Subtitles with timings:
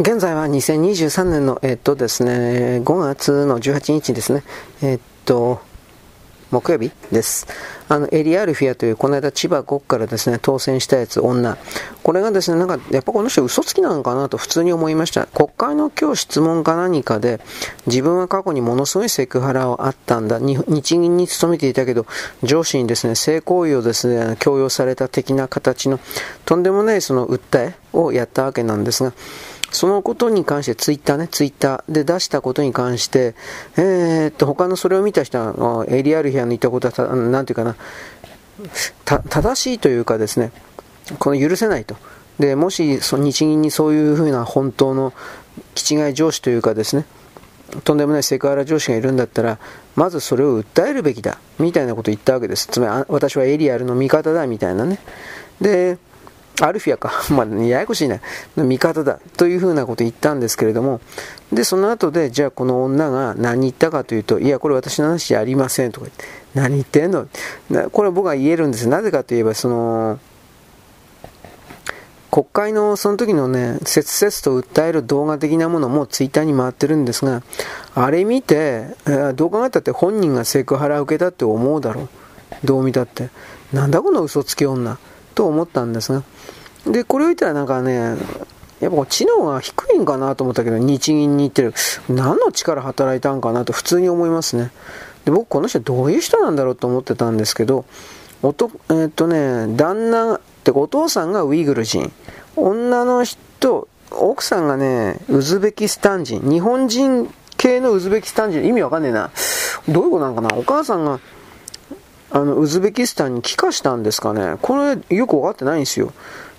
[0.00, 4.42] 現在は2023年の、えっとですね、5月の18日ですね、
[4.82, 5.60] えっと、
[6.50, 7.46] 木曜日です。
[7.88, 11.56] あの、エリアルフィアという、この間千葉国からですね、当選したやつ、女。
[12.02, 15.26] これがですね、なんか、やっぱこの人嘘つきなのかなと普通に思いました。
[15.26, 17.40] 国会の今日質問か何かで、
[17.86, 20.40] 自分は過去にものすごいセクハラをあったんだ。
[20.40, 22.06] 日銀に勤めていたけど、
[22.42, 26.00] 上司にですね、性行為をですね、強要された的な形の、
[26.44, 29.12] とんでもないその訴えをやったわけなんですが、
[29.74, 33.34] そのことに関してツイッターね、ツイッターで出したことに関して、
[33.76, 37.76] えー、っと、他のそれを見た人は、エリアルヒアの言ったことは、なんていうかな、
[39.04, 40.52] 正しいというかですね、
[41.18, 41.96] この許せないと。
[42.38, 45.12] で、もし、日銀にそういうふうな本当の
[45.74, 47.04] 気違い上司というかですね、
[47.82, 49.58] とんでもないセクハラ上司がいるんだったら、
[49.96, 52.68] まずそれを訴えるべきだ、みたいなことを言ったわけです。
[52.68, 55.00] つまり、私はエリアルの味方だ、みたいなね。
[55.60, 55.98] で、
[56.60, 57.12] アルフィアか。
[57.34, 58.20] まあ、ややこしいね。
[58.56, 59.18] 味方だ。
[59.36, 61.00] というふうなことを言ったんですけれども、
[61.52, 67.26] で、その後で、じゃあこの女が何言ったかというと、いや、これ私の話じゃありませんとか言って、何言ってんの？
[67.90, 68.88] これ僕は言えるんです。
[68.88, 70.18] なぜかといえば、その、
[72.30, 77.42] 国会のその時のね、切々と訴える動画的なものもツイッターに回ってるんですが、
[77.94, 78.86] あれ見て、
[79.36, 82.08] どう考えたって本人がセクハラ受けたって思うだろう。
[82.64, 83.28] どう見たって。
[83.72, 84.98] なんだこの嘘つき女。
[85.34, 86.22] と思ったんですが、
[86.86, 88.16] で、これを言ったらなんかね、
[88.80, 91.74] やっぱ知能が低いんかなと思ったけど、日銀に行ってる。
[92.08, 94.70] 何の力働いたんかなと普通に思いますね。
[95.24, 97.86] で、僕この人どういう人なんだろうと思ってたんですけど、
[98.42, 102.12] おとえー、っとね、旦那ってお父さんがウイグル人。
[102.56, 106.42] 女の人、奥さんがね、ウズベキスタン人。
[106.42, 108.66] 日本人系のウズベキスタン人。
[108.66, 109.30] 意味わかんねえな。
[109.88, 111.20] どういうことなんかなお母さんが
[112.34, 114.56] あの、ウズベキスタンに帰化したんですかね。
[114.60, 116.12] これ、よくわかってないんですよ。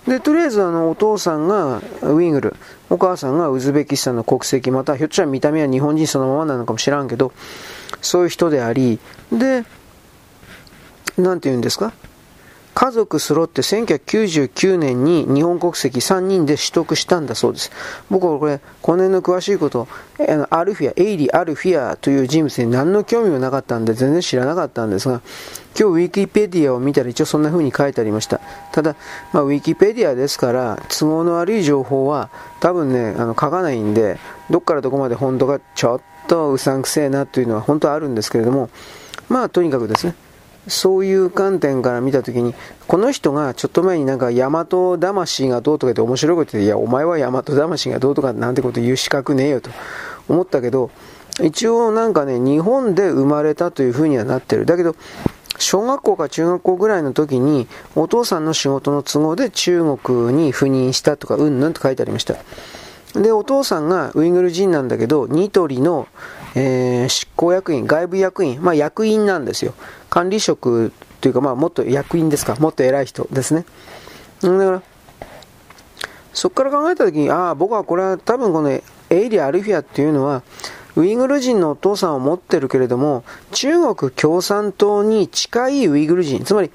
[0.08, 2.56] で、とりあえず、あの、お父さんがウイグル、
[2.90, 7.34] お母さんがウズベキスタンの国籍、また、ひょっとしたら見た目は日本人そのままなのかもしらんけど、
[8.02, 9.00] そういう人であり、
[9.34, 9.66] で、
[11.18, 11.92] なんて言うんですか？
[12.76, 17.72] 家族揃って1999年に日本国籍3人で取得したんだそうです。
[18.10, 19.88] 僕はこれ、この辺の詳しいこと、
[20.50, 25.22] アルフィア、エイリー・アルフィアという人物に何の興味もなかったんで全然知らなかったんですが、
[25.80, 28.42] 今日ウィキペディアを見たら一応そんな風に書いてありました。
[28.74, 28.98] ただ、
[29.32, 34.20] まあ、ウィキペディアですから、都合の悪い情報は多分ね、あの書かないんで、
[34.50, 38.70] どっからどこまで本当がちょっとうさんくせえなというのは本当はあるんですけれども、
[39.30, 40.16] まあとにかくですね、
[40.68, 42.54] そういう観点から見たときに、
[42.88, 44.66] この人がちょっと前になんか大和
[44.98, 49.70] 魂がどうとかって面白いこと言って、いや、お前は大和魂がどうとかなんてこと言う資格ねえよと
[50.28, 50.90] 思ったけど、
[51.44, 54.66] 一応なんかね、日本で生まれたというふうにはなってる。
[54.66, 54.96] だけど、
[55.58, 62.36] 小学校か中学校ぐらいの時に、お父さんの仕事の都合で中国に赴任したとか、うんぬんと書いてありました。
[63.14, 66.08] で、お父さんがウイグル人なんだけど、ニトリの、
[66.56, 69.74] えー、執行役員、外部役員、まあ役員なんですよ。
[70.16, 73.66] 管理職というか、まあもっと役員ですか、もっと偉い人ですね。
[74.42, 74.82] だから、
[76.34, 80.42] そこから考えたときに、ああ、僕はこれは多分このエイリア・アルフィアっていうのは、
[80.96, 86.72] ウイグル人のお父さんを持ってるけれども、中国共産党に近いウイグル人、つまり、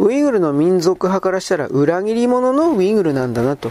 [0.00, 3.70] ウイグルの民族派からしたら裏切り者のウイグルなんだなと。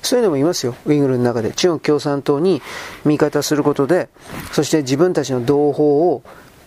[0.00, 0.74] そういうのもいますよ。
[0.86, 1.52] ウイグルの中で。
[1.52, 2.62] 中国共産党に
[3.04, 4.08] 味方することで、
[4.52, 6.22] そして自分たちの同胞を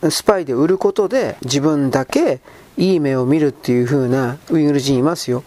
[0.10, 2.40] スパイで売ることで自分だけ
[2.78, 5.44] いい目を見るっていう風なウイグル人いますよ。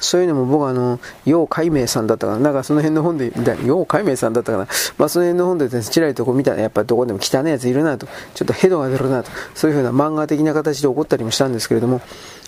[0.00, 2.38] そういうのも僕はあの、楊海明さんだったかな。
[2.38, 3.32] なんかその辺の本で、
[3.64, 4.66] 楊海明さんだったかな。
[4.98, 8.06] まあその辺の本でですね、ちらりとこう見たら、やっぱどこでも汚いやついるなと。
[8.34, 9.30] ちょっとヘドが出るなと。
[9.54, 12.00] そういう風な漫画的な形で起こったりもしたんですけれども。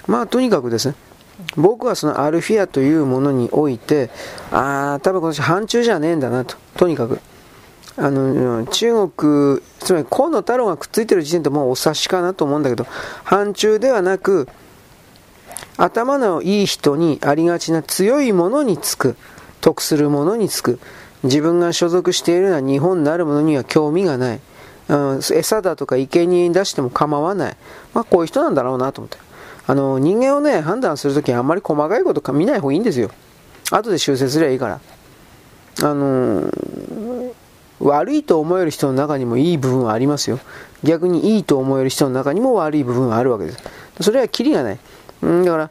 [0.06, 0.94] まあとにかくですね、
[1.56, 4.10] 僕はそのアルフィアというものにおいて、
[4.50, 6.56] ああ、多分今年範疇じゃねえんだなと。
[6.76, 7.20] とにかく。
[7.98, 12.86] あの、中国、つまり河野太郎がくっついてる時点でもうお察しかなと思うんだけど、
[13.24, 14.48] 範疇ではなく、
[15.78, 19.16] 頭のいい人にありがちな強いものにつく、
[19.60, 20.78] 得するものにつく、
[21.22, 24.40] 自分が所属しているような日本なるものには興味がない、
[24.88, 27.56] うん、餌だとか生贄に出しても構わない、
[27.94, 29.18] まあ、こういう人なんだろうなと思って。
[29.68, 33.10] あの、人間をね、判断するときあんまり細かいこと見ない方がいいんですよ。
[33.72, 34.80] 後で修正すればいいから。
[35.82, 37.32] あのー、
[37.80, 40.38] 悪いと思える人の中にもいい部分はありますよ。
[40.82, 43.58] 逆にいいと思える人の中にも悪い部分はあるわけです。
[44.00, 44.78] それはキリがない。
[45.22, 45.70] だから、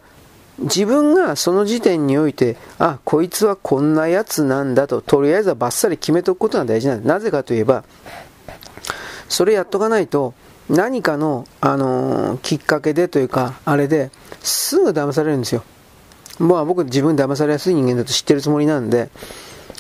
[0.60, 7.08] 自分がその時点において、あ、こいつはこんなやつなんだと、とりあえずはバッサリ決めておくことが大事なんです。
[7.08, 7.84] なぜかといえば、
[9.28, 10.34] それやっとかないと、
[10.70, 14.12] 何かの、あのー、きっかけでというか、あれで
[14.42, 15.64] すぐ騙されるんですよ。
[16.40, 19.10] まあ僕自分騙されやすい人間だと知ってるつもりなんで、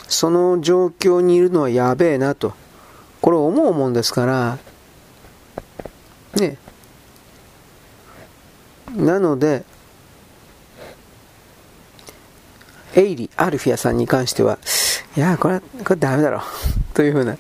[0.07, 2.54] その状況にいるのはやべえなと。
[3.22, 4.57] これ思うもんですから、
[6.36, 6.57] ね。
[8.96, 9.63] なので、
[12.96, 14.57] エイリ・アルフィアさんに関しては、
[15.18, 16.42] いや、これは、これダメだろ。
[16.94, 17.38] というふうな、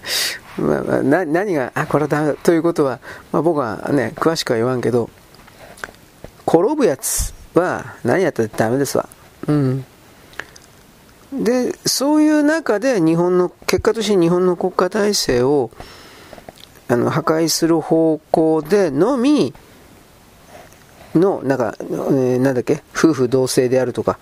[0.57, 2.33] まあ、まあ、な何が、あ、これはダメだ。
[2.35, 2.99] ということは、
[3.31, 5.09] まあ、僕はね、詳しくは言わんけど、
[6.47, 9.07] 転ぶやつは何やったってダメですわ。
[9.47, 9.85] うん。
[11.33, 15.71] で、そういう中で日本の、結果として日本の国家体制を
[16.87, 19.53] あの破壊する方向でのみ
[21.15, 24.19] の、なんか、えー、なんだっけ、夫婦同姓であるとか、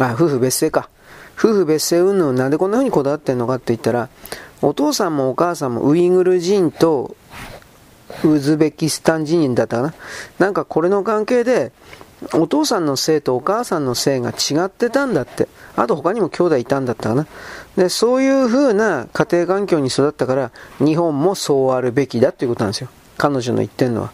[0.00, 0.88] あ、夫婦別姓か。
[1.36, 4.08] 夫婦別姓云々なんでこんな風にこだわってんのかって言ったら、
[4.62, 7.16] お父さんもお母さんもウイグル人と
[8.24, 9.94] ウズベキスタン人だったかな。
[10.38, 11.72] なんかこれの関係で、
[12.34, 15.48] お父さんの姓とお母さんの姓が違ってたんだって。
[15.76, 17.26] あと他にも兄弟いたんだったかな。
[17.76, 22.88] で、そういう風な家庭環境に育ったから、日本もそうあるべきだっていうことなんですよ。
[23.16, 24.10] 彼女の言ってるのは。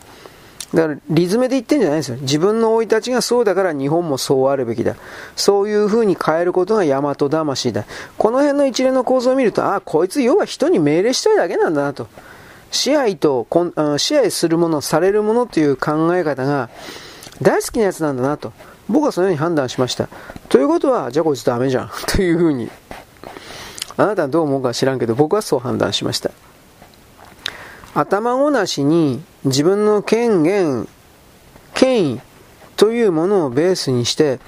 [0.74, 2.18] だから、リズムで言ってんじゃないんですよ。
[2.20, 4.96] 自分の生い立ちがそうだから日本もそうあるべきだ。
[5.34, 7.86] そういう風に変えることが大和魂だ。
[8.18, 12.06] この辺の一連の構造を見ると、ああ、こいつ要は人に命令したいだけなんだなと。
[12.70, 13.46] 支配と、
[13.96, 16.68] 支配するもの、されるものという考え方が
[17.40, 18.52] 大好きなやつなんだなと。
[18.88, 20.08] 僕はそのように判断しました。
[20.48, 21.90] ということは、じゃあこいつダメじゃん。
[22.08, 22.70] という風に。
[23.96, 26.30] あなたはどう思うか知らんけど、僕はそう判断しました。
[27.94, 30.88] 頭ごなしに自分の権限、
[31.74, 32.20] 権威
[32.76, 34.38] というものをベースにして、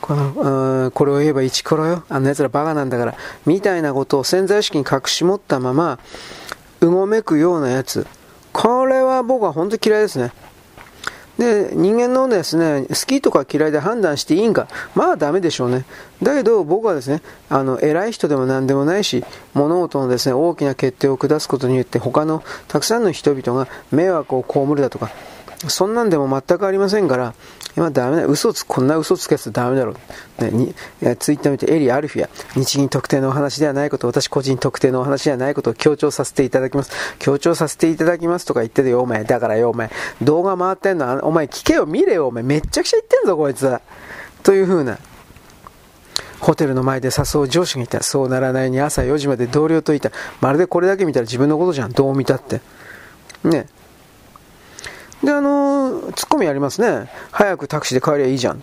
[0.00, 2.04] このこれを言えば一コロよ。
[2.08, 3.14] あの奴らバカなんだから。
[3.44, 5.98] みたいなことを潜在意識に隠し持ったまま、
[6.80, 8.06] うごめくようなやつ。
[8.52, 10.32] これは僕は本当に嫌いですね。
[11.38, 14.68] で、人間のですね、好きとか嫌いで判断していいんか。
[14.94, 15.84] まあダメでしょうね。
[16.22, 25.10] だけど僕はですね、あの、偉い人でも何でもないし、物事のですね、大きな決定を下すことによって他のたくさんの人々が迷惑を被るだとか、
[25.68, 27.34] そんなんでも全くありませんから、
[27.76, 28.26] 今ダメだ。
[28.26, 29.94] 嘘つ、こんな嘘つくやつダメだろ
[30.40, 30.44] う。
[30.44, 30.74] ね、に
[31.18, 36.90] ツイッター見て、エリア・ルフィア、日銀特定のお話ではないこと、私個人特定のお話ではないことを強調させていただきます。
[37.18, 39.24] 強調させていただきますとか言っててよ、お前。
[39.24, 39.90] だからよ、お前。
[40.22, 42.42] 動画回ってんの、お前聞けよ、見れよ、お前。
[42.42, 43.80] めっちゃくちゃ言ってんぞ、こいつは。
[44.42, 44.98] という風な。
[46.40, 48.02] ホテルの前で誘う上司がいた。
[48.02, 50.10] そうならないに朝4時まで同僚といた。
[50.40, 51.92] まるでこれだけ見たら自分のことじゃん。
[51.92, 52.60] どう見たって。
[53.44, 53.66] ね。
[55.26, 57.10] で、あの、ツッコミありますね。
[57.32, 58.62] 早くタクシーで帰りゃいいじゃん。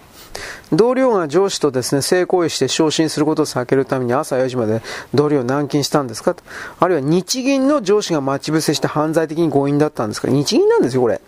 [0.72, 4.82] 同僚が上司とですね、性行為して昇進することを避けるために朝4時まで
[5.14, 6.34] 同僚を軟禁したんですか？
[6.34, 6.44] と
[6.80, 10.30] あるいは日銀の上司が待ち伏せして犯罪的に強引だったんですか？
[10.30, 11.22] 日銀なんですよ、これ。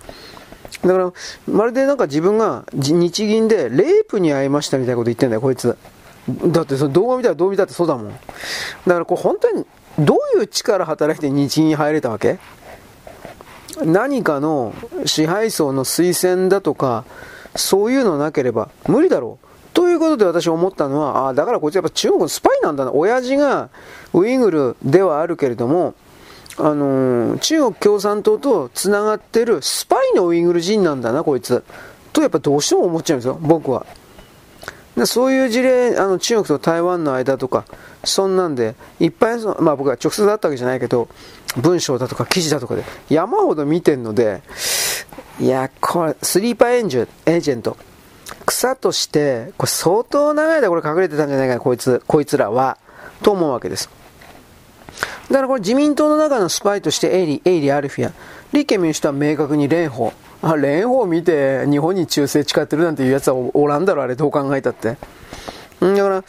[0.82, 1.14] だから、
[1.48, 5.78] まるでなんか自分が日銀でレイプに遭いましたみたいなこと言ってんだよ、こいつ。
[6.48, 8.08] だってその動画見たらどう見たってそうだもん。
[8.08, 8.20] だか
[9.00, 9.66] らこれ本当に
[10.00, 12.40] どういう力働いて日銀に入れたわけ？
[13.84, 14.74] 何かの
[15.06, 17.06] 支配層の推薦だとか、
[17.56, 19.46] そういうのなければ無理だろう。
[19.74, 22.94] ということで私思ったのは、ああ、だからこいつやっぱ中国のスパイなんだな。
[22.94, 23.70] 親父が
[24.14, 25.96] ウイグルではあるけれども、
[26.58, 31.64] あのー、中国共産党と繋がってるスパイのウイグル人なんだな、こいつ。
[32.14, 33.86] とやっぱどうしても思っちゃうんですよ、僕は。
[34.96, 37.66] でそういう事例、あの中国と台湾の間とか、
[38.04, 41.10] そんなんで、いっぱいその、まあ僕は直接会ったわけじゃないけど、
[41.58, 44.42] 文章だとか記事だとかで山ほど見てんので、
[45.40, 47.78] いや、これ、スリーパーエンジェエージェント。
[48.46, 52.78] 草として、これ相当長い間これ隠れてたんじゃないかな、こいつ、こいつらは。
[53.22, 53.90] と思うわけです。
[55.30, 58.12] だからこれ自民党の中のスパイとしてエイリ、エイリ・アルフィア。
[58.54, 60.14] 立憲民主党は明確に蓮舫。
[60.46, 64.90] あ、蓮舫見て日本に忠誠誓ってるなんていうやつはおらんだろ、あれ、どう考えたって。
[64.90, 66.24] だから、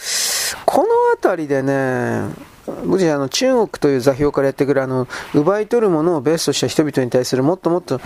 [0.64, 2.22] この辺りでね、
[2.86, 8.00] 僕あの中国という座標からやってくるあの奪い取るものをベースとした人々に対するもっともっと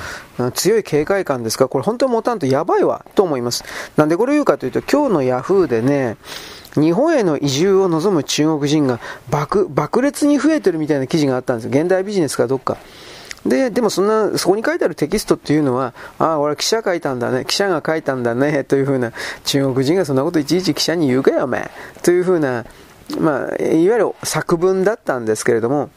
[0.53, 3.65] 強い警戒感ですから、これ本当に持たんとやばいわと思います。
[3.97, 6.17] なんでこれを言うかというと、今日のヤフーでね、
[6.75, 11.69] 日本への移住を望む中国人が爆爆裂に増えてるみたいな記事があったんです。
[11.69, 12.77] 現代ビジネスかどっか。
[13.47, 19.13] で、でもそんな、そこに書いてあるテキストっていうのは、ああ、俺記者書いたんだね、記者が書いたんだね、というふうな、
[19.45, 21.71] 中国人がそんなこといちいち記者に言うかよ、お前。
[22.03, 22.65] というふうな、
[23.19, 25.91] まあ、いわゆる作文だったんですけれども、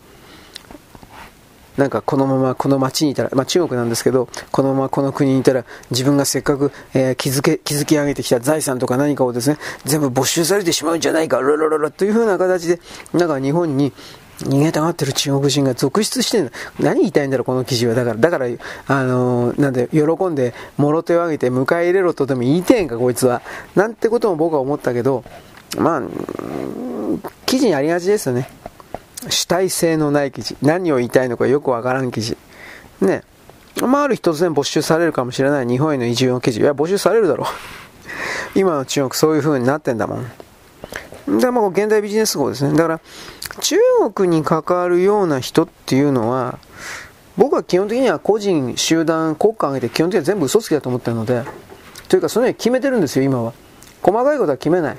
[1.78, 12.80] なんかこのままこの町にいたら、まあ、中国なんですけど、このままこの国にいたら、自分がせっかく、えー、築け築き上げてきた財産とか何かをですね、全部没収されてしまうんじゃないか、ロロロロというふうな形で、
[13.14, 13.92] なんか日本に
[14.44, 17.96] 逃げたがってる中国人が続出してる何言いたいんだろう、この記事は。
[17.96, 18.48] だから、だから、
[18.88, 23.42] あのー、なんで、喜んで、もろ手を挙げて迎え入れろとでも言いてんか、こいつは。
[23.76, 25.24] なんてことも僕は思ったけど、
[25.78, 26.02] まあ、
[27.46, 28.50] 記事にありがちですよね。
[29.30, 30.58] 主体性のない記事。
[30.62, 32.38] 何を言いたいのかよくわからん記事。
[33.02, 33.24] ね。
[33.82, 36.60] まあ、ある日突然没収されるかもしれない日本への移住の記事。
[36.60, 37.48] いや、募集されるだろう。
[38.60, 40.32] 今の中国そういう風になってんだもん。
[41.28, 42.76] で、まあ、現代ビジネス号ですね。
[42.76, 43.02] だから、
[43.62, 43.76] 中
[44.14, 46.60] 国に関わるような人っていうのは、
[47.38, 51.44] 僕は基本的には個人、集団、国家挙げて基本的には全部嘘つきだと思ってるので、
[52.10, 53.54] というか、そのように決めてるんですよ、今は。
[54.02, 54.98] 細かいことは決めない。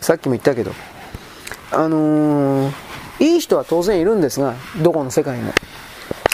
[0.00, 0.72] さっきも言ったけど。
[1.72, 2.72] あのー、
[3.20, 5.52] いい人は当然いるんですが、どこの世界にも。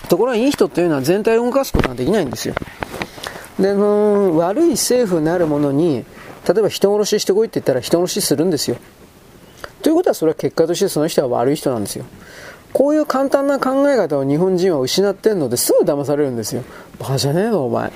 [0.08, 2.54] ところがいい人っていうのは全体を動かすことができないんですよ。
[3.58, 6.04] で、の悪い政府なるものに、
[6.46, 8.76] 例えば人殺ししてこいって言ったら人殺しするんですよ。
[9.82, 12.04] ということはそれは結果としてその人は悪い人なんですよ。
[12.72, 16.62] こういう簡単な考え方を日本人は失ってんのですぐ騙されるんですよ。
[16.98, 17.90] バカじゃねえのお前。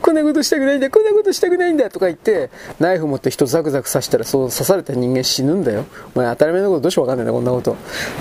[0.00, 5.84] こんなことしたくないんだ、こんなことしたくないんだとか言って、ナイフ持って人ザクザク刺したら、そう刺された人間死ぬんだよ。
[6.14, 7.76] お前当たり前のことどうしてわかんないんだ、こんなこと。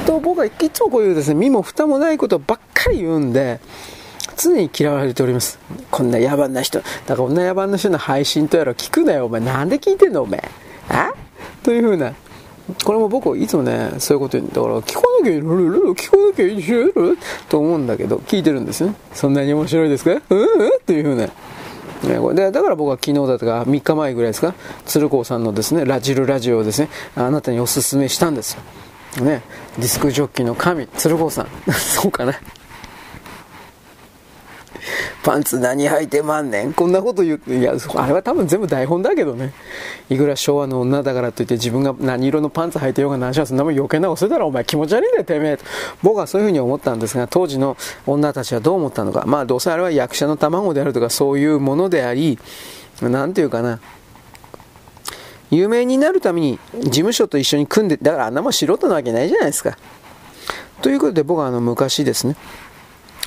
[0.06, 3.60] と、僕はいつもこういうですね、身も蓋もないことばっかり言うんで、
[4.38, 5.60] 常に嫌われております。
[5.92, 6.80] こんな野蛮な人。
[6.80, 9.42] だからこんな野蛮な人の配信とやら聞くなよ、お前。
[9.42, 10.42] なんで聞いてんの、お前。
[10.90, 11.14] あ？
[11.64, 12.14] というふうな。
[12.84, 17.16] これも僕いつもね、そういうこと言うんだから、聞かなきゃいいの聞かなきゃいいでしょ
[17.50, 18.94] と思うんだけど、聞いてるんですね。
[19.14, 20.12] そんなに面白いですか？
[20.30, 20.68] うんうん？
[20.68, 21.24] っていうふうな。
[21.24, 24.54] ね、でだから僕は昨日だとか3日前ぐらいですか、
[24.86, 28.54] 鶴光さんのですね、ラジルラジオをですね、あなたにおすすめしたんです
[29.18, 29.26] よ。
[29.26, 29.42] ね、
[29.78, 31.48] ディスクジョッキーの神、鶴光さん。
[31.74, 32.34] そうかな。
[35.24, 36.74] パンツ何履いてまんねん？
[36.74, 37.54] こんなこと言う。
[37.54, 39.54] いや、あれは多分全部台本だけどね。
[40.10, 45.66] いくら昭和の女だからといって自分が何色のパンツ履いてようが何しろそんなもん余計なことするだろ、お前気持ち悪いんだよ、てめえと。
[46.02, 47.78] 僕はそういうふうに思ったんですが、当時の
[48.08, 49.24] 女たちはどう思ったのか。
[49.26, 52.40] まあ、どうせあれは役者の卵であるとかそういうものであり、
[53.02, 53.80] なんていうかな。
[55.52, 59.78] 有名になるために事務所と一緒に組んで、だからあんなもん素人なわけないじゃないですか。
[60.84, 62.36] ということで僕はあの昔ですね、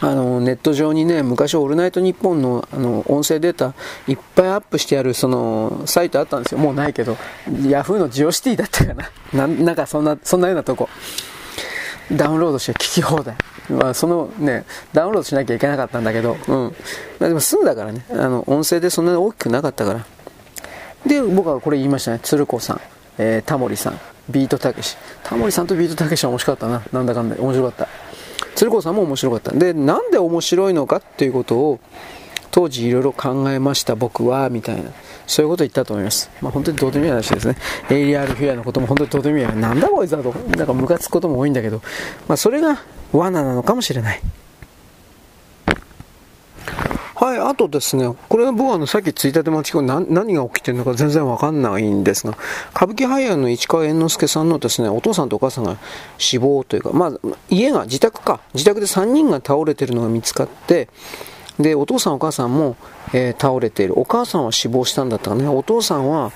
[0.04, 3.72] あのネット上にね、昔、オールナイトニッポンのあの音声データ
[4.08, 6.58] いっぱいアップしてあるそのサイトあったんですよ。
[6.58, 7.16] もうないけど、
[7.68, 8.94] ヤフーのジオシティだったか
[9.32, 9.46] な。
[9.46, 10.88] なんかそんな、そんなようなとこ。
[12.10, 13.36] ダウンロードして聞き放題。
[13.70, 16.74] まあ、そのね、ダウンロードしなきゃいけなかったんだけど、うん。
[17.20, 20.04] でもすぐだからね、あの、音声でそんなに大きくなかったから。
[21.06, 22.18] で、僕はこれ言いましたね。
[22.20, 22.80] 鶴子さん、
[23.18, 24.96] えー、タモリさん、ビートたけし。
[25.22, 26.82] タモリさんとビートたけしは面白かったな。
[26.92, 27.36] なんだかんだ。
[27.38, 27.88] 面白かった。
[28.62, 29.50] 鶴子さんも面白かった。
[29.50, 31.80] で、なんで面白いのかっていうことを、
[32.52, 34.92] 当時いろいろ考えました僕は、みたいな。
[35.26, 36.30] そういうことを言ったと思います。
[36.40, 37.56] まあ本当にどうでもいい話ですね。
[37.90, 39.44] エイリアルフィアのことも本当にどうでもいい。
[39.60, 40.32] なんだこいつだと。
[40.56, 41.82] なんかムカつくことも多いんだけど、
[42.28, 42.78] まあそれが
[43.12, 44.20] 罠なのかもしれない。
[47.22, 52.36] はい、あとですね、これは僕はあのさっきツイッターで間違う何何が起きてるのか全然わかんないんですが、
[52.74, 55.78] 歌舞伎俳優の市川猿之助さんのですね、お父さんとお母さんが
[56.18, 57.12] 死亡というか、まあ、
[57.48, 60.88] 家が自宅か、自宅で3人が倒れてるのが見つかって、
[61.60, 62.74] で、お父さんお母さんも、
[63.12, 63.96] えー、倒れている。
[63.96, 65.46] お母さんは死亡したんだったかね。
[65.46, 66.32] お父さんは、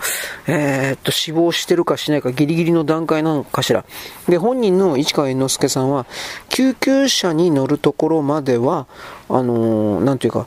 [0.46, 3.84] えー、っと、死亡してるかしないかギリギリの段階なのかしら。
[4.28, 6.06] で、本人の市川猿之助さんは、
[6.48, 8.86] 救急車に乗るところまでは、
[9.28, 10.46] あのー、なんていうか、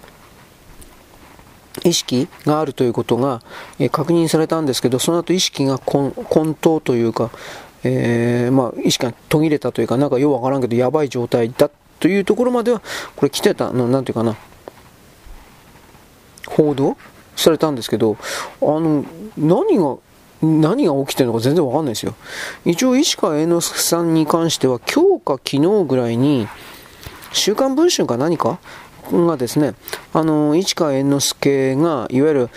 [1.84, 3.42] 意識があるということが、
[3.80, 7.32] え確認されたんですけど、その後意識が混沌というか、
[7.84, 11.70] えー、まあ、意識が途切れたというか、なんかようわからんけど、やばい状態だ
[12.00, 12.82] というところまでは、
[13.16, 14.36] これ来てたの、なんていうかな、
[16.48, 16.98] 報道
[17.36, 18.18] されたんですけど、
[18.62, 19.06] あの、
[19.38, 19.98] 何が、
[20.42, 22.16] 何が起きてるのか全然わかんないですよ。
[22.66, 26.48] 一応、石川猿之助さんに関しては、今日か昨日ぐらいに、
[27.32, 28.60] 週刊文春か何か
[29.12, 29.74] がですね、
[30.14, 32.50] あの、市川猿之助が、いわゆる、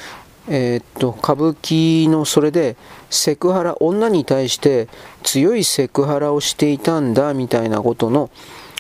[0.49, 2.77] えー、っと、歌舞伎のそれで、
[3.11, 4.89] セクハラ、女に対して
[5.23, 8.31] 強いセクハラをしていたんだ、みたいなことの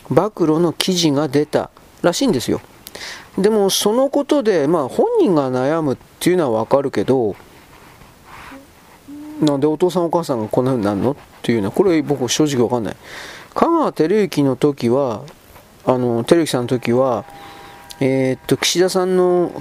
[0.09, 1.71] 暴露の記事が出た
[2.03, 2.61] らしいんですよ。
[3.39, 7.35] でも、そのことで、まあ、本人が悩むっていうのはわかるけど、
[9.41, 11.13] なんでお父さんお母さんがこんな風になるの？
[11.13, 12.97] っていうのは、これ僕正直わかんない。
[13.55, 15.23] 香川照之の時は、
[15.85, 17.25] あの、照之さんの時は、
[18.01, 19.53] えー、っと、岸田さんの、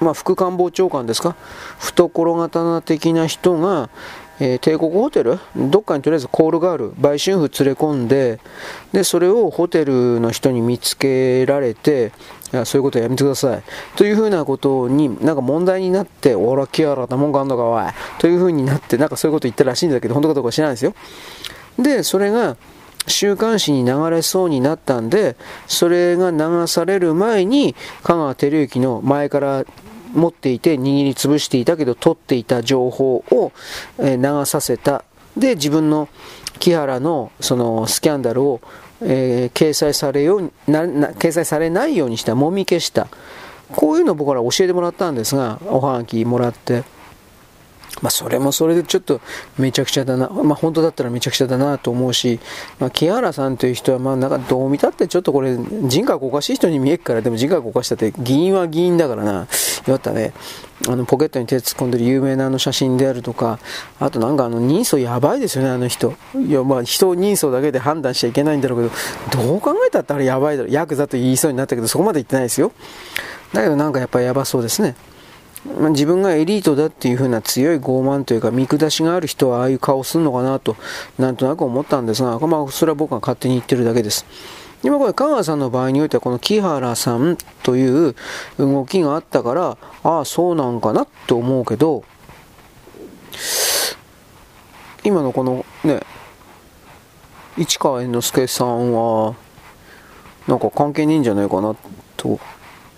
[0.00, 1.36] まあ、副官房長官ですか、
[1.78, 3.88] 懐刀的な人が、
[4.40, 5.38] えー、帝国ホテル？
[5.56, 8.40] どっかにとりあえずコールガール、売春婦連れ込んで、
[8.92, 12.12] で、それをホテルの人に見つけられて、
[12.64, 13.62] そういうことやめてください。
[13.94, 17.84] というふうなことに、なんか問題になって、おら、キアラなもんがあんのか、おい。
[18.18, 20.94] というふうになって、なんかそういうこと言ったらしいんだけど、本当かどうか知らないですよ。
[21.78, 22.56] で、それが、
[23.06, 29.64] 週刊誌に流れそうになったんで、それが流される前に、香川照之の前から
[30.12, 33.52] 持っていて握りつぶしていたけど取っていた情報を
[33.98, 35.04] 流させた
[35.36, 36.08] で、自分の
[36.58, 38.60] 木原のそのスキャンダルを、
[39.00, 43.08] えー、掲載されような掲載されないようにした、もみ消した。
[43.70, 46.84] こういうのを僕ら教えてもらったんですが、おはがきもらって。
[48.00, 49.20] まあ、それもそれでちょっと
[49.58, 52.40] めちゃくちゃだな、まあ、本当だったらめちゃくちゃだなと思うし、
[52.78, 59.46] まあ、木原さんという人は、まあ、なんかどう見たってちょっとこれ、人格おかしい人に見えるから、でも人格おかしさって、議員は議員だからな、
[59.86, 60.32] よったね、
[60.88, 63.58] あのポケットに手突っ込んでる有名なあの写真であるとか、
[64.00, 66.14] あとなんかあの人相やばいですよね、あの人。
[66.34, 72.72] いや、まあ人人相だけで判断しちゃいけないんだろうけど、どう考えたってあれやばいだろ、ヤクザと言いそうになったけど、そこまで言ってないですよ。
[73.52, 74.96] だけどなんかやっぱりやばそうですね。
[75.64, 80.76] 自分がエリートだっていう風な強い傲慢というか見下しがある人はああいう顔するのかなと
[81.18, 84.26] なんとなく思ったんですが、まあ、それは僕が勝手に言ってるだけです。
[84.82, 88.16] 今これ香川さんの場合においてはこの木原さんという
[88.58, 92.02] 動きがあったからああそうなんかなと思うけど
[95.04, 96.00] 今のこのね
[97.56, 99.36] 市川猿之助さんは
[100.48, 101.76] なんか関係ねえんじゃないかな
[102.16, 102.40] と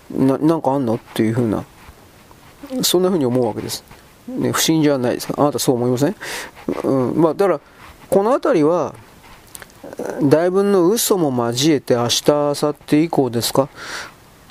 [0.09, 0.95] ななんかあんの？
[0.95, 1.63] っていうふうな
[2.83, 3.83] そんなふうに思うわけです、
[4.27, 5.35] ね、不審じゃないですか。
[5.37, 6.15] あなたそう思いません、
[6.83, 7.21] うん。
[7.21, 7.59] まあ、だから
[8.09, 8.93] この辺りは
[10.23, 13.69] だいぶの嘘も交えて明日明後日以降ですか？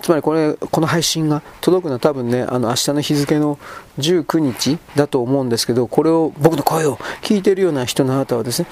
[0.00, 3.58] つまりこれ、この配信が届くのは多分ね、あの明日の日付の
[3.98, 8.68] 19日だと思うんですけど、これを僕の声を聞いてるような人のあなたはですね、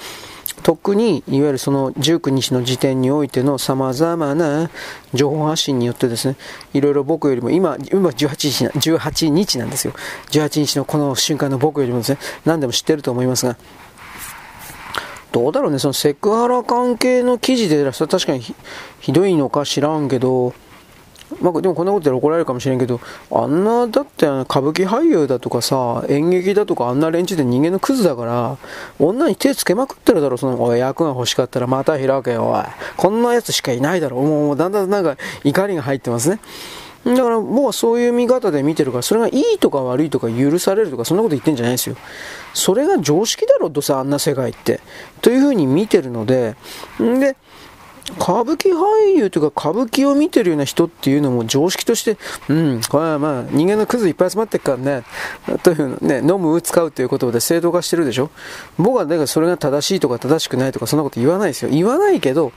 [0.63, 4.69] 特にいわゆるその19日の時点においてのさまざまな
[5.13, 6.37] 情報発信によってですね、
[6.73, 9.93] いろいろ僕よりも今、今18日 ,18 日なんですよ。
[10.31, 13.57] 18日のこの瞬間の僕よりもですね、何でも知ってると思いますが、
[15.33, 18.43] どうだろうね、そのセクハラ関係の記事でそれ確かに
[19.01, 20.53] ひどいのか知らんけど、
[21.41, 22.99] まあ、でもこんなことで怒られるかもしれんけど、
[23.31, 28.57] あんな、だって歌舞伎俳優だとかさ、演劇だとかあんな連中で人間のクズだから、
[28.99, 32.63] 女に手つけまくってるだろ、その、おい、役が欲しかったらまた開けよ、おい。
[32.97, 34.17] こんなやつしかいないだろ。
[34.21, 36.39] もう、だんだんなんか怒りが入ってますね。
[37.05, 41.97] だから僕はそういう見方で見てるから、それがいいとか悪いとか許されるとか、そんなこと言ってんじゃないですよ。
[42.53, 44.79] それが常識だろ、どうせあんな世界って。
[45.21, 46.55] というふうに見てるので、
[47.01, 47.35] んで、
[48.19, 52.17] 歌舞伎俳優というか歌舞伎を見てるような人っていうのも常識として、
[52.49, 55.03] うん、これはまあ人間のクズいっぱい集まってるからね、
[55.63, 58.29] というね、飲む、使うということで正当化してるでしょ
[58.77, 61.71] 僕はだからそれが正しいとか正しくないとかそんなこと言わないですよ。
[61.71, 62.51] 言わないけど、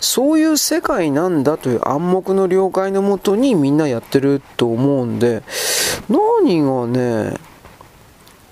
[0.00, 5.42] そういう世界なんだという暗黙の了解のもとにみんなやってると思うんで、
[6.08, 7.36] 何がね、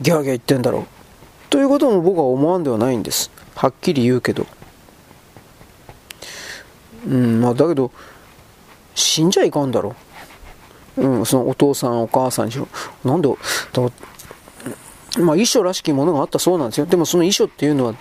[0.01, 0.87] ギャーギャー言ってんだろう。
[1.51, 3.31] ということも僕は思わんではないんです。
[3.55, 4.46] はっきり言うけど。
[7.06, 7.90] うん、まあだけど、
[8.94, 9.94] 死んじゃいかんだろ。
[10.96, 12.68] うん、そのお父さん、お母さんにしろ。
[13.04, 13.28] なんで、
[13.72, 13.90] だ
[15.20, 16.86] まあ遺書らしきものがあったそうなんですよ。
[16.86, 17.94] でもその遺書っていうのは、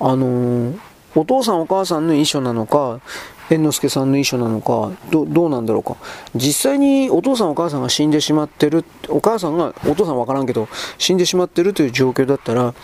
[0.00, 0.78] あのー、
[1.14, 3.00] お父さんお母さんの遺書なのか、
[3.48, 5.96] 猿之助さんの遺書なのかど、どうなんだろうか。
[6.34, 12.74] 実際にお父さんお母さんが死んでしまってる、お母さんが、お父さんわからんけど、死んでしまってるという状況だったら、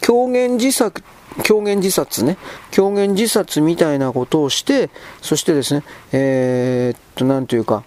[0.00, 1.02] 狂言自作
[1.44, 2.36] 狂言自殺ね、
[2.70, 4.90] 狂言自殺みたいなことをして、
[5.20, 7.84] そしてですね、えー、っと、なんというか、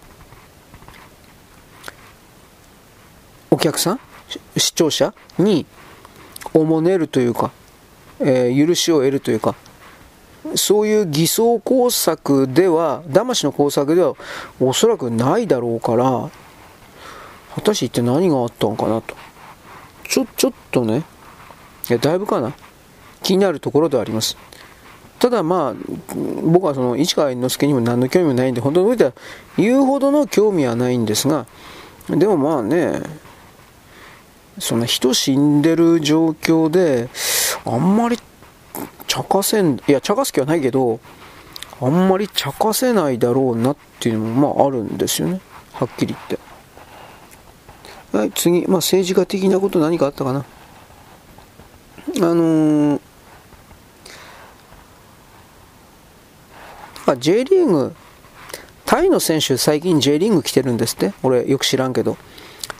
[3.50, 4.00] お客さん
[4.56, 5.66] 視聴者に
[6.52, 7.52] おもねるというか、
[8.20, 9.54] えー、許しを得るというか、
[10.54, 14.14] そういう偽装工作では、騙しの工作では
[14.60, 16.30] おそらくないだろうから、
[17.54, 19.14] 果たして一体何があったのかなと。
[20.08, 21.04] ちょ、ちょっとね、
[21.88, 22.52] いや、だいぶかな。
[23.22, 24.36] 気になるところではあります。
[25.18, 29.12] ただまあ、僕はその市川猿之助にも何の興味もないんで、本当においては
[29.56, 31.46] 言うほどの興味はないんですが、
[32.08, 33.00] でもまあね、
[34.58, 37.08] そんな人死んでる状況で、
[37.64, 38.18] あんまり
[39.06, 41.00] 茶化せん、いや、茶化す気はないけど、
[41.80, 45.40] あんまり茶化せないだろうなっていうのもまああるんですよね。
[45.72, 46.40] はっきり言っ
[48.12, 48.16] て。
[48.16, 50.38] はい、次、まあ政治家的なこと何かあったかな。
[50.38, 53.00] あのー、
[57.06, 57.94] あ J リーグ、
[58.84, 61.12] タイの選手、最近 J リーグ来てるんですって。
[61.22, 62.16] 俺、よく知らんけど。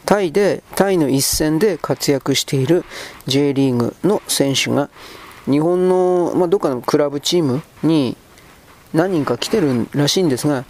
[0.04, 2.84] タイで、タイの一戦で活躍している
[3.26, 4.90] J リーグの選手が、
[5.46, 8.16] 日本の、まあ、どっかのクラブチームに
[8.92, 10.64] 何人か来てるらしいんですが、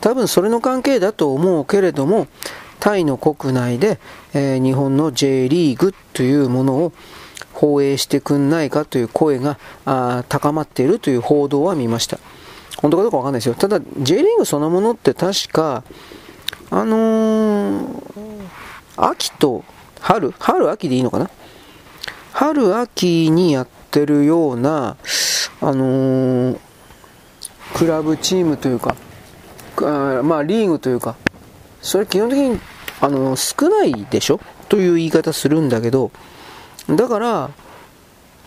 [0.00, 2.26] 多分それの関係だと思うけれども、
[2.80, 3.98] タイの国内で、
[4.32, 6.92] えー、日本の J リーグというものを
[7.52, 12.18] 放映してくんないかという声があ高まっているという報道は見ました。
[12.82, 13.54] 本当かどうかわかんないですよ。
[13.54, 15.84] ただ、J リーグそのものって確か、
[16.70, 18.02] あのー、
[18.96, 19.64] 秋と
[20.00, 21.30] 春春秋でいいのかな？
[22.32, 24.96] 春秋にやってるような、
[25.60, 26.58] あのー、
[27.74, 28.96] クラブチームというか、
[29.82, 31.16] あまあリーグというか、
[31.82, 32.60] それ基本的に、
[33.00, 34.40] あのー、少ないでしょ？
[34.68, 36.12] という言い方するんだけど、
[36.88, 37.50] だから、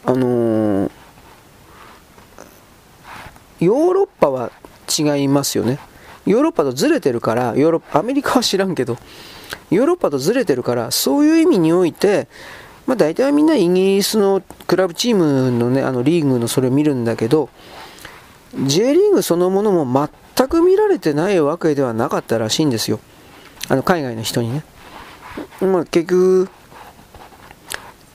[0.06, 0.92] あのー、
[3.64, 4.52] ヨーロッパは
[4.88, 5.80] 違いますよね。
[6.26, 8.98] ヨーロッパとずれてるから、ヨーロッパ、アメリカは知らんけど、
[9.70, 12.28] ヨーロッパとずれてるから、そういう意味において、
[12.86, 17.50] まあ、大体みんなイギリスのクラブチームのね、あのリーグのそれを見るんだけど、
[18.66, 23.00] J リーグそのものも全く見られてないわけではなかったらしいんですよ。
[23.70, 24.64] あの海外の人にね。
[25.62, 26.50] まあ、結局、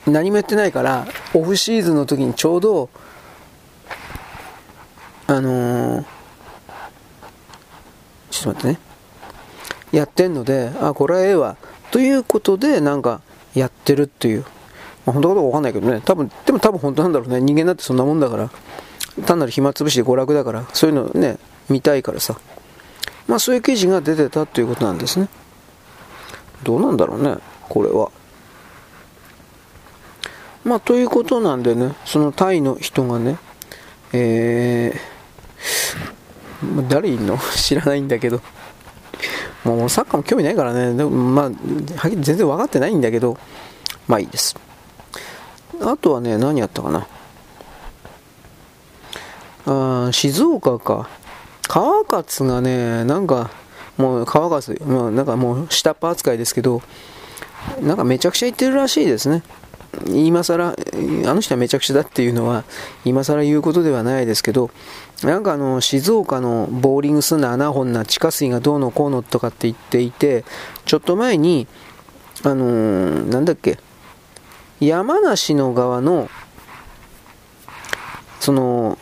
[0.07, 2.89] 何もやってないから、オフシーズンの時にちょうど、
[5.29, 6.05] あのー、
[8.31, 8.79] ちょっと待ってね。
[9.91, 11.55] やってんので、あ、これはええわ。
[11.91, 13.21] ということで、なんか、
[13.53, 14.41] やってるっていう。
[15.05, 16.01] まあ、本当かどうかわかんないけどね。
[16.03, 17.41] 多分、でも多分本当なんだろうね。
[17.41, 18.49] 人間だってそんなもんだから。
[19.27, 21.37] 単なる暇つぶしで娯楽だから、そういうのね、
[21.69, 22.35] 見たいからさ。
[23.27, 25.29] まあそういう記事が出てたということなんですね。
[26.63, 27.37] どうなんだろうね、
[27.67, 28.09] これは。
[30.63, 33.37] まあということなんでね、そのタイの人がね、
[34.13, 35.18] えー、
[36.89, 37.37] 誰いんの？
[37.55, 38.41] 知らないんだけど。
[39.63, 41.51] もうサッカーも興味ないからね、でもまあ、
[42.09, 43.37] 全然分かってないんだけど、
[44.07, 44.55] まあいいです。
[45.81, 47.07] あとはね、何やったかな。
[49.65, 51.09] あ静岡か。
[51.67, 53.51] 川勝がね、なんか、
[53.97, 56.81] もう川勝、まあ、なんかもう下っ端扱いですけど、
[57.81, 59.43] なんかめちゃくちゃ言ってるらしいですね。
[60.07, 60.73] 今更、あ
[61.33, 62.63] の人はめちゃくちゃだっていうのは、
[63.05, 64.71] 今更言うことではないですけど、
[65.23, 70.45] なんかあの、静岡のボーリングすんな穴掘んな地下水がどうのこうのとかって言っていて、
[70.85, 71.67] ちょっと前に、
[72.43, 73.79] あのー、なんだっけ、
[74.79, 76.29] 山梨の側の、
[78.39, 78.97] その、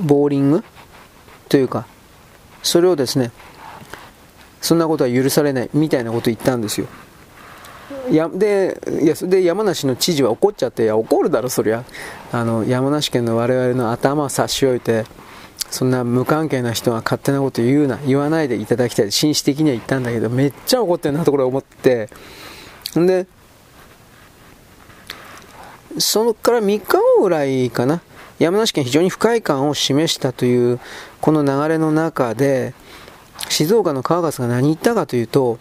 [0.00, 0.64] ボーリング？
[1.48, 1.86] というか、
[2.62, 3.30] それをですね、
[4.60, 6.88] そんなことは許されないみたいなこと言ったんですよ。
[8.16, 11.84] やでいやで山梨の知事は怒っちゃって、いや怒るだろ、そりゃ。
[12.32, 15.04] あの山梨県の我々の頭を差し置いて、
[15.70, 22.08] そんな無関係な人が勝手なこと言うな、言わないでいただきたい、紳士的には言ったんだけど、めっちゃ怒ってるなところ思って、
[22.98, 23.26] んで、
[25.98, 28.00] そのから3日後ぐらいかな、
[28.38, 30.80] 山梨県非常に不快感を示したという
[31.20, 32.74] この流れの中で、
[33.48, 35.58] 静岡の川勝が何言ったかというと、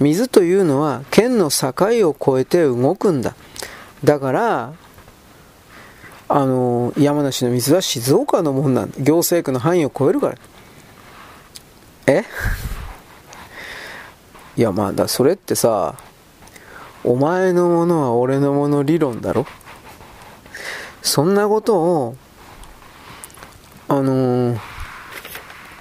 [0.00, 1.72] 水というのは県の境
[2.08, 3.34] を越えて動くんだ。
[4.02, 4.72] だから、
[6.28, 8.96] あの、山梨の水は静岡のもんなんだ。
[9.00, 10.36] 行政区の範囲を超えるから。
[12.06, 12.24] え？
[14.56, 15.94] いや、まあ、だ、それってさ、
[17.02, 19.46] お前のものは俺のもの理論だろ？
[21.02, 22.16] そんなことを、
[23.88, 24.58] あのー、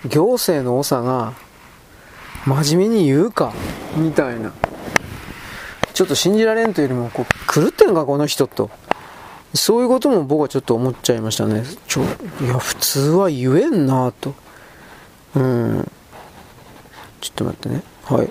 [0.06, 1.34] 行政の長が
[2.46, 3.54] 真面目に言うか？
[3.96, 4.52] みたいな。
[5.94, 8.70] ちょっと信じられんというよりも、こう、狂ってんか、この人と。
[9.54, 11.64] そういうことも僕はちょっと思っちゃいましたね。
[11.88, 12.02] ちょ、
[12.42, 14.34] いや、普通は言えんなと。
[15.36, 15.92] うん。
[17.22, 17.84] ちょっと待ってね。
[18.06, 18.30] はい。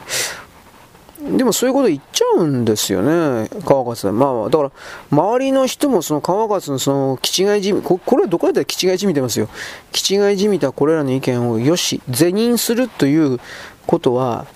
[1.37, 4.73] でもそういうこと言っちゃうんですよね、川勝まあ、だから、
[5.13, 9.49] 周りの人もその川勝のその、気違いじみ、これはどこやったら気違いじみてますよ。
[9.93, 13.39] 気違いじみたこれらの意見をよし、是認するという
[13.87, 14.47] ことは、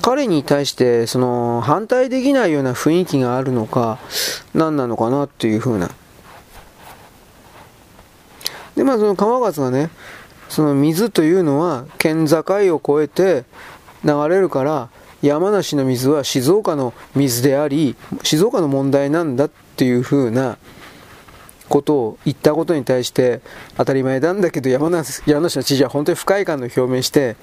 [0.00, 3.98] 彼に対してその反対できないような雰囲気があるのか、
[4.54, 5.90] 何なのかなっていうふうな。
[8.74, 9.90] で、まあその川勝がね、
[10.48, 13.44] その水というのは県境を越えて
[14.04, 14.88] 流れるから、
[15.22, 20.58] 山梨の水は静岡の水であり、静岡の問題なんだっていうふうな
[21.68, 23.40] ことを言ったことに対して、
[23.76, 27.36] 当たり前なんだけど山梨山梨の知事は本当に不快感の表明して、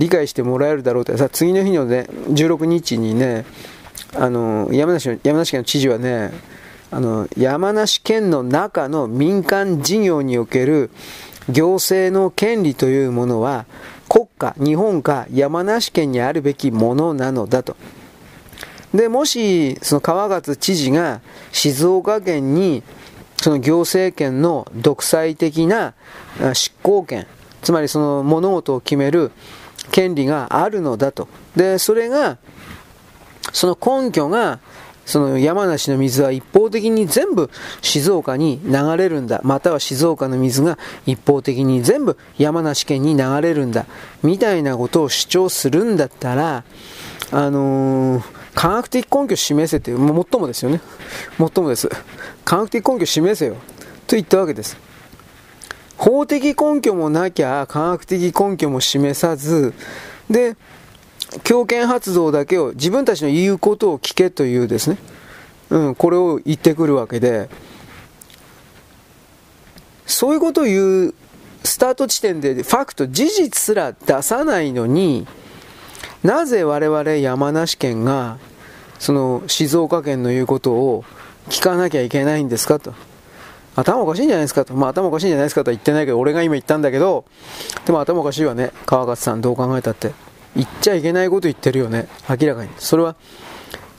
[0.00, 1.16] 理解してもらえるだろうと。
[1.18, 3.44] さ、次の日のね、16日にね、
[4.16, 6.32] あの、山梨の、山梨県の知事はね、
[6.90, 10.90] あの、山梨県の中の民間事業における
[11.50, 13.66] 行政の権利というものは、
[14.08, 17.76] 国家、日本か山梨県にあるべきものなのだと。
[18.94, 21.20] で、もし、その川勝知事が
[21.52, 22.82] 静岡県に、
[23.36, 25.92] その行政権の独裁的な
[26.54, 27.26] 執行権、
[27.60, 29.30] つまりその物事を決める
[29.90, 31.28] 権利があるのだと。
[31.56, 32.38] で、それが、
[33.52, 34.58] その根拠が、
[35.06, 37.50] その山梨の水は一方的に全部
[37.82, 39.40] 静岡に流れるんだ。
[39.42, 43.86] または静岡の水が一方的に全部山梨県に流れるんだ。
[44.22, 46.64] みたいなことを主張するんだったら、
[47.32, 48.22] あのー、
[48.54, 50.80] 科学的根拠を示せっても最もですよね
[51.38, 51.88] 最もです
[52.44, 53.54] 科学的根拠を示せよ
[54.06, 54.76] と言ったわけです
[56.00, 59.74] 法的根拠もなきゃ科学的根拠も示さず
[60.30, 60.56] で
[61.44, 64.96] 強権発動だけを自分たちの言うことを聞けというですね、
[65.68, 67.50] うん、これを言ってくるわけで
[70.06, 71.14] そういうことを言う
[71.64, 75.26] スタート地点でファクト事実すら出さないのに
[76.22, 78.38] なぜ我々山梨県が
[78.98, 81.04] その静岡県の言うことを
[81.50, 82.94] 聞かなきゃいけないんですかと。
[83.80, 84.74] 頭おかしいんじゃないですかと。
[84.74, 87.24] まあ頭おかしいんじゃないですかとは言ってないけど、俺が今言ったんだけど、
[87.84, 88.72] でも頭おかしいわね。
[88.86, 90.12] 川勝さんどう考えたって。
[90.56, 92.08] 言っちゃいけないこと言ってるよね。
[92.28, 92.70] 明らかに。
[92.78, 93.14] それは、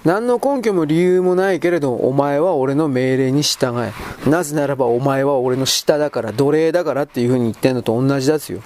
[0.04, 3.94] 何の根拠も理由もないけれど、お前は俺の命令に従え。
[4.30, 8.62] なぜならばお前は俺の下だから、奴隷だからっていう風に言ってんのと同じですよ。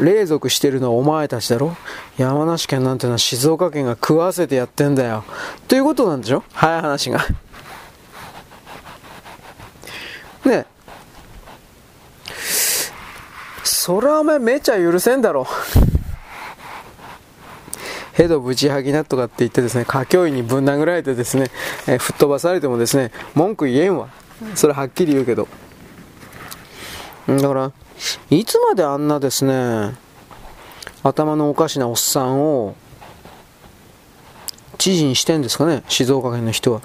[0.00, 1.76] 霊族してるのはお前たちだろ
[2.18, 5.24] 山梨県なんてのは静岡県が食わせてやってんだよ。
[5.68, 6.42] ということなんでしょ？
[6.52, 7.20] 早い話が。
[10.46, 10.66] ね
[13.64, 15.46] それはお前めちゃ許せんだろ。
[18.14, 21.50] ヘドぶちはぎなとかって言ってですね、歌教員にぶん殴られてですね、
[21.86, 24.08] えー、吹っ飛ばされてもですね、文句言えんわ。
[24.54, 25.46] それはっきり言うけど。
[27.28, 27.72] だから、
[28.30, 29.94] いつまであんなですね、
[31.02, 32.74] 頭のおかしなおっさんを
[34.78, 36.80] 知事にしてんですかね、静岡県の人は。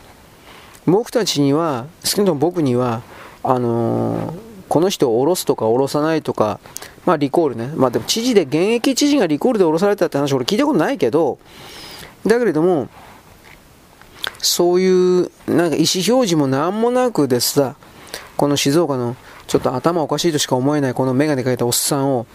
[0.85, 3.03] 僕たちには、少なくとも僕には、
[3.43, 6.59] あのー、この人を降ろすとか降ろさないとか、
[7.05, 7.71] まあリコールね。
[7.75, 11.39] まあでも知事で、現役知事がリコールで降ろされたって話俺聞いたことないけど、
[12.25, 12.87] だけれども、
[14.37, 17.75] そういうなんか意思表示も何もなくでさ、
[18.37, 19.15] この静岡の
[19.47, 22.25] ちょっと頭おかしいとしか思えないこのメガネかけたおっさんを、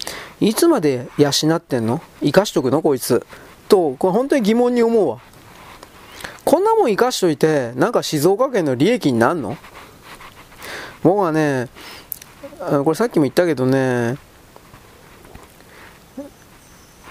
[0.41, 2.03] いつまで養ってんの？
[2.21, 2.83] 生かしとくの？
[2.83, 3.25] こいつ。
[3.69, 5.19] と、これ本当に疑問に思うわ。
[6.45, 9.57] こんなもん生かしといて、なんか静岡県の利益になんの？
[11.07, 11.69] 僕はね、
[12.59, 14.19] これさっきも言ったけどね、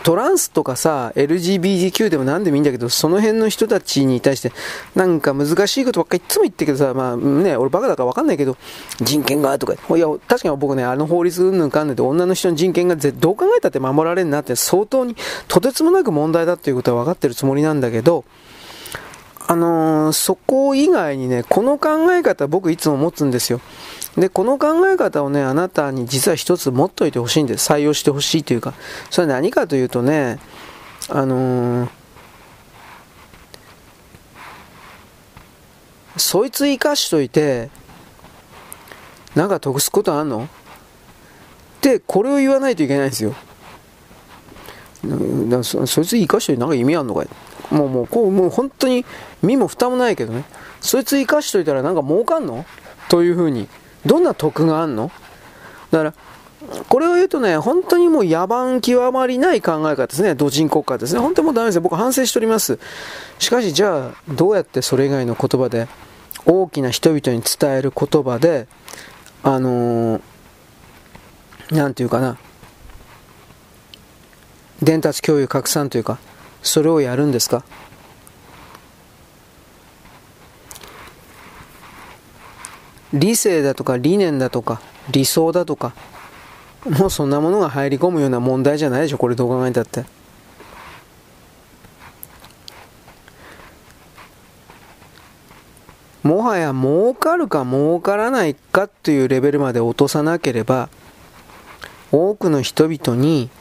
[0.03, 4.51] トランスとかさ、LGBTQ でも何でもいいんだけど、その辺の人たちに対して、
[4.95, 8.58] なんか難しいことばっかりいつも言ってるけどさ、まあね、俺バカだからわかんないけど、
[8.99, 15.15] 人権がとか、いや、確かに僕ね、あの法律うんぬんかんぬんで女の人の人権がどう考えたって守られるなって相当に
[15.47, 18.25] とてつもなく問題だっていうことは分かってるつもりなんだけど、
[19.47, 23.62] あのー、そこ以外にね、この考え方僕いつも持つんですよ。
[24.17, 27.71] で、この考え方をね、あなたに実は一つ持っといてほしいんです。
[27.71, 28.73] 採用してほしいというか。
[29.12, 30.39] それは何かというとね、
[31.10, 31.89] あのー、
[36.17, 37.69] そいつ生かしといて、
[39.36, 40.45] なんか得すことあんの？
[40.45, 40.47] っ
[41.81, 43.36] て、これを言わないといけないんですよ。
[45.63, 47.27] そいつ生かしといてなんか意味あんのかい？
[47.71, 49.06] もうもうこうもう本当に
[49.41, 50.43] 身も蓋もないけどね
[50.82, 52.65] そいつ生かしといたらなんか儲かんの？
[53.10, 53.67] というふうに
[54.06, 55.12] どんな得があんの？
[55.91, 56.13] だから、
[56.89, 60.36] これを言うとね、本当にもう野蛮極まりない考え方ですね。
[60.36, 61.19] 土人国家ですね。
[61.19, 61.82] 本当にもうダメですよ。
[61.82, 62.80] 僕反省しております。
[63.39, 65.88] しかし、じゃあ、どうやってそれ以外の言葉で、
[66.45, 68.67] 大きな人々に伝える言葉で、
[69.43, 70.21] あのー、
[71.71, 72.38] なんていうかな、
[74.82, 76.17] 伝達共有拡散というか、
[76.65, 77.63] それをやるんですか？
[83.13, 85.93] 理性だとか理念だとか理想だとか
[86.84, 90.04] もうそんなものが入り込むような問題じゃないでしょこれどう考えたって。
[96.23, 100.89] もはや儲かるか儲からないかというレベルまで落とさなければ
[102.12, 103.51] 多くの人々に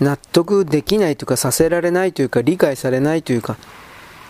[0.00, 3.56] 納得できないというかさせられないというか理解されないというか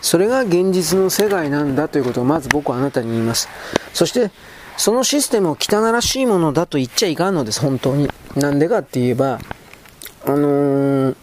[0.01, 3.49] それが現実の世界なんだということをまず僕はあなたに言います。
[3.93, 4.31] そして、
[4.77, 8.09] そのシステムを汚らしいものだと言っちゃいかんのです、本当に。
[8.35, 9.39] なんでかって言えば、
[10.25, 11.15] あのー、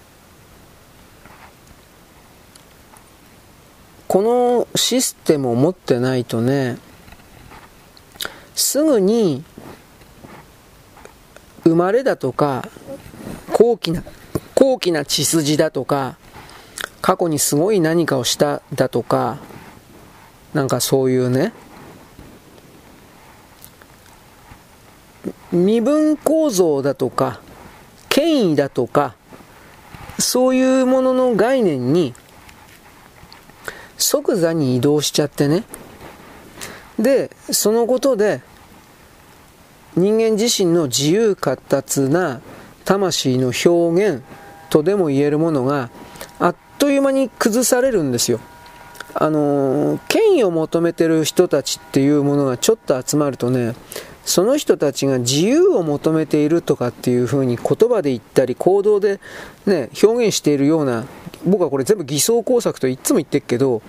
[4.08, 6.78] このシステムを持ってないとね、
[8.54, 9.42] すぐに
[11.64, 12.68] 生まれだとか、
[13.52, 14.02] 高貴な、
[14.56, 16.16] 高貴な血筋だとか、
[17.02, 19.36] 過去にすごい何かをしただとか、
[20.54, 21.52] なんかそういうね、
[25.52, 27.40] 身分構造だとか、
[28.08, 29.14] 権威だとか、
[30.18, 32.14] そういうものの概念に
[33.98, 35.64] 即座に移動しちゃってね。
[36.98, 38.40] で、そのことで
[39.96, 42.40] 人間自身の自由闊達な
[42.86, 44.22] 魂の表現、
[44.70, 45.90] とでも言えるものが
[46.38, 48.40] あっという間に崩されるんですよ。
[49.14, 53.74] あの権威を求めてる人たちっていうものがちょっと集まるとね、
[54.26, 59.20] その人たちが自由を求めているとかっていうふうに言葉で言ったり行動で、
[59.64, 61.06] ね、表現しているような
[61.46, 63.82] 僕はこれ全部偽装工作といつも言ってるけど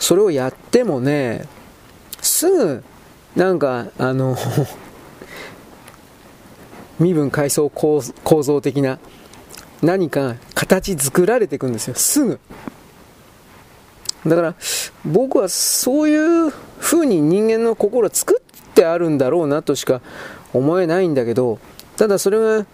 [0.00, 1.44] それをやってもね
[2.22, 2.82] すぐ
[3.36, 4.36] なんかあの
[6.98, 8.00] 身分階層構
[8.42, 8.98] 造的な
[9.82, 11.94] 何か形作られていくんですよ。
[11.94, 12.40] すぐ。
[14.26, 14.54] だから
[15.04, 20.00] 僕はそういう風に人間の心を作ってあるんだろうなとしか
[20.52, 21.58] 思えないんだけど
[21.96, 22.66] ただそれが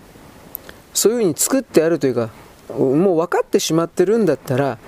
[0.92, 2.28] そういう風に作ってあるというか
[2.68, 4.78] もう分かってしまってるんだったら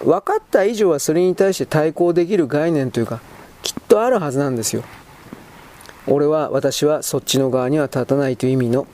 [0.00, 3.20] 分かった以上はそれに対して対抗できる概念というか
[3.62, 4.82] きっとあるはずなんですよ。
[6.06, 8.86] 俺は私はそっちの側には立たないという意味の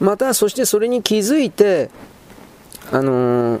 [0.00, 1.90] またそしてそれに気づいて
[2.90, 3.60] あの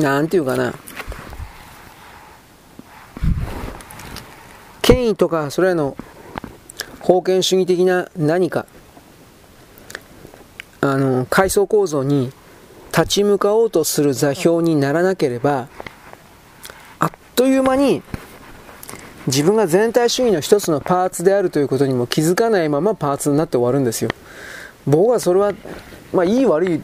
[0.00, 0.74] なんていうかな。
[4.82, 5.96] 権威とかそれらの
[7.06, 8.66] 封建主義的な何か
[10.80, 12.32] あの階層構造に
[12.90, 15.68] 立ち向かおうとする座標にならなければ
[16.98, 18.02] あっという間に
[19.26, 24.10] 自分が全体主義の一つのパーツであるということにも気づかないままパーツになって終わるんですよ。
[24.88, 25.52] 僕はそれは
[26.12, 26.80] まあいい悪い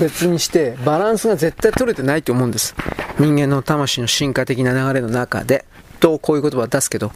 [0.00, 2.74] 別にしてバランスが絶対取れてないと思うんです。
[3.18, 5.64] 人間の魂の進化的な流れの中で。
[6.00, 7.12] とこういう言葉を出すけど。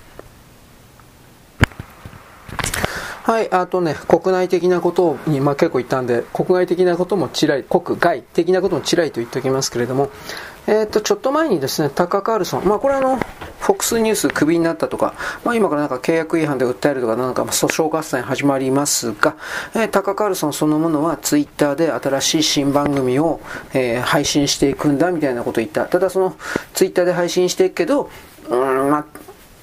[3.24, 10.10] はい、あとね、国内的なことに、まあ、結構言ったんで、国外的なこともちらい、国外的なこともちらいと言っておきますけれども、
[10.68, 19.36] えっ、ー、と、ちょっと前にですね、タッカー・カールソン、まあ、これあの、フォックスニュースクビになったとか、まあ、今からなんか契約違反で訴えるとか、なんか訴訟合戦始まりますが、
[19.74, 23.40] えー、タカ・カールソンそのものはツイッターで新しい新番組を、
[23.72, 25.86] えー、配信していくんだみたいなことを言った。
[25.86, 26.36] ただその、
[26.74, 28.10] ツイッターで配信していくけど、
[28.50, 29.04] うん、まあ、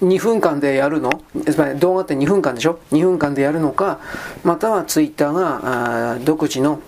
[0.01, 1.21] 2分間でやるの？
[1.45, 3.99] つまり動画って2分間でしょ ?2 分間でやるのか、
[4.43, 6.81] またはツイッターがあ独自の、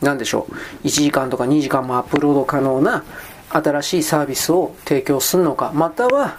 [0.00, 0.46] 何でしょ
[0.82, 3.04] う、1時間とか2時間もアップロード可能な
[3.52, 6.38] 新しいサービスを提供するのか、または、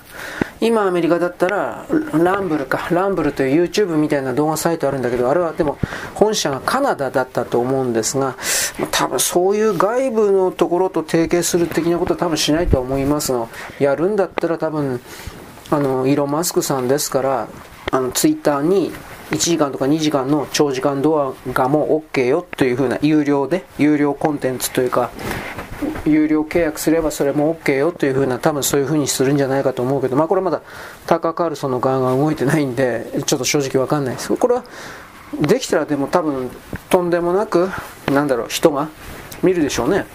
[0.62, 5.78] 今アメリカだったら、ランブルか、ランブルという YouTube みたいな動画サイトあるんだけど、あれはでも
[6.14, 8.36] 本社がカナダだったと思うんですが、
[8.92, 13.48] 多分そういう外部のところと提携する的なことは多分しないと思いますが、
[13.80, 15.02] やるんだったら多分
[15.70, 17.48] あのイーロン・マスクさんですから
[17.92, 18.92] あのツイッターに
[19.32, 25.10] 1時間とか2時間の長時間動画も OK よというふうな有料で有料コンテンツというか
[26.06, 30.62] 有料契約すればそれも OK よというふうな多分そういうふうにするんじゃないかと思うけどまあこれまだ
[31.08, 34.36] タカ・カールソンの側が動いてないんでちょっと正直わかんないです。
[34.36, 34.64] これは
[35.40, 36.52] できたらでも多分
[36.90, 37.70] とんでもなく
[38.12, 38.90] なんだろう人が
[39.42, 40.06] 見るでしょうね。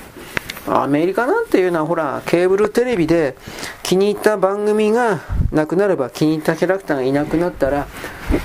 [0.70, 3.36] アメリカなんていうのはほらケーブルテレビで
[3.82, 5.20] 気に入った番組が
[5.50, 7.86] なくなれば気に入ったキャラクターがいなくなったら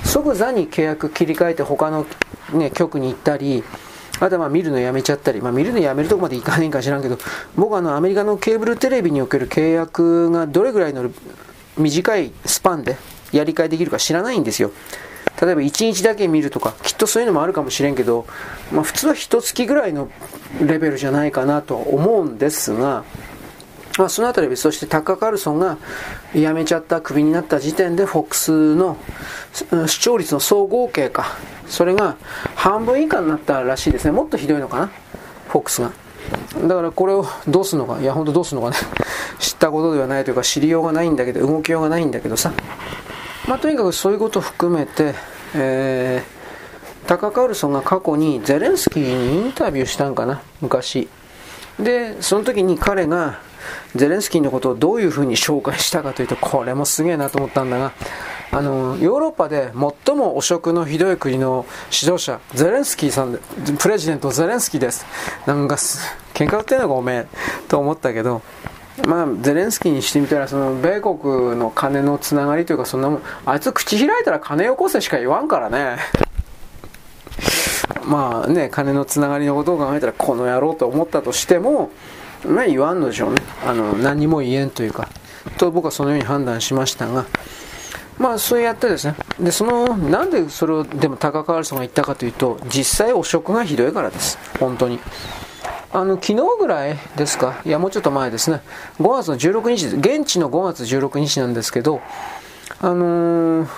[0.04, 2.06] 即座に契約切り替えて他の、
[2.54, 3.62] ね、局に行ったり
[4.20, 7.18] あとはまあ見るのやめちゃったり、まあ、見るのやめるとこまでいかないか知らんけど
[7.56, 11.10] 僕はあのアメリカのケーブルテレビにおける契約がどれぐらいの
[11.76, 12.96] 短いスパンで
[13.32, 14.70] やり替えできるか知らないんですよ。
[15.42, 18.24] 例えば1日だけ見るとかきっとそういうのもあるかもしれんけど、
[18.72, 20.08] まあ、普通は1月ぐらいの
[20.64, 23.04] レベルじゃないかなと思うんですが、
[23.98, 25.78] まあ、そのあたりそしてタッカー・カルソンが
[26.34, 28.96] 辞めちゃったクビになった時点で FOX の
[29.86, 31.26] 視聴率の総合計か
[31.68, 32.16] それが
[32.56, 34.12] 半分以下になったらしいですね。
[34.12, 34.90] もっとひどいのかな
[35.48, 35.92] ？FOX が。
[36.66, 38.00] だからこれをどうするのか？
[38.00, 38.76] いや本当どうするのかね。
[39.38, 42.52] 知ったことではないというか知りようがないんだけど動きようがないんだけどさ。
[43.46, 45.14] まあ、とにかくそういうことを含めて、
[45.54, 51.08] えー、タカ・カルソンが過去にゼレンスキーにインタビューしたんかな、昔。
[51.78, 53.40] で、その時に彼が
[53.94, 57.92] ゼレンスキーのことをどういうふうに紹介したかというと、これもすげえなと思ったんだが、
[58.50, 59.72] あの、ヨーロッパで
[60.06, 63.38] 最も汚職のひどい国の指導者、ゼレンスキーさんで、
[63.78, 65.06] プレジデントゼレンスキーです。
[65.46, 65.76] なんか、
[66.34, 67.26] 喧嘩売ってんのかおめえ、
[67.68, 68.42] と思ったけど、
[69.06, 75.96] まあ、ゼレンスキーにしてみたらその米国の金のつながりというかそんなもんあいつ口開いたら金よこせしか言わんからね
[78.04, 81.90] まあね金のつながりのことを考えたらこの野郎と思ったとしても
[82.46, 83.42] まあ言わんのでしょうね。
[83.66, 85.08] あの何も言えんというか。
[85.58, 87.26] と僕はそのように判断しましたが
[88.18, 89.14] まあそうやってですね。
[89.40, 94.38] でそのなんでそれをでも高川さんが言ったかというと実際汚職がひどいからです。
[94.58, 95.00] 本当に。
[95.92, 98.62] あの昨日ぐらいですか、いやもうちょっと前ですね、
[98.98, 102.00] 5月の16日、現地の5月16日なんですけど、
[102.80, 103.68] あのー、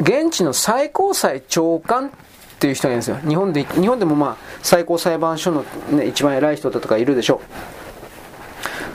[0.00, 2.10] 現地の最高裁長官っ
[2.58, 3.18] ていう人がいるんですよ。
[3.18, 7.42] 日本で、日本でもまあ、最高裁判所の、ね、一番偉い人だとかいるでしょ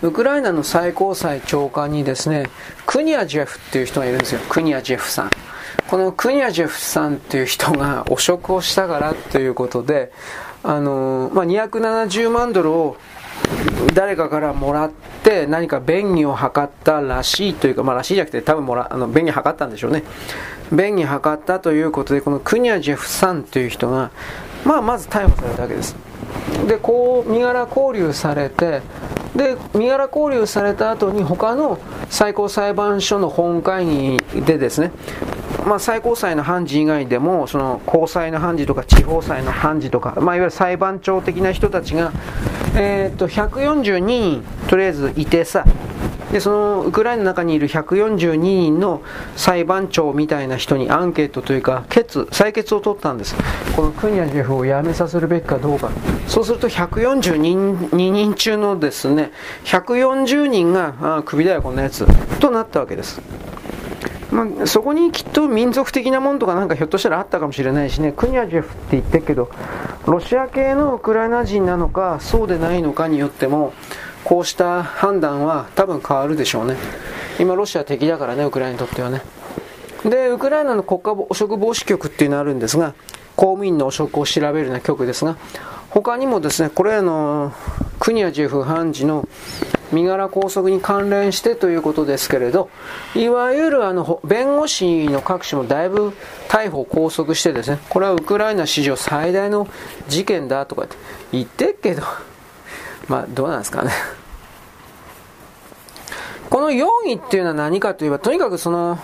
[0.02, 0.08] う。
[0.08, 2.50] ウクライナの最高裁長官にですね、
[2.88, 4.42] クニアジェフっていう人がいるんですよ。
[4.50, 5.32] クニアジェフさん。
[5.88, 10.12] このクニアジェフさんっていう人が汚職をしたからということで、
[10.64, 12.98] あのまあ、270万ドルを
[13.94, 14.92] 誰かからもらっ
[15.24, 20.04] て何か便宜を図ったらしいというか、まあ、らしいじゃなくて多分もらあの便宜を図ったんでしょうね
[20.72, 24.12] 便宜を図ったということでこのクニア・ジェフさんという人が、
[24.70, 25.96] まあ、まず逮捕されたわけです。
[26.68, 28.84] でこう身柄拘留されて
[29.36, 31.80] で身柄拘留された後に他の
[32.12, 34.92] 最高裁判所の本会議でですね
[35.66, 42.12] まあ、最高裁の判事以外でもその高裁の判事とか地方裁の判事とか、まあ、いわゆる裁判長的な人たちが、
[42.76, 45.66] えー、っと142人とりあえずいてさ
[46.32, 49.02] でそのウクライナの中にいる142人の
[49.36, 53.36] 裁判長みたいな人にアンケートというか決採決を取ったんです。
[53.76, 55.90] このクニャジェフを辞めさせるべきかどうか。
[56.28, 59.32] そうすると142人中のですね
[59.66, 62.06] 140人があクビだよこんなやつ。
[62.40, 63.22] となったわけです。
[64.32, 69.50] まあ、そこにきっと民族的なものとかなんかひょっとしたらあったかもしれないしね、クニャジェフって言ってるけど、
[70.06, 73.74] ロシア系のウクライナ人なのか、そうでないのかによっても、
[74.24, 76.76] こうした判断は多分変わるでしょうね。
[77.40, 79.22] 今、ロシア敵だからね、ウクライナにとってはね。
[80.04, 82.94] で、ウクライナの国家汚職防止局っていうのがあるんですが、
[83.36, 85.38] 公務員の汚職を調べるような局ですが、
[85.90, 87.54] 他にもですね、これあの、
[88.00, 89.28] クニャジェフ判事の
[89.92, 92.70] 身柄拘束に関連してということですけれど、
[93.16, 96.14] いわゆるあの弁護士の各種もだいぶ
[96.48, 99.68] 逮捕、拘束してですね、これはウクライナ史上最大の
[100.08, 100.96] 事件だとかって
[101.32, 102.04] 言ってっけど、
[103.10, 103.92] まあどうなんですかね。
[106.50, 108.98] この容疑っていうのは何かといえば、とにかくその、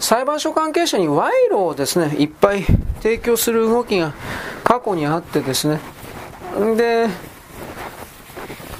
[0.00, 2.64] 裁判所関係者に賄賂をですね、いっぱい
[3.02, 4.12] 提供する動きが
[4.62, 5.80] 過去にあってですね、
[6.76, 7.08] で、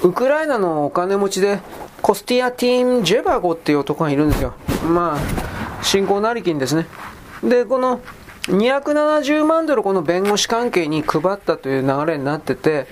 [0.01, 1.59] ウクライナのお金持ちで、
[2.01, 4.53] コスティアティーン・ジェバゴっていう男がいるんですよ。
[4.87, 6.87] まあ、信仰成金ですね。
[7.43, 7.99] で、この
[8.47, 12.87] 270万ドルこの弁護士関係に配ったという流れになってて、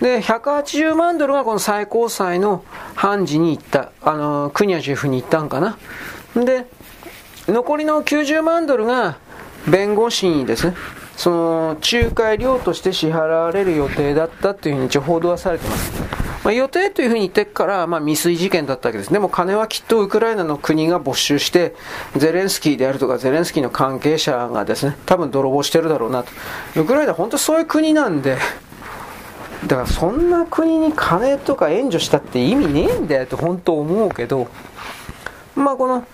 [0.00, 5.78] で、180万ドルがこの最高裁の判事に行った、あの、クニャジェフに行ったんかな。
[6.34, 6.66] で、
[7.48, 9.16] 残りの90万ドルが
[9.66, 10.76] 弁護士にですね、
[11.16, 15.92] その仲介料として支払われる予定だったというふうに一応報道はされてます。
[16.44, 19.12] まあ、予定というふうに言ってから、まあ、未遂事件だったわけです。
[19.12, 21.74] でも金はきっとウクライナの国が没収して、
[22.16, 26.30] ゼレンスキーであるとか、ゼレンスキーの関係者がですね、多分泥棒してるだろうなと。
[26.80, 28.36] ウクライナ本当そういう国なんで、
[29.66, 34.48] だからそんな国に金とか援助したって意味ねえんだよって本当思うけど、
[35.54, 36.06] まあこの、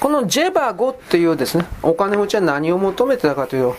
[0.00, 3.76] このジェバゴっていうですね、お金持ちは何を求めてたかというと、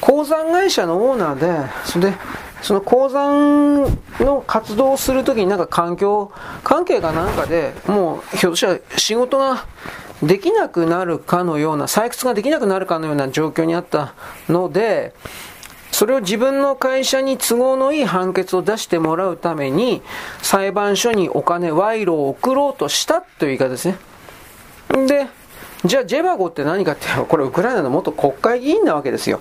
[0.00, 2.16] 鉱山会社のオーナーで、それで、
[2.62, 3.84] その鉱山
[4.20, 6.32] の活動をするときになんか環境
[6.64, 9.66] 関係かなんかでもうひょっとしたら仕事が
[10.22, 14.14] できなくなるかのような採掘ができなくなるかのような状況にあった
[14.48, 15.14] ので
[15.92, 20.02] それを自分の会社に都合のいい判決を出してもらうために
[20.42, 23.96] 裁判所にお金賄賂を送ろうとしたという言い方ですね
[25.06, 25.26] で
[25.84, 29.40] じゃあジェバゴって何かってこれウクライナの元国会議員なわけですよ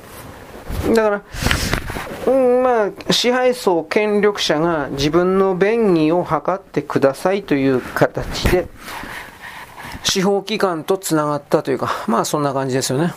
[0.94, 1.24] だから
[2.28, 8.68] うん、まあ、支配層、権力者が自分の便宜を図ってくださいという形で、
[10.04, 13.14] 司法機関とつながったというか、まあそんな感じですよね。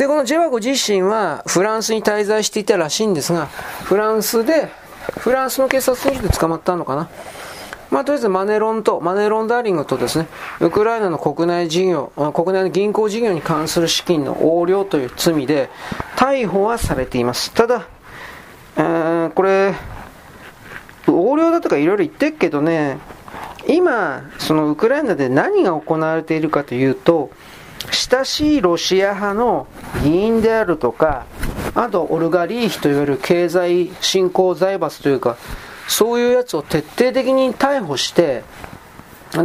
[0.00, 3.48] で、このジェワゴ自身はフランスに滞在していたらしいんですが、
[3.84, 4.70] フランスで、
[5.18, 7.10] フランスの警察組織で捕まったのかな。
[7.90, 10.26] まあ、とりあえずマネロンと、マネロンダーリングとですね、
[10.60, 15.68] ウクライナの国内事業、国内の銀行事業に関する資金の横領という罪で、
[16.16, 17.52] 逮捕はされています。
[17.52, 17.86] ただ、
[18.78, 19.74] えー、これ、
[21.08, 22.96] 横領だとかいろいろ言ってるけどね、
[23.68, 27.28] 今、そのウクライナで何が行われているかというと、
[27.90, 29.66] 親しいロシア派の
[30.02, 31.26] 議員であるとか、
[31.74, 35.36] あとオルガリーヒといわれる経済振興財閥というか、
[35.88, 38.42] そういうやつを徹底的に逮捕して、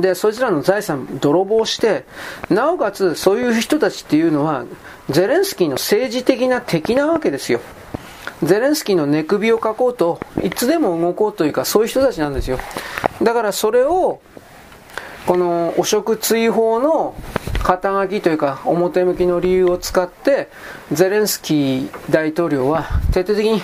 [0.02, 2.06] で、そいつらの財産泥棒して、
[2.50, 4.66] なおかつそういう人たちっていうのは、
[5.10, 7.62] ゼレンスキーの政治的な敵なわけですよ。
[8.44, 12.60] ゼレンスキーの寝首をかこうといつでも動こうというかそういう人たちなんですよ
[13.22, 14.20] だからそれを
[15.26, 17.16] この汚職追放の
[17.64, 20.50] 肩書きというか表向きの理由を使って
[20.92, 23.62] ゼレンスキー大統領は徹底的に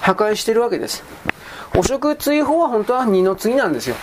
[0.00, 1.02] 破壊しているわけです。
[1.74, 3.96] 汚職追放は本当は二の次なんですよ。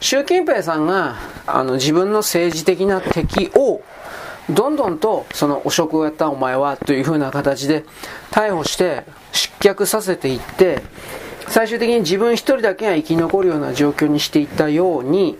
[0.00, 3.82] 習近平さんがあの自分の政治的な敵を
[4.48, 7.84] どんどんとその汚職をやったお前はというふうな形で
[8.30, 10.82] 逮捕して失脚させていって
[11.48, 15.36] 最終的に自分一人だけが生き残るような状況にしていったように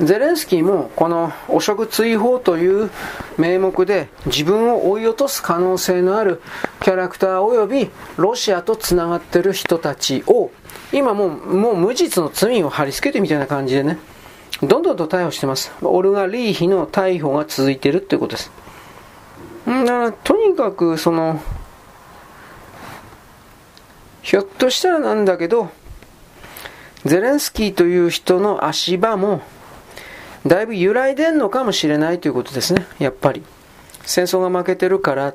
[0.00, 2.90] ゼレンスキーもこの汚職追放という
[3.36, 6.40] 名目で自分を追い落とす可能性のある
[6.80, 10.52] キャラクター及びロシアとつながってる人たちを
[10.92, 13.98] 今もうもう無実の罪を貼り付けてみたいな感じでね
[14.62, 15.72] どんどんと逮捕してます。
[15.82, 18.50] オルガ・リーヒの逮捕が続いているということです。
[19.68, 21.40] んだからとにかくその
[24.22, 25.70] ひょっとしたらなんだけど
[27.04, 29.42] ゼレンスキーという人の足場も
[30.46, 33.42] だいぶ揺らいでんのかもしれないということですね、やっぱり。
[34.04, 35.34] 戦争が負けてるからっ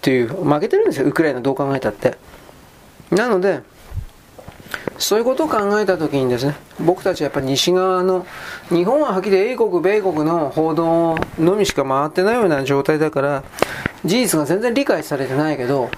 [0.00, 2.16] ていう、負けてるんですよ、ウクライナどう考えたって。
[3.10, 3.60] なので、
[4.98, 8.26] そういうことを考えたときにですね、僕たちはやっぱ西側の、
[8.68, 13.42] 日本ははっきり英国、米国の報道のみしか回ってないような状態だから、
[14.04, 15.90] 事実が全然理解されてないけど、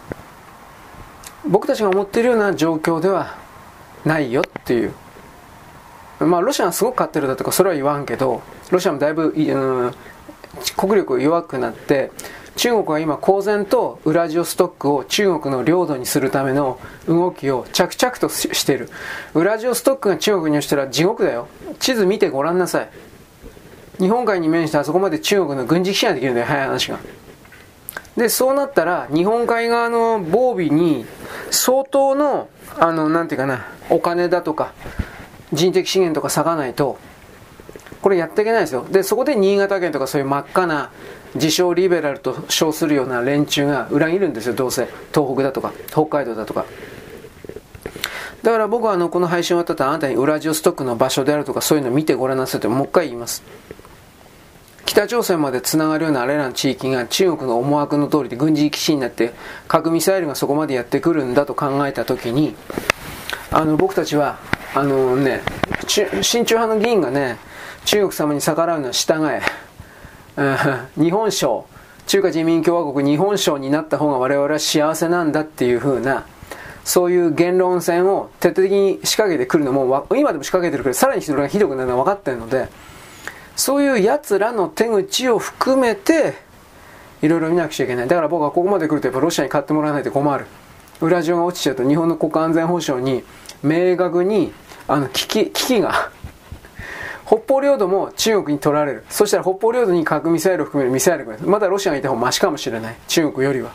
[1.47, 3.37] 僕たちが思っているような状況では
[4.05, 4.95] ないよっていう
[6.21, 9.93] まあ、ロシアがすごく勝ってるだとか、それは言わんけど、ロシアもだいぶ、うん、
[10.77, 12.11] 国力弱くなって、
[12.57, 18.91] 中国は今公然とウラジオストックを中国の領土にするための動きを着々としている。
[19.35, 21.49] ウラジオストックが中国にしたら地獄だよ。
[21.81, 22.89] 地図見てごらんなさい。
[23.99, 26.99] 日本海に面してあそこまで中国の軍事基地ができるんだよ、早い話が。
[28.17, 31.05] で、そうなったら、日本海側の防備に
[31.51, 32.49] 相当の、
[32.79, 34.73] あの、なんていうかな、お金だとか、
[35.55, 36.99] 人的資源とか割かないと、
[38.03, 38.87] これやっていけないですよ。
[38.91, 40.91] で、そこで新潟県とかそういう真っ赤な
[41.35, 44.89] 自称リベラルと称するような連中が裏切るんですよ、どうせ。
[45.13, 46.67] 東北だとか、北海道だとか。
[48.43, 53.43] だから僕はあの、この配信終わった後あなたにウラジオストックの場所であるとかそういうのを見てごらんなさいってもう一回言います。
[54.95, 59.33] 北朝鮮までつながるようなあれらの地域が中国の思惑の通りで軍事基地になって
[59.67, 62.55] 核ミサイルがそこまでやってくるんだと考えた時に
[63.51, 64.39] あの僕たちは
[64.77, 65.41] あのね、
[65.87, 67.39] 親中派の議員がね、
[67.85, 69.41] 中国様に逆らうのは従え。
[71.01, 71.67] 日本賞、
[72.09, 76.25] 中華人民共和国日本賞になった方が我々は幸せなんだっていう風な、
[76.85, 82.69] そういう言論戦を徹底的に仕掛けてくるのも、今でも仕掛けてるけど、さらにそれがひどくなるのは分かってるので、
[83.55, 86.35] そういう奴らの手口を含めて、
[87.23, 88.09] いろいろ見なくちゃいけない。
[88.09, 90.47] だから僕はここまで来るとやっぱロシアに買ってもらわないと困る。
[91.01, 93.23] ウラジオが落ちちゃうと日本の国家安全保障に
[93.63, 94.53] 明確に
[94.89, 96.11] あの危機危機が。
[97.27, 99.05] 北方領土も中国に取られる。
[99.09, 102.97] そしたら北方領土に核ミサイルを含めるミサイルがまだロシアがいた方がマシかもしれない。
[103.09, 103.71] 中国よりは。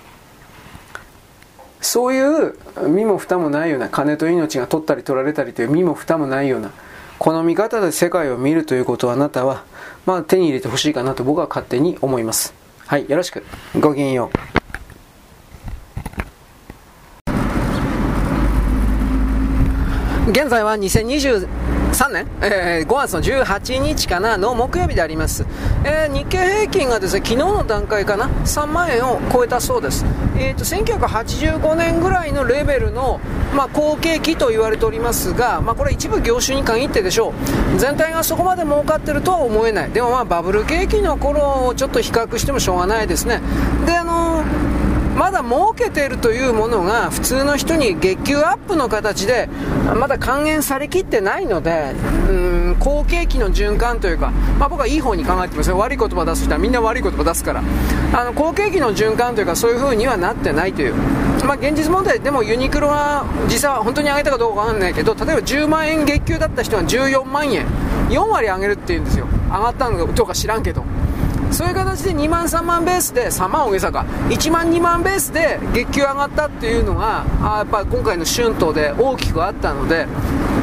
[1.81, 2.55] そういう
[2.87, 6.71] 身も蓋もないような金と命が取ったり取られたりという身も蓋もないような
[7.17, 9.63] この見方で世界を見るということをあなたは、
[10.05, 12.53] まあ、手に入れてほしいかなと僕は勝手に思います。
[12.85, 13.43] はいよろしく。
[13.79, 14.68] ごきげんよう。
[20.29, 21.47] 現在は2023
[22.13, 25.43] 年、えー、5月の18日かなの木曜日であります、
[25.83, 30.05] えー、日経平均がですね昨日の段階かな3万円を超えたそうです、
[30.37, 33.19] えーと、1985年ぐらいのレベルの、
[33.55, 37.29] まあ、好景気と言われておりますが、まあ、これ一部業種に限ってでしょ
[37.75, 37.79] う。
[37.79, 39.91] 全体がそこまで儲かってるとは思えない。
[39.91, 43.41] でもまあバブル景気の頃をちょっと比較してもしょうがないですね。
[43.87, 44.78] であのー
[45.19, 49.49] まだ儲けてるというものが普通の人に月給アップの形で
[49.99, 51.93] まだ還元されきってないので
[52.29, 55.77] うん好景気の循環というか、まあ、僕はいい方に考えてますよ。
[55.77, 57.61] 悪い言葉出す人はみんな悪い言葉出すから。
[58.13, 60.95] あの好景気の循環というかそういう風にはなってないという、
[61.45, 67.67] まあ、現実問題でもユニクロは実際は本当に上げたかどうかわかんないけど例えば10万円月給だった人は14万円。
[68.09, 69.27] 4割上げるっていうんですよ。
[69.49, 70.85] 上がったのかどうか知らんけど。
[71.51, 74.05] そういう形で2万3万ベースで3万大げさか。
[74.29, 80.07] 1万2万ベースで月給上がったっていうのがあやっぱ今回の春闘で大きくあったので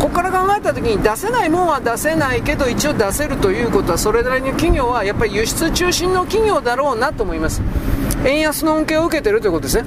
[0.01, 7.63] ここから考えた時に出せないもんは出せないけど一応出せるということはそれなりの企業はやっぱり輸出中心の企業だろうなと思います。
[8.25, 9.85] 円安の恩恵を受けてるということですね。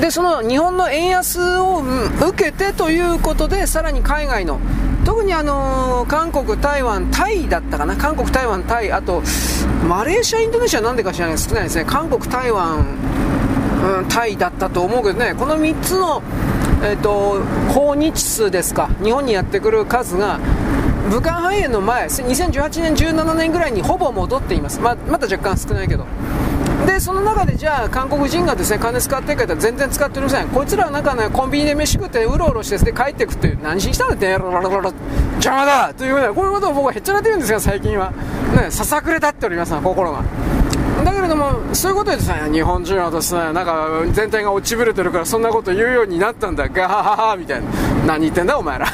[0.00, 1.82] でその日本の円安を
[2.20, 4.58] 受けてということでさらに海外の
[5.04, 9.22] 特にあの、韓国、台湾、タイだったかな、韓国、台湾、タイ、あと
[9.88, 12.84] マレーシア、インドネシアなんでか知らない少ないですね、韓国、台湾、
[13.98, 16.22] うん、タイだったと思うけどね、この3つの、
[16.82, 17.42] えーと、
[17.72, 20.38] 訪日数ですか、日本にやってくる数が、
[21.10, 26.06] 武漢肺炎の前、2018年、17年ぐらいにほぼ戻っています、ままだ若干少ないけど。
[26.86, 38.12] でその中でじゃあ韓国人がですね金使ってるか全然使っておりませんこいつらはなんかねコンビニで飯食ってうろうろしてで帰ってくって何しにしたんだって邪魔だというようなこういうことを僕はへっちゃらって言うんですが最近は
[38.56, 40.22] ねささくれ立っております心が
[41.04, 47.70] だけれどもそういうことでですね日本人はですねなんか全体が落ちぶれてるからそんなこと言うようになったんだガハハハみたいな
[48.06, 48.86] 何言ってんだお前ら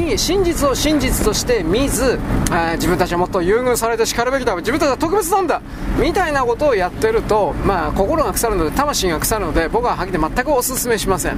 [0.00, 2.18] に真実を真実として見ず、
[2.50, 4.54] えー、自分たちはもっと優遇されて叱るべきだ。
[4.56, 5.60] 自分たちは特別なんだ。
[6.00, 11.36] みたいなことをやってると、まあ、心が腐るので魂が腐るので僕ははっきり全くお勧めしません。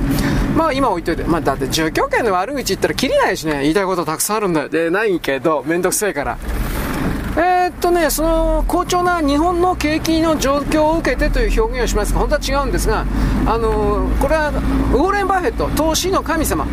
[0.57, 3.63] まあ今置いといて、まあ、だって住居権の悪口言ったらきりないしね。
[3.63, 4.69] 言いたいことたくさんあるんだよ。
[4.69, 6.39] でないけどめんどくせえから。
[7.37, 13.07] えー、っとね、その好調な日本の景気の状況を受けてという表現をしますが、本当は違うんですが、
[13.47, 16.67] あのー、これはウォーレン・バフェット、投資の神様、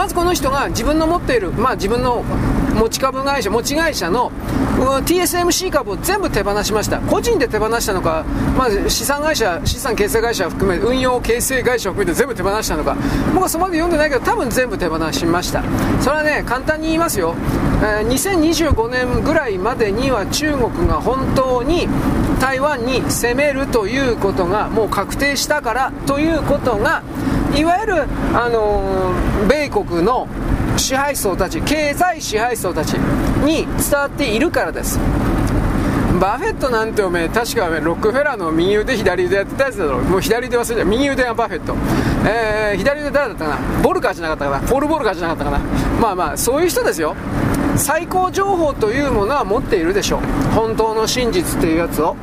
[0.00, 2.22] まずこの人が自分の持っている、まあ、自分の
[2.74, 4.32] 持ち株会社、持ち会社の
[5.04, 7.00] TSMC 株を全部手放しました。
[7.00, 8.24] 個人で手放したのか、
[8.56, 12.96] まあ、資産会社、資産形成会社を含め、運用形成会社を含めて全部手放したのか、
[13.34, 15.62] 僕はそこまで読んでないけど、多分全部手放しました。
[16.00, 17.34] それはね、簡単に言いますよ。
[17.82, 21.88] えー、2025年ぐらいまでには中国が本当に
[22.40, 27.02] 台湾に攻めるということがもう確定したからということが
[27.56, 28.02] いわゆる、
[28.34, 30.28] あのー、米国の
[30.76, 34.98] 支配層たち経済支配層たちに伝わっているからです。
[36.20, 39.98] バフェットなんておめえ確かロックフェラーの右腕左腕やってたやつだろ。
[40.00, 41.74] もう左腕忘れた右腕はバフェット。
[42.26, 43.82] えー、左腕誰だったかな？
[43.82, 44.68] ボルカーじゃなかったかな？
[44.68, 45.64] ポール・ボルカーじゃなかったかな？
[46.00, 47.16] まあまあそういう人ですよ。
[47.76, 50.20] 最高情報というものは持っているでしょう。
[50.54, 52.16] 本当の真実っていうやつを。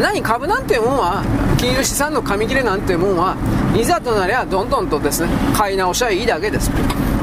[0.00, 1.24] 何株なんていうもんは。
[1.58, 3.36] 金融資産の紙切れなんていうもんは。
[3.76, 5.28] いざとなりゃどんどんとですね。
[5.56, 6.70] 買い直しはいいだけです。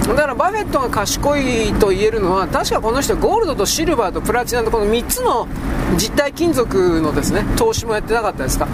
[0.08, 5.48] だからバフェットが賢いと言えるのは確かこの人ゴールドとシルバーとプラチナとこの3つの
[5.98, 8.68] 実体金属のですね投資もやってなかったですか。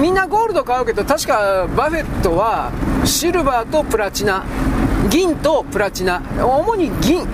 [0.00, 2.70] みんなゴールド買うけど確かバフェットは
[3.04, 4.44] シルバーとプラチナ
[5.10, 7.26] 銀とプラチナ主に銀。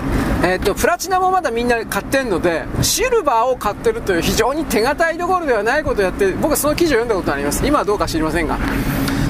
[0.43, 7.67] えーと、プラチナもまだみんな買ってるのでシルバーを買ってるという非常に手堅いところではないことをやって僕はその記事を読んだことがあります。
[7.67, 8.59] 今はどうか知りませんが。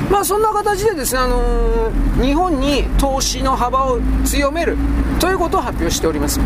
[0.08, 4.76] まあそんな形でですね、あのー、日本に投資の幅を強める
[5.20, 6.38] ということを発表しております。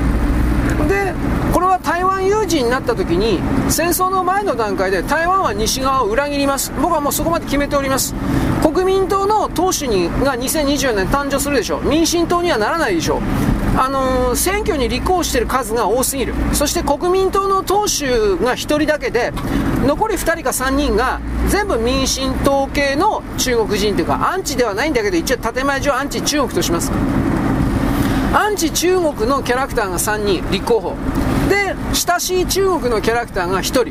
[0.88, 1.14] で
[1.52, 3.40] これは台湾有事になった時に
[3.70, 6.72] 戦争の前の段階で台湾は西側を裏切ります。
[6.80, 8.14] 僕はもうそこまで決めております。
[8.62, 11.88] 国民党の党首にが2024年誕生するでしょう。
[11.88, 13.53] 民進党にはならないでしょう。
[13.76, 16.34] あのー、選挙に立候補している数が多すぎる。
[16.52, 18.08] そして国民党の党首
[18.44, 19.32] が1人だけで
[19.84, 26.92] 残り2人か3人が全部民進党系の中国人というかアンチではないんだけど一応建前上アンチ中国とします。
[28.32, 30.94] アンチ中国のキャラクターが3人立候補。
[31.48, 33.84] で親しい中国のキャラクターが1人。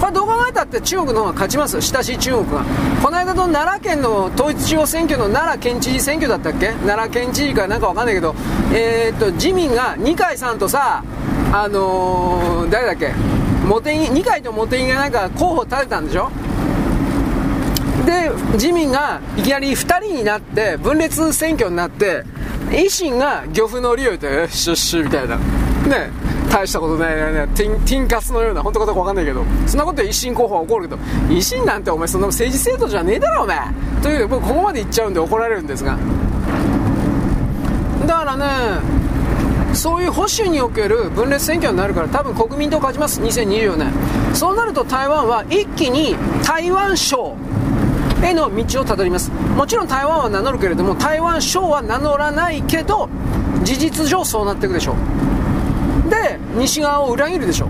[0.00, 1.80] これどう考えたって中国の方が勝ちます？
[1.80, 2.64] 親しい中国が。
[3.02, 6.72] この間の奈良県の統一地方選挙の奈良県知事選挙だったっけ？
[6.86, 8.34] 奈良県知事かなんかわかんないけど
[8.74, 11.04] えー、っと自民が二階さんとさ
[11.52, 13.12] あのー、誰だっけ？
[13.68, 16.30] 茂木二階と茂木がなんか候補立てたんでしょ？
[18.06, 22.24] で自民がいきなり2人になって分裂選挙になって
[22.70, 25.36] 維新が漁夫の利を言って、シュッシュみたいな。
[25.36, 26.10] ね、
[26.50, 33.58] 大したことないね、ティンティンカスのような、本当かどうかわかんないけど、そんなことで維新候補は怒るけど、維新なんてお前そんな政治制度じゃねえだろ、お前。
[34.02, 35.98] という僕ここまで言っちゃうんで怒られるんですが。
[38.12, 38.44] だからね、
[39.72, 43.90] そういう保守における分裂選挙になるから多分国民党勝ちます、2024年。
[44.34, 47.34] そうなると台湾は一気に台湾省
[48.22, 49.30] への道をたどります。
[49.56, 53.08] もちろん台湾は名乗るけれども台湾省は名乗らないけど
[53.62, 54.94] 事実上そうなっていくでしょ
[56.06, 56.10] う。
[56.10, 57.68] で西側を裏切るでしょ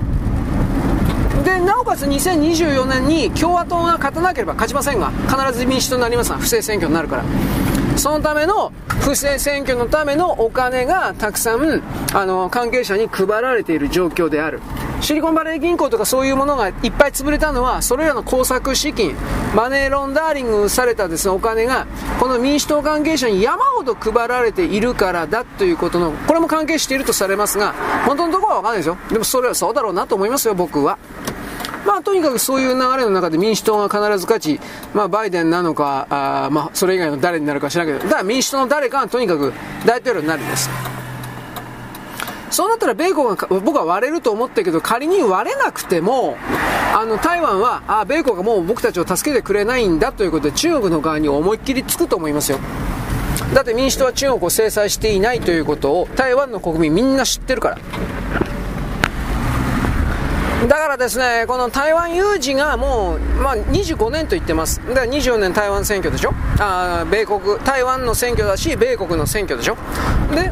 [1.40, 1.44] う。
[1.44, 7.24] でなおかつ2024年に共和党が勝たなければ勝ちませんが必ず民主党になりますが不正選挙になるから。
[7.96, 11.82] そのための不正選挙のためのお金がたくさん
[12.14, 14.60] あの関係者に配られている状況である
[15.00, 19.16] シリコンバレー銀行とかそういうものがいっぱい潰れたのはそれらの工作資金
[19.54, 21.86] マネーロンダーリングされたです、ね、お金が
[22.20, 27.72] この民主党関係者に山ほど配られているからだということのこれも関係しているとされますが
[28.06, 30.98] 本当のところは分かんないですよでもそれはそうだろうなと思いますよ僕は。
[31.86, 34.60] まあ、とにかくそういう流れの中で民主党が必ず勝ち、
[34.94, 39.52] まあ、バイデンなのか、あまあ、それ以外の誰になるか知らないけど、だから民主党の誰かがとにかく
[39.84, 40.70] 大統領になるんです。
[42.52, 46.36] そうなったら米国が僕は割れると思ったけど仮に割れなくても
[46.94, 52.58] あの台湾はあ米国がもう僕たちを助けてくれないんだということで中国の側に思いっきりつくと思いますよ
[53.54, 57.78] だって民主党は中国を制裁していないということを台湾の国民みんな知ってるから
[60.68, 64.80] だからですね、この台湾有事がもう、まあ、25年と言ってます。
[64.86, 69.76] だから24年台湾選挙でしょあ米国、台湾の選挙だし、米国の選挙でしょ
[70.34, 70.50] で、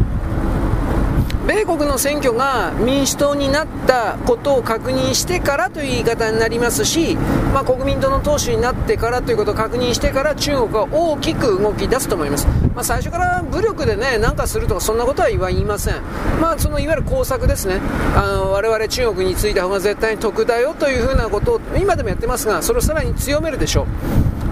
[1.50, 7.16] 米国の選挙が民主党になったことを確認してからという言い方になりますし、
[7.52, 16.00] まあ、国民党の党首になってからということを確認してから中国は大きく動き出すと思います、まあ、最初から武力でね何かするとかそんなことは言いません、
[16.40, 17.80] まあ、そのいわゆる工作ですね。
[18.14, 23.88] あの我々中国についた方が絶対に得だよというふうなことを今でもやってますがそれをさらに強めるでしょ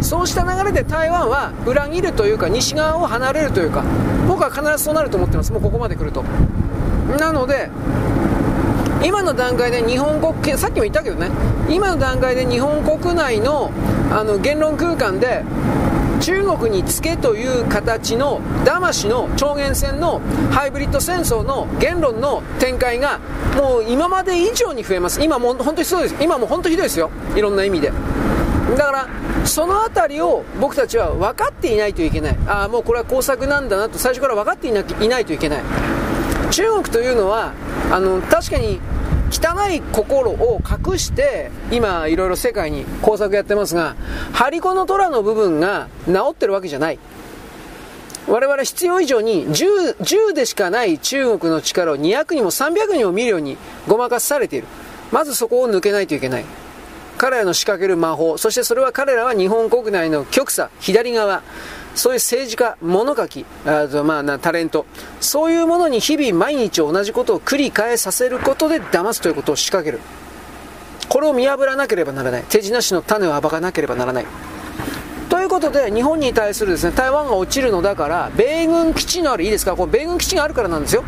[0.00, 0.02] う。
[0.02, 3.84] そうした流れで台湾は裏切るというか西側を離れるというか
[4.26, 5.52] 僕は必ずそうなると思ってます。
[5.52, 6.24] もうここまで来ると。
[7.16, 7.70] なので
[9.04, 11.30] 今の段階で日本国さっきも言ったけどね
[11.68, 13.70] 今の段階で日本国内の
[14.10, 15.44] あの言論空間で
[16.20, 23.20] 中国につけという形の騙しの超限戦のハイブリッド戦争の言論の展開が
[23.56, 25.22] もう今まで以上に増えます。
[25.22, 26.16] 今も本当にそうです。
[26.20, 27.10] 今も本当ひどいですよ。
[27.36, 27.92] いろんな意味で。
[28.76, 29.08] だから
[29.44, 32.36] その辺りを僕たちは分かっていないといけない。
[32.46, 34.80] ああもうこれは工作なんだなと最初から分かっていな
[35.20, 35.62] いといけない。
[36.50, 37.52] 中国というのは
[37.90, 38.80] あの確かに
[39.30, 43.96] 汚い心を隠して今いろいろ世界に工作やってますが
[44.32, 46.98] 張り子の虎の部分が治ってるわけじゃない。
[48.26, 54.66] 我々必要以上に 10, 10でしかない中国の力を200にも300にも見るようにごまかされている。
[55.10, 56.44] まずそこを抜けないといけない。
[57.16, 61.42] 彼らの仕掛ける魔法そしてそれは彼らは日本国内の極左左側。
[61.98, 64.86] そういう政治家、物書き、あとまあタレント、
[65.20, 70.00] そういうものに日々毎日同じことを繰り返させることで騙すということを仕掛ける。
[71.08, 72.44] これを見破らなければならない。
[72.48, 74.26] 手品師の種を暴かなければならない。
[75.28, 81.02] ということで、日本に対するですね、台湾が落ちるのだから、米軍基地のある、いいですか、これ米軍基地があるからなんですよ。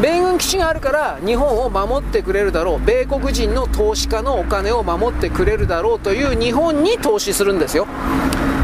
[0.00, 7.88] 米軍基地があるから日本を守ってくれるだろう米国人の投資家のお金を守ってくれるだろうという日本に投資するんですよ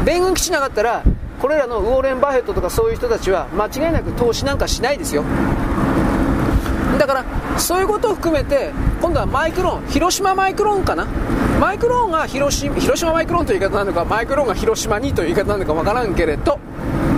[0.05, 1.03] 米軍基地なかったら
[1.45, 5.23] これらのウォーレン・バフェットとかそういう人たちは間違いなく投資なんかしないですよ。
[6.97, 11.05] だからそういうことを含めて今度はマイクロン広島マイクロンかな？
[11.61, 16.59] マイクロンが広島広島マイクロンという言い方なのかマイクロンが広島にという言い方なのかわからんけれど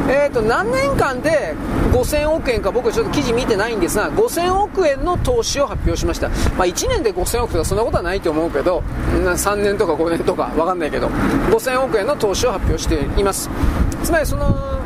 [0.09, 1.53] えーと、何年間で
[1.91, 13.49] 5000億円か僕はちょっと記事見てないんですが5000億円の投資を発表しました、まあ、1年で5000億とかそんなことはないと思うけど3年とか5年とか分かんないけど5000億円の投資を発表しています。
[14.03, 14.79] つまりその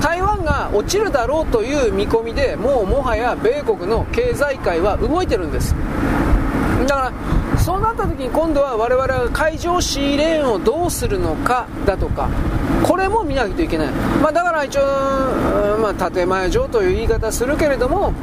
[0.00, 5.74] 台湾が落ちるだろうという見込みでもうもはや米国の経済界は動いてるんです。
[6.86, 7.12] だから
[7.68, 12.30] そうなった時に今度は我々は海上シーレーンをどうするのかだとか
[12.82, 13.92] これも見ないといけない、
[14.22, 18.14] まあ、だから一応、まあ、建前上という言い方するけれども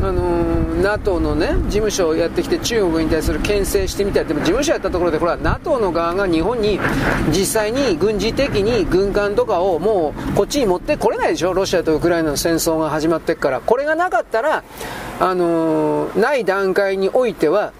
[0.00, 6.80] あのー、NATO のね事務所をやってきて中国に対する牽制してみたりでも事務所やったところでこれは NATO の側が日本に
[7.28, 11.52] 実際に軍事的に軍艦とかをもうこっちに持ってこれないでしょ。
[11.52, 13.60] ロシアとウクライナの戦争が始まってから。
[13.60, 14.64] これがなかったら、
[15.20, 17.74] あのー、ない段階においては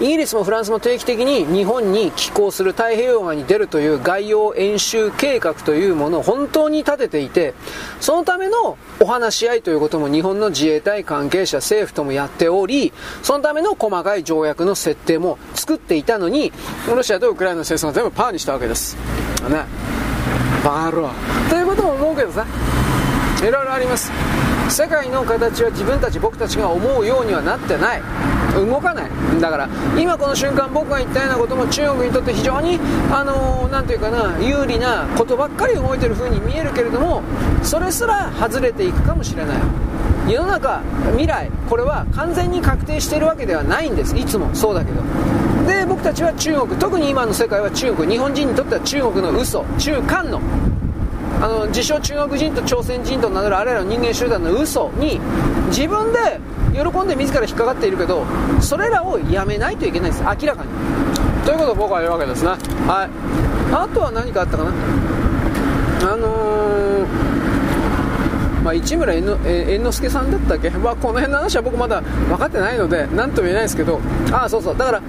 [0.00, 7.52] イギリスもフランスも定期的に日本に寄港する太平洋側に出るという外洋演習計画というものを本当に立てていて
[8.00, 16.50] そのためのお話し合いということも日本の自衛隊関係者政府ともやっておりそのための細かい条約の設定も作っていたのに
[16.88, 18.96] ロシアとウクライナの戦争が全部パーにしたわけです。
[19.50, 19.66] ね。
[20.64, 21.10] バカ野郎
[21.50, 22.46] ということも思うけどさ。
[23.40, 24.12] いろいろあります。
[24.68, 28.02] 世界の形は自分たち僕たちが思うようにはなってない。
[28.54, 29.10] 動かない。
[29.40, 32.78] だから今この瞬間僕が言ったようなことも中国にとって非常に
[33.12, 37.22] あのー、ていうかな有利なことばっかり動いてる風に見えるけれども
[37.62, 39.56] それすら外れていくかもしれない。
[40.28, 40.82] 世の中
[41.12, 44.16] 未来これは完全に確定しているわけではないんです。
[44.16, 45.02] いつもそうだけど。
[45.66, 48.10] で僕たちは中国特に今の世界は中国。
[48.10, 49.64] 日本人にとっては中国の嘘。
[49.78, 50.40] 中間の。
[51.42, 55.18] あの自称中国人と朝鮮人と名乗るあれらの人間集団の嘘に
[55.68, 56.38] 自分で
[56.80, 58.24] 喜んで自ら引っかかっているけど
[58.60, 60.22] それらをやめないといけないです。
[60.22, 60.70] 明らかに。
[61.44, 62.50] ということを僕は言うわけですね。
[62.50, 62.56] は
[63.06, 63.10] い。
[63.74, 64.70] あとは何かあったかな。
[66.12, 67.06] あのー、
[68.62, 69.38] まあ、市村猿
[69.78, 74.00] 之助さんだったっけ、まあ、この辺の話は僕まだ分かってないので何とも言えないですけど。
[74.32, 74.76] ああそうそう。
[74.76, 75.02] だから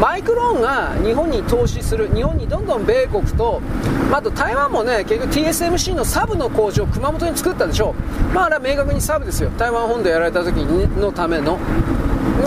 [0.00, 3.60] マイクローンが日本に投資する日本にどんどん米国と、
[4.10, 7.94] まあ、と台湾もね結局 TSMC のサブの工場を熊本に作ったでしょ
[8.32, 9.50] まああれは明確にサブですよ。
[9.58, 11.58] 台湾本土やられた時のための。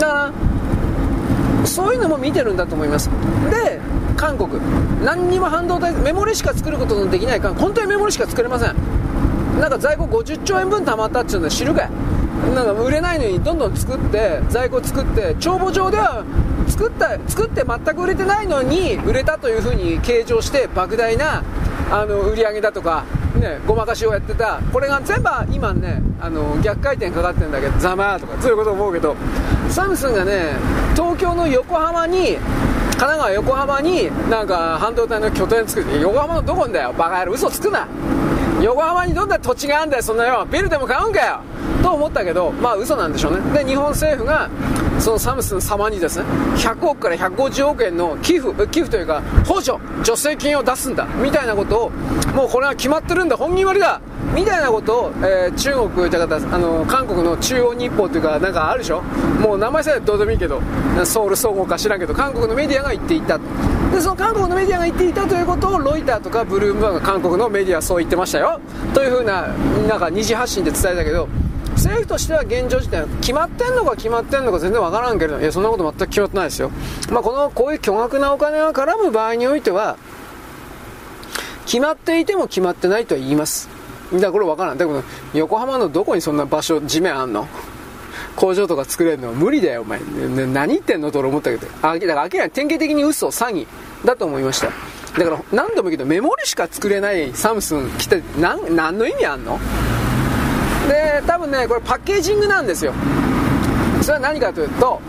[0.00, 0.32] か
[1.62, 3.08] らそういうのも見てるんだと思います。
[3.50, 3.80] で
[4.16, 4.60] 韓国。
[5.04, 7.66] 何にも半導体メモリしか作ることのできない韓国。
[7.66, 8.74] 本当にメモリしか作れません。
[9.60, 11.90] なんか在庫50兆円分貯まったっていうので知るかい。
[12.54, 16.24] なんか売れないのにどんどん作って在庫作って帳簿上では
[16.68, 21.42] 作った作って全く売れてないのに売れたというふうに計上して莫大な
[21.90, 23.04] あの売り上げだとか、
[23.38, 24.60] ね、ごまかしをやってた。
[24.72, 29.16] これが全部今ねあの逆回転かかってるんだけどざまーとかそういうこと思うけど
[29.68, 30.52] サムスンがね
[30.94, 32.36] 東京の横浜に
[32.94, 37.86] 神奈川横浜になんか半導体の拠点作って横浜のどこんだよバカ野郎嘘つくな。
[38.62, 40.02] 横浜にどんな土地があんだよ。
[40.02, 41.40] そんなよビルでも買うんかよ。
[41.82, 43.40] と思ったけどまあ嘘なんでしょうね。
[43.52, 44.48] で日本政府が
[44.98, 46.24] そのサムスン様にですね
[46.56, 51.04] 100億から150億円の寄付寄付というか補助助成金を出すんだ。
[51.22, 51.90] みたいなことを
[52.34, 53.36] もうこれは決まってるんだ。
[53.36, 54.00] 本決まりだ。
[54.34, 59.02] みたいなことを、えー、中国だかあの韓国の中央日報というかなんかあるでしょ。
[59.40, 60.60] もう名前さえどうでもいいけど
[61.04, 63.38] ソウル総合か知らんけど韓国のメディアが言っていた
[63.94, 68.60] でその韓国のメディアが言っていたということをロイターとかブルームバーグ韓国のメディアはそう言ってましたよ。
[68.92, 69.48] というふうな
[69.88, 71.28] なんか二次発信で伝えたけど
[71.74, 76.70] 政府としては現状時点決まってんのか決まってんのか全然わからんけどいやそんなこと全く決まってないですよ、
[77.10, 79.96] まあ、このこういう巨額なお金が絡む場合においては
[81.66, 83.68] 決まっていても決まってないとは言います。
[84.12, 84.78] だからこれわからん。
[84.78, 85.02] だから
[85.34, 87.48] 横浜のどこにそんな場所地面あんの？
[88.36, 91.10] 工場とか作れるのは無理だよお前、ね、何言ってんの？
[91.10, 91.66] と俺思ったけど。
[91.82, 93.66] あだから明らかに典型的に嘘詐欺。
[94.04, 94.66] だと思いました。
[95.18, 99.58] だから何度も言うけどメモリしか作れないサムスン来て何何の意味あんの？
[100.88, 102.92] で多分ねこれパッケージングなんですよ。
[104.02, 105.00] それは何かというと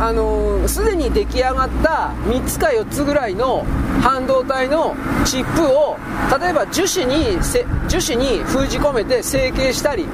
[0.00, 3.64] あのす、でに出来上がった3つか4つぐらいの
[4.00, 4.94] 半導体の
[5.24, 5.96] チップを
[6.40, 7.38] 例えば樹脂に
[7.88, 10.06] 樹脂に封じ込めて成形したり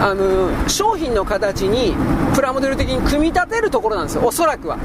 [0.00, 1.94] あの商品の形に
[2.34, 4.22] プラモデル的に組み立てるところなんですよ。
[4.24, 4.78] おそらくは。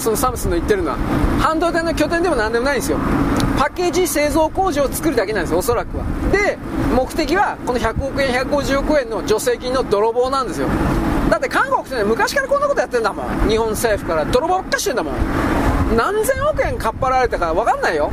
[0.00, 0.96] そのサムスンの言ってるのは。
[1.38, 2.98] 半導体の拠点でも何でもないんですよ。
[3.58, 5.58] パッケージ製造工場を作るだけなんですよ。
[5.58, 6.04] おそらくは。
[6.32, 6.58] で
[6.94, 10.68] 目的はこの100億円150億円の助成金の泥棒なんですよ。
[11.30, 13.48] だって韓国って、ね、昔からこんなことやってんだもん。
[13.48, 14.24] 日本政府から。
[14.24, 15.14] 泥棒ばっかしてんだもん。
[15.96, 18.10] 何千億円かっぱられたか分かんないよ。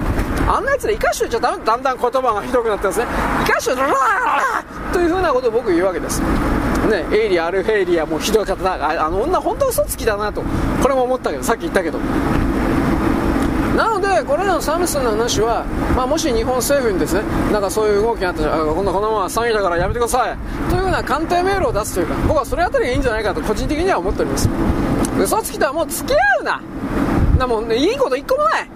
[0.48, 3.06] あんなやつら生かしといちゃだだんだん言葉がひどくなってますね。
[3.46, 4.64] 生かしといちゃ
[4.94, 6.22] というふうなことを僕言うわけです。
[6.22, 10.44] ねエイリア・アルフェイリアもひどい方だあの女本当嘘つきだなと。
[10.82, 12.00] これも思ったけどさっき言ったけど。
[14.16, 20.38] で、これらのサムスンの話は、まあ、もし日本政府にですねなんかそういう動きがあったら、こんなこのまま詐欺だからやめてください
[20.70, 24.50] というような官邸メールを出すというか、僕はそれあたりがいいんじゃないかと個人的には思っております。
[25.20, 26.62] 嘘つきとはもう付き合うな。
[27.38, 28.70] なもうね、いいこと一個もない。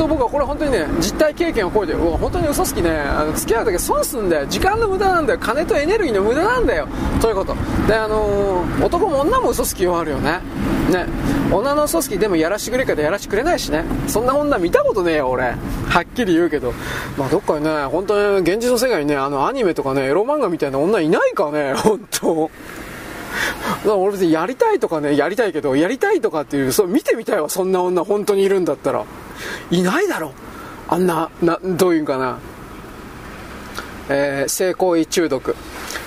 [0.00, 2.80] と僕はこれ本当にね実体経験を超えてうわ本当に嘘つき。
[2.80, 6.88] ねあの付き合う時損すんだよ時間の無駄なんだよ金とエネルギーの無駄なんだよ
[7.20, 7.54] ということ
[7.86, 10.40] であのー、男も女も嘘つきはあるよね
[10.90, 11.06] ね
[11.52, 16.72] 女の嘘つきでもやらしてくれるけどやらしてくれないしねそんな女見たことねえよ俺はっきり言うけど
[17.18, 22.50] まあどっかにね本当に現実の世界にねあのアニメとかねエロ漫画みたいな女いないかね本当
[23.86, 29.04] 俺別にやりたいとかね、やりたいけど、やりたいとかっていう、そ見てみたいわ、そんな女、本当にいるんだったら。
[29.70, 30.32] いないだろ。
[30.88, 32.38] あんな、な、どういうんかな。
[34.10, 35.56] えー、性行為中毒。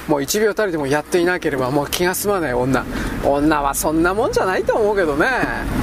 [0.07, 2.83] もう1秒たりでもやっていなければもう気が済まない女。
[3.23, 5.27] 女はそんなもんじゃないと思うけどね。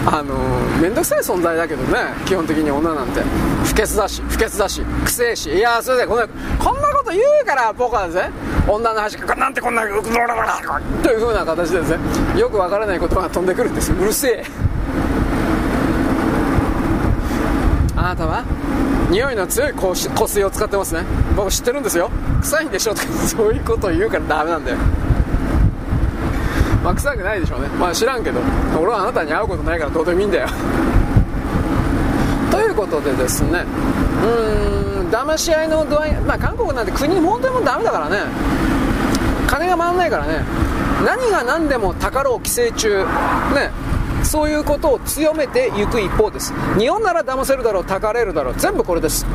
[0.07, 1.99] あのー、めんどくさい存在だけどね。
[2.27, 3.23] 基本的に女なんて。
[3.65, 5.51] 不潔だし、不潔だし、くせえし。
[5.51, 8.31] いやそれでこんな、こんなこと言うから僕はですね、
[8.69, 13.93] 女の端がなんてこんな、という風な形でですね、よくわからない言葉が飛んでくるんです。
[13.93, 14.45] うるせえ。
[17.97, 18.45] あなたは
[19.11, 21.03] 匂いの強い香水を使ってますね。
[21.37, 22.11] 僕知ってるんですよ。
[22.43, 24.77] 臭いんでしょとか そういうことを言うからダメなんだよ。
[26.85, 27.69] まあ臭くないでしょうね。
[27.79, 28.41] まあ知らんけど。
[28.81, 30.49] 俺はあなたに会うことないからどうでもいいんだよ。
[32.51, 33.65] ということでですね。
[34.23, 38.19] うーん騙し合いの度合いまあ韓国なんて国本当にもうダメだからね。
[39.49, 40.45] 金が回んないからね。
[41.05, 43.73] 何が何でもたかろう寄生虫ね。
[44.25, 46.53] そういうことを強めていく一方です。
[46.79, 49.27] 日本なら騙せるだろうたかれるだろう全部これです。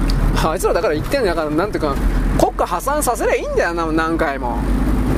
[0.44, 1.96] あいつらだから言ってんだからなんていうか
[2.40, 4.58] 国家破産させりゃいいんだよな何回も。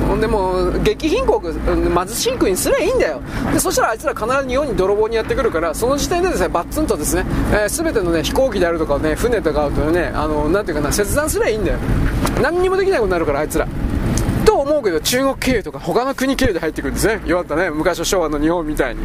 [0.08, 3.20] ほんでもう激貧国貧しい国にすりゃいいんだよ。
[3.52, 11.78] でそしたらあいつら必ず日本に泥棒にやってくるからその時点でですねバッツンとですね、えー、全てのね飛行機であるとかね船とかあるとねあのなんていうかな切断すりゃいいんだよ。
[12.42, 13.68] 何にもできないことになるからあいつら。
[14.46, 17.20] と思うけど中国経由とか他の国経由で入ってくるんですね。
[17.26, 19.02] よかったね昔の昭和の日本みたいに。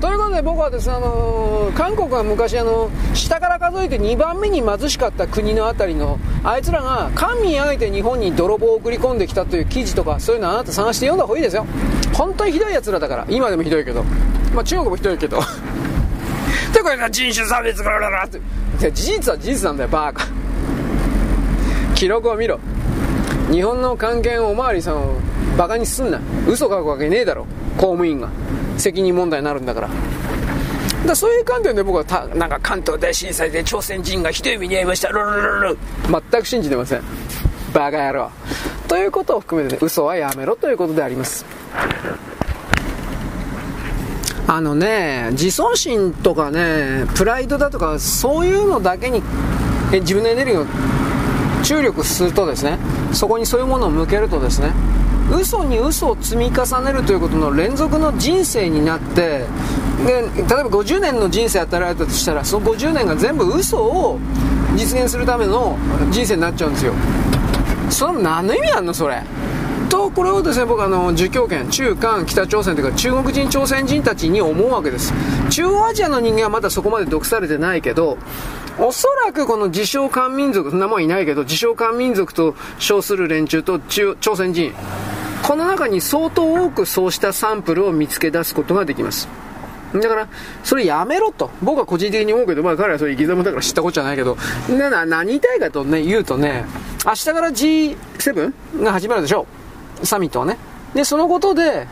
[0.00, 11.66] ということで僕はですね、あのー、韓国は昔、あの下から数えて2番目に貧しかった国のあたりのあいつらが官民挙げて日本に泥棒を送り込んできたという記事とかそういうのあなた探して読んだ方がいいですよ。
[12.14, 13.26] 本当にひどいやつらだから。
[13.28, 14.04] 今でもひどいけど。
[14.54, 15.40] まあ中国もひどいけど。
[16.72, 18.40] でこれが人種差別がららって。
[18.92, 20.26] 事実は事実なんだよバーカ。
[21.96, 22.60] 記録を見ろ。
[23.50, 25.16] 日本の関係おまわりさんを
[25.56, 26.20] バカにすんな。
[26.46, 27.46] 嘘書くわけねえだろ。
[27.76, 28.28] 公務員が。
[28.78, 29.88] 責任問題になるんだから。
[31.06, 35.08] だそういう観点で僕はたなんか関東大震災で朝鮮人がひどい目に遭いました。
[35.08, 35.78] ルルルル。
[36.30, 37.02] 全く信じてません。
[37.72, 38.30] バカ野郎。
[38.88, 41.44] ということを含めてね嘘はやめろということであります。
[44.46, 49.22] あのね自尊心とかねプライドだとかそういうのだけに
[49.92, 50.66] え自分のエネルギーを
[51.62, 52.78] 注力するとですね
[53.12, 54.72] そこにそういうものを向けるとですね
[55.30, 59.44] 嘘に嘘を積み重ねるということの連続の人生になって
[60.06, 64.18] で例えば50年の人生与えられたとしたらその50年が全部嘘を
[64.76, 65.76] 実現するための
[66.10, 66.92] 人生になっちゃうんですよ。
[67.90, 69.22] その何の意味あんのそれ？
[69.88, 75.12] とこれをですね僕あの儒教圏中韓北朝鮮というか中国人朝鮮人たちに思うわけです。
[75.50, 78.18] 中央アジアの人間はまだそこまで毒されてないけど
[78.80, 84.72] おそらくこの自称漢民族そんなもんいないけど自称漢民族と称する連中と中朝鮮人
[85.42, 89.28] この中に相当多くそうしたサンプルを見つけ出すことができます
[89.94, 90.28] だから、
[90.64, 91.50] それやめろと。
[91.62, 94.36] 僕は個人的に思うけど、まあ彼はそういう生き様だから知ったことじゃないけど、
[94.68, 96.64] なな、何言いたいかとね、言うとね、
[97.06, 99.46] 明日から G7 が始まるでしょ
[100.02, 100.06] う。
[100.06, 100.58] サミットはね。
[100.94, 101.86] で、そのことで、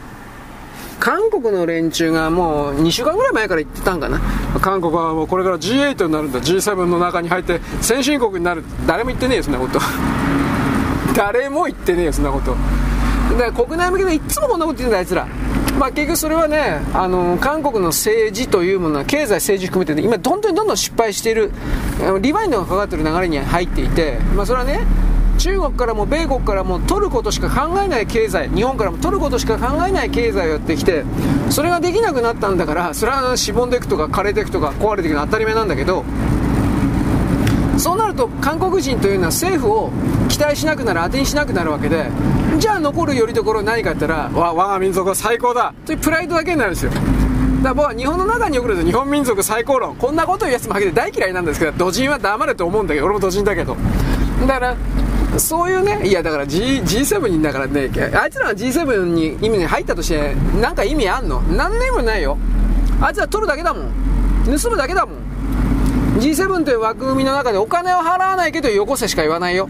[1.01, 4.21] 韓国の連中がもう2週間ぐらい前から言ってたんかな。
[4.61, 6.41] 韓国はもうこれから G8 になるんだ。
[6.41, 8.65] G7 の中に入って先進国になる。
[8.87, 9.81] 誰も言ってねえよ、そんなこと。
[11.15, 12.57] 誰も言ってねえよ、そんなこと。
[13.39, 15.27] だから国内向けでいつもこんなこと言うんだ、あいつら。
[15.79, 21.53] まあ、結局それはね、あの韓国の政治というものは経済、政治含めて、ね、今、本当にどんどん失敗している、
[22.21, 24.81] リバインドがかかってる流れに入っていて、まあ、それはね、
[25.39, 31.05] 中国からも米国からも取ることしか考えない経済、日本からも取ることしか考えない経済をやってきて、
[31.51, 36.05] それができなくなったんだから、それはしぼんでいくとか、枯れていくとか、壊れていくのは当たり前なんだけど、
[37.79, 39.91] そうなると韓国人というのは政府を
[40.29, 42.07] 期待しなくなる当てにしなくなるわけで
[42.59, 45.75] じゃあ残るよりどころ何か言ったらわ我が民族は最高だ。
[45.85, 46.91] というプライドだけになるんですよ。
[46.91, 47.05] だか
[47.63, 49.95] ら僕は日本の中に送ると日本民族最高論。
[49.97, 53.77] こんなこと言うやつもはげて大嫌いなんですけど土人は黙れと思うんだけど俺も土人だけど。
[54.47, 54.77] だから
[55.39, 61.43] そういうね、いやだから G G7 にだからね、あいつらが G7 に意味に入ったとして、なんか意味あんの？
[61.43, 62.39] 何年もないよ。
[63.01, 63.93] あいつら取るだけだもん。
[64.45, 65.19] 盗むだけだもん。
[66.19, 69.69] G7 という枠組みの中でお金を払わないけどよこせしか言わないよ。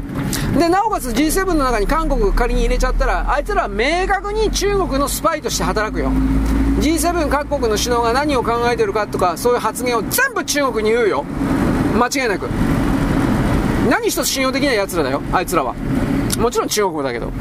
[0.57, 6.13] で、なおかつ G7 の中に韓国仮に入れちゃったら、あいつらは明確に中国のスパイとして働くよ。
[6.79, 11.25] G7 各国の首脳が何を考えてるかとか、そういう発言を全部中国に言うよ。
[11.99, 12.49] 間違いなく。
[13.89, 15.75] 何一つ信用できない奴らだよ、あいつらは。
[16.39, 17.33] もちろん中国語だけど。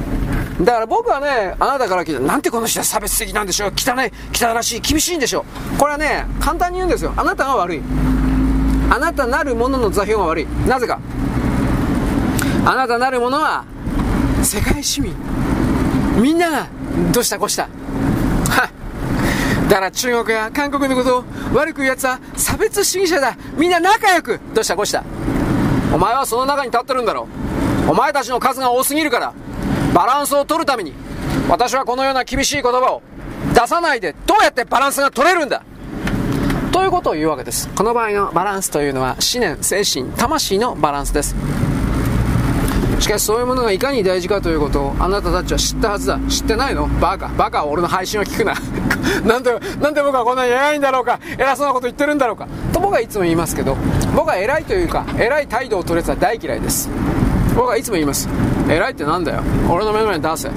[0.62, 7.14] だから僕はね、あなたから聞いたなんてこの人は差別的なんでしょう汚い、汚らしい、厳しいんでしょうこれはね、簡単に言うんですよ。
[7.18, 7.82] あなたが悪い。
[8.90, 10.48] あなたなるものの座標が悪い。
[10.68, 11.00] なぜか。
[12.66, 13.66] あなたなるものは、
[14.44, 15.14] 世界市民。
[16.18, 16.68] みんなが、
[17.12, 17.64] どうしたこうした。
[17.64, 18.70] は
[19.68, 21.24] だから中国や韓国のことを
[21.54, 23.36] 悪く言う奴は差別主義者だ。
[23.58, 24.40] みんな仲良く。
[24.54, 25.04] どうしたこうした。
[25.94, 27.28] お前はその中に立ってるんだろ
[27.88, 27.92] う。
[27.92, 29.34] お前たちの数が多すぎるから、
[29.94, 30.94] バランスを取るために、
[31.50, 33.02] 私はこのような厳しい言葉を
[33.54, 35.64] 出さないで、どうやってバランスが取れるんだ
[36.72, 37.70] ということを言うわけです。
[37.70, 41.36] この場合のバランスというのは、思念、精神、魂のバランスです。
[43.06, 46.20] しかしそういうものがいかに大事かということをあなたたちは知ったはずだ。
[46.28, 46.88] 知ってないの？
[46.88, 47.28] バカ。
[47.28, 48.56] バカは俺の配信を聞くな。
[49.24, 51.20] なんで、なんで僕はこんなに偉いんだろうか。
[51.38, 52.48] 偉そうなこと言ってるんだろうか。
[52.74, 53.78] と僕はいつも言いますけど、
[54.16, 56.90] 僕は偉いというか、偉い態度を取るやつは大嫌いです。
[57.56, 58.28] 僕はいつも言います。
[58.68, 59.44] 偉いってなんだよ。
[59.70, 60.50] 俺の目の前に出せ。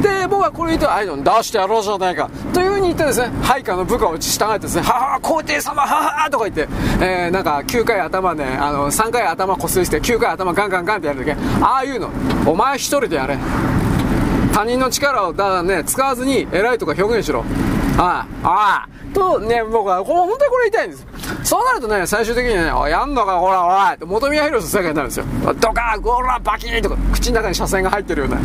[0.00, 2.30] で、僕はこれ言うと、ああいうの出してやろうじゃないか。
[2.52, 6.68] というふうに言ってですね、配下の部下を従えてですね、はは皇帝様、はははとか言って、
[7.00, 11.40] えー、なんか9回頭ね、あの、3回頭こすりして、9回頭ガンガンガンってやるだけ。
[11.62, 12.10] ああいうの、
[12.46, 13.38] お前一人でやれ。
[14.52, 17.44] 他人の力をだね、使わずに偉いとか表現しろ。
[17.98, 21.06] ああ、ああ、とね、僕は、本当にこれ言いたいんです。
[21.44, 25.26] そうなるとね、最終的にね、おやんのか、ほら、おいって元宮宏世界になるんですよ。
[25.60, 28.38] ドカー、ゴーラ、バキーとか、口の中に車線が入ってるような。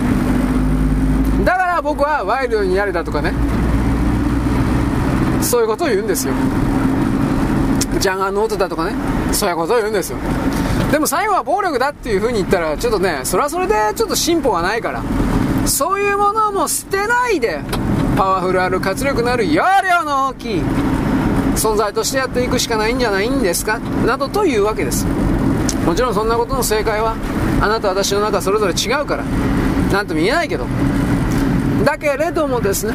[1.76, 3.34] から僕はワイルドにやれだとかね、
[5.41, 6.34] そういうことを言うんですよ。
[7.99, 8.93] ジャガーノートだとかね、
[9.34, 10.17] そういうことを言うんですよ。
[10.91, 15.01] でも最後は暴力だっていう風に言ったら、ちょっとね、それはそれでちょっと進歩がないから、
[15.65, 17.59] そういうものも捨てないで、
[18.15, 20.61] パワフルある活力のある容量の大きい
[21.55, 23.80] 存在としてやっていくしかないんじゃないんですか？
[24.05, 25.05] などというわけです。
[25.86, 27.15] もちろんそんなことの正解は
[27.61, 29.23] あなた私の中それぞれ違うから。
[29.91, 30.65] 何とも言えないけど。
[31.86, 32.94] だけれどもですね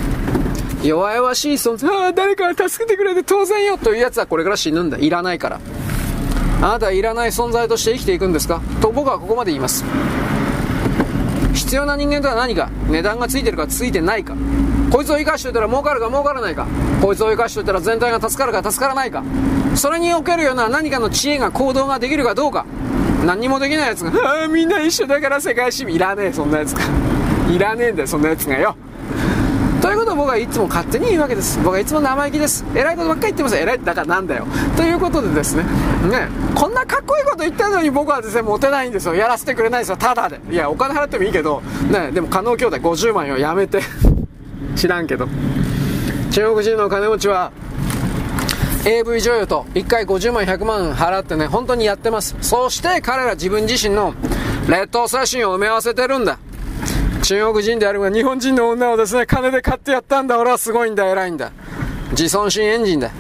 [0.82, 4.98] 弱々しい存在ああ誰かが助けてくれて当然よというやつはこれから死ぬんだ。
[4.98, 5.60] いらないから。
[6.62, 8.60] あなたはいらない存在として生きていくんですか？
[8.80, 9.84] と僕はここまで言います。
[11.54, 12.70] 必要な人間とは何か？
[12.88, 14.34] 値段がついてるかついてないか。
[14.90, 16.66] こいつを生かしておいたら儲かるか儲からないか。
[17.02, 19.22] こいつを生かしておいたら全体が助かるか助からないか。
[19.74, 22.64] それにおけるような何かの知恵が行動ができるかどうか。
[23.26, 27.09] 何にもできないやつがああみんな一緒だから世界史いらねえそんなやつが。
[27.54, 28.76] いらねえんだよそんなやつがよ。
[29.80, 31.58] ということを僕はいつも勝手に言うわけです。
[31.58, 32.64] 僕はいつも生意気です。
[32.74, 33.56] 偉いことばっかり言ってます。
[33.56, 34.46] 偉いだからなんだよ。
[34.76, 35.62] ということでですね。
[35.62, 39.14] ねこんなかっこいいこと言ってるのに僕はですねモテないんですよ。
[39.14, 39.96] やらせてくれないですよ。
[39.96, 40.38] ただで。
[40.50, 41.62] いやお金払ってもいいけど。
[41.90, 43.80] ねでも加納兄弟50万よやめて。
[44.76, 45.26] 知らんけど。
[46.30, 47.50] 中国人の金持ちは
[48.84, 52.36] AV 女優と1回50万100万払ってね本当にやってます。
[52.42, 54.14] そして彼ら自分自身の
[54.68, 56.38] 劣等写真を埋め合わせてるんだ。
[57.30, 61.52] 中国人であるが日本人の女をですね、金で買ってやったんだ、俺はすごいんだ、偉いんだ。
[62.10, 63.12] 自尊心エンジンだ。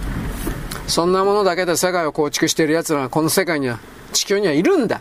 [0.88, 3.78] そんなものだけで世界を構築している奴らがこの世界には、
[4.12, 5.00] 地球にはいるんだ。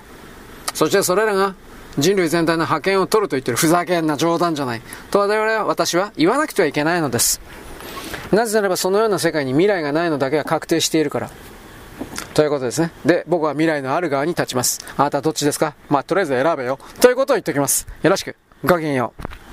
[0.75, 1.55] そしてそれらが
[1.97, 4.81] 人類全体の覇権を取ると言ってるふざけんな冗談じゃない。
[5.09, 7.41] と我々は私は言わなくてはいけないのです。
[8.31, 11.31] なぜならばそのような世界に未来がないのだけは確定しているから。
[12.35, 12.91] ということですね。
[13.05, 14.85] で、僕は未来のある側に立ちます。
[14.97, 15.73] あなたはどっちですか？
[15.89, 16.77] まあ、とりあえず選べよ。
[17.01, 17.87] ということを言っておきます。
[18.03, 18.35] よろしく。
[18.65, 19.48] ごきげんよう。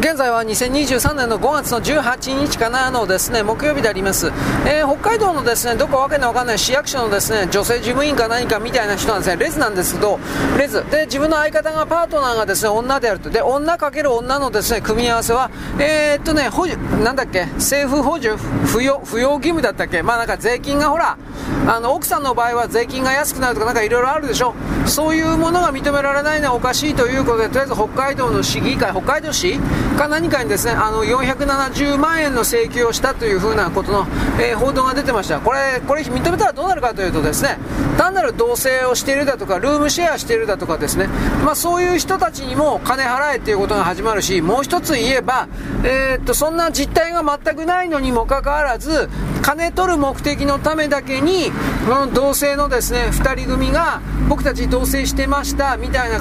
[0.00, 4.28] 現在は2023年の5月の18日かなのですね木曜日であります、
[4.66, 10.18] えー、北海道のですねどこわけのわかんない市役所のですね女性事務員か何かみたいな人なんですねレズなんですけど
[10.56, 10.88] レズ。
[10.90, 13.28] で自分の相方がパートナーがですね女であると。
[13.28, 20.02] で女かける女のですね組み合わせはえー、っとね補助なんだっけ政府補助扶養扶養義務だったっけ。
[20.02, 21.18] まあなんか税金がほら
[21.66, 24.54] あの奥さんの場合は税金が安くなるとかなんかいろいろあるでしょ。
[24.86, 29.60] そういうものが認められないのはおかしいということでとりあえず北海道の市議会北海道市
[30.00, 34.06] か何かにですねあの470万円の請求をしたというふうなことの、
[34.40, 35.40] えー、報道が出てました。
[35.40, 37.58] これこれ認めたらどうなるかというとですね
[37.98, 41.06] 単なる同棲をしているだとかルームシェアしているだとかですね、
[41.44, 45.48] まあ、そういう人たちにも金払えっていうことが始まるしもう一つ言えば、
[45.84, 49.10] えー、っとそんな実態が全くないのにもかかわらず
[49.42, 51.50] 金取る目的のためだけに
[51.86, 56.16] この同性のですね2人組が僕たち同棲してましたみたいな、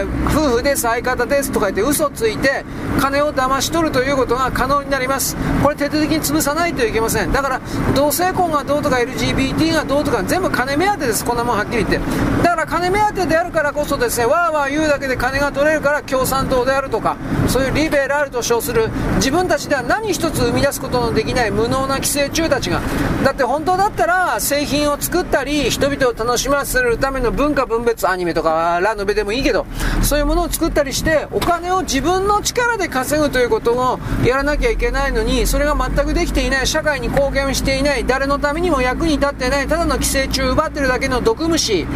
[0.00, 2.64] えー、夫婦です相方ですとか言って嘘ついて
[2.98, 5.36] 金を騙し取るということが可能になります。
[5.62, 7.32] これ徹底的に潰さないといけません。
[7.32, 7.60] だから
[7.94, 11.24] 同性婚がどうとか LGBT がどうとか全部金目当てです。
[11.24, 11.98] こんなもんはっきり言って。
[12.42, 17.16] だから金目当てであるからこそですねわーわー言うだけで金が取れるから共産党であるとか
[17.48, 22.80] そういうリベラルと称する自分たちでは何一つ生み出すことのできない無能な寄生虫たちが。
[23.24, 29.66] だって本当だったら製品を作ったり人々を楽しませるための文化分別アニメとかラノベでもいいけど
[30.02, 41.86] そういうものを作ったりしてお金を自分の力で稼稼ぐということをやらなきゃいけないのにそれが全くできていない社会に貢献していない誰のためにも役に立ってないただの寄生虫を奪ってるだけの毒虫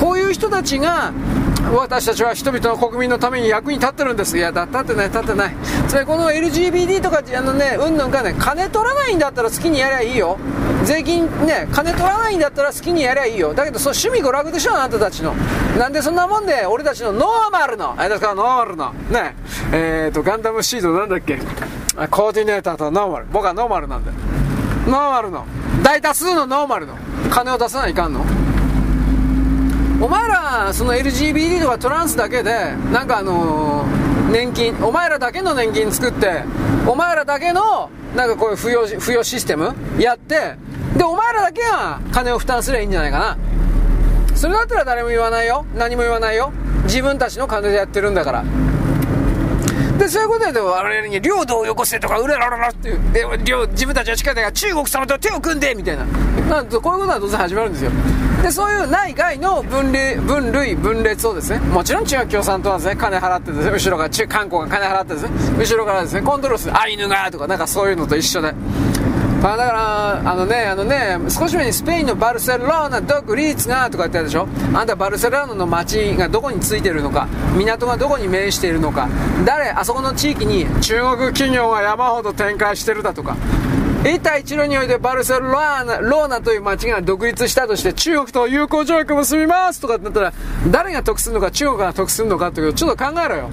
[0.00, 1.12] こういう人たちが
[1.70, 4.36] 私たちは人々の国民のために役に立ってるんです。
[4.36, 5.54] いやだ立ってない立ってない。
[5.88, 10.38] それこの LGBT とかあのねうんぬんかね金取らないんだったら好きにやりゃいいよ。
[10.84, 13.54] 税金ね金取らないんだったら好きにやりゃいいよ。
[13.54, 15.34] だけどそう趣味娯楽でしょあなたたちの。
[15.78, 17.94] なんでそんなもんで俺たちのノーマルの。
[17.98, 18.92] あれですかノーマルの。
[19.10, 19.34] ね。
[19.72, 21.38] えーとガンダムシードなんだっけ？
[22.10, 23.26] コーディネーターとノーマル。
[23.32, 24.10] 僕はノーマルなんで。
[24.86, 25.46] ノーマルの。
[25.82, 26.96] 大多数のノーマルの。
[27.30, 28.24] 金を出さないかんの。
[30.02, 33.86] お前らその LGBT とかトランスだけでなんかあの、
[34.32, 36.42] 年金お前らだけの年金作って
[36.88, 40.56] お前らだけのなんかこういう扶養システムやって
[40.96, 43.38] でお前らだけが金を負担すればいいんじゃないかな。
[44.34, 45.64] それだったら誰も言わないよ。
[45.76, 46.52] 何も言わないよ。
[46.84, 48.44] 自分たちの金でやってるんだから。
[50.02, 53.44] でそういうことで我々に領土をよこせとかうららららっていう。
[53.44, 56.04] 領自分たちの力が中国様と手を組んでみたいな。
[56.50, 57.92] なんとこういうことは当然始まるんですよ。
[58.42, 66.80] でそういう内外の分類分類分裂をですねもちろん中国共産党はですね金払ってですね後ろから中韓国が金払ってですね後ろからですねコントロールする。
[66.80, 68.52] アイヌがとかなんかそういうのと一緒で。
[69.42, 74.46] まあ、だから、あのね、あのね、少し前にスペインのバルセロナ独立がとか言ってたでしょ？
[74.72, 79.08] あんたバルセロナの街がどこについてるのか、港がどこに面しているのか、
[79.44, 83.36] 誰、あそこの地域に中国企業が山ほど展開してるだとか、
[84.04, 90.32] 一帯一路においてバルセロナローナという街が独立したとして中国と友好条約結びますとかってなったら
[90.70, 91.50] 誰が得するのか？
[91.50, 93.50] 中国が得するのかというちょっと考えろよ。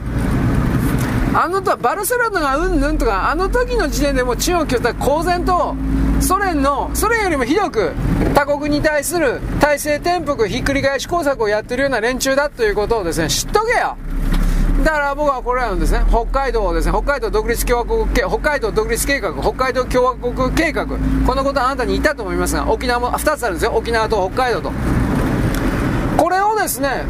[1.42, 5.74] あのとバルセロナがうんぬんとかあの時の時点でも中国は公然と
[6.20, 7.94] ソ連のソ連よりもひどく
[8.36, 13.96] 他国に対する体制転覆ひっくり返し工作をやってるような連中だということをですね知っとけよ。
[14.84, 24.72] だから僕はこれらのですね、北海道をですね、北海道独立共和国計、北海道独立計画、北海道共和国計画、このことはあなたに言ったと思いますが、沖縄も2つあるんですよ、沖縄と北海道と。
[26.16, 27.04] これをですね、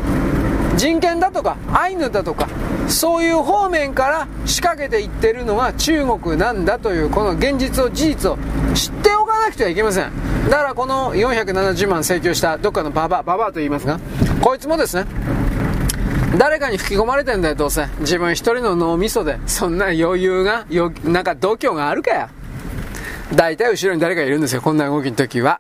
[0.80, 2.48] 人権だとかアイヌだとか
[2.88, 8.38] そういう方面から仕掛けていってるのが中国なんだというこの現実を事実を
[8.74, 10.12] 知っておかなくてはいけません。
[10.50, 14.00] だからこの470万請求したどっかのババアババと言いますが
[14.42, 15.06] こいつもですね
[16.38, 17.86] 誰かに吹き込まれてんだよどうせ。
[18.00, 19.38] 自分一人の脳みそで。
[19.48, 22.30] そんな余裕がよなんか度胸があるかや。
[23.36, 25.60] 大体後ろに誰かいるんですよこんな動きの時は。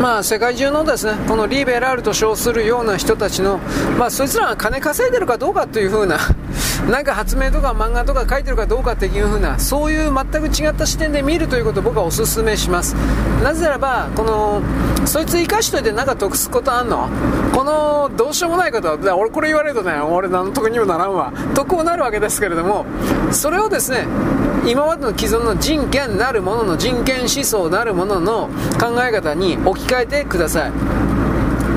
[0.00, 3.58] まあ、世界中のですねこのリベラルと称するような人たちの、
[3.98, 6.18] まあ、そいつらが金稼いでるかどうかというふうな、
[6.88, 12.94] なんか発明とか漫画とか書いてるかどうかっていうふうな、そういう全く違った視点で見るということを僕はお勧めします。
[13.42, 14.62] なぜならば、この、
[15.04, 17.08] そいつ生かしといてなんか得すことあんの？
[17.52, 21.32] この、どうしようもないことは、俺これ言われるとね、俺何の得にもならんわ。
[21.54, 22.86] 得をなるわけですけれども、
[23.32, 24.06] それをですね、
[24.66, 28.48] 今までの既存の人権なるものの人権思想なるものの
[28.78, 30.72] 考え方に置き換えてください。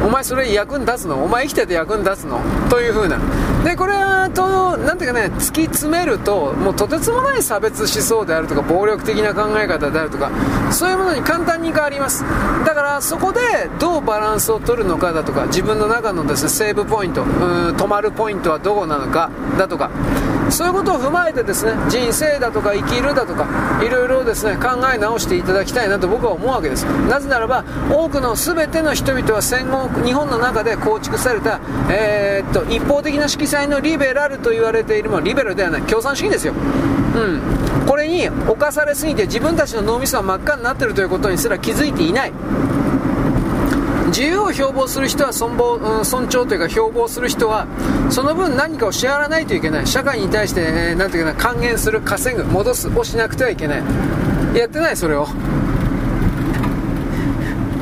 [0.04, 1.24] お前それ役に立つの？
[1.24, 2.40] お前生きてて役に立つの？
[2.70, 3.20] という風な。
[3.64, 10.32] でこれはとなんていうかね突き詰めるともうとてつもない差別思想であるとか暴力的な考え方であるとか
[10.72, 12.24] そういうものに簡単に変わります。
[12.66, 13.40] だからそこで
[13.80, 17.30] どうバランスを取るのかだとか自分の中のですねセーブポイントうん
[17.76, 19.30] 止まるポイントはどこなのか
[19.60, 19.92] だとか
[20.52, 23.48] そういうことを踏まえてですね人生だとか生きるだとか
[23.84, 26.84] いろいろですね考え直していただきたいなと僕は思うわけです。
[26.84, 31.60] なぜならば多くの全ての人々は戦後日本の中で構築された、
[31.90, 36.54] えー、っと一方的な色彩のリベラルと言われているものリベラルではない共産主義ですよ。
[36.54, 37.42] うん。
[37.88, 42.34] これに侵されすぎて自分たちの脳みそは真っ赤になっているということにすら気づいていない。
[44.12, 47.66] 自由を標榜する人は尊望、うん、尊重というか標榜する人は
[48.10, 49.88] その分何かを支払わないといけない。
[49.88, 53.84] 社会に対して、えー、ていうかな還元する稼ぐ戻すをしなくてはいけない。
[54.54, 55.28] やってないそれを。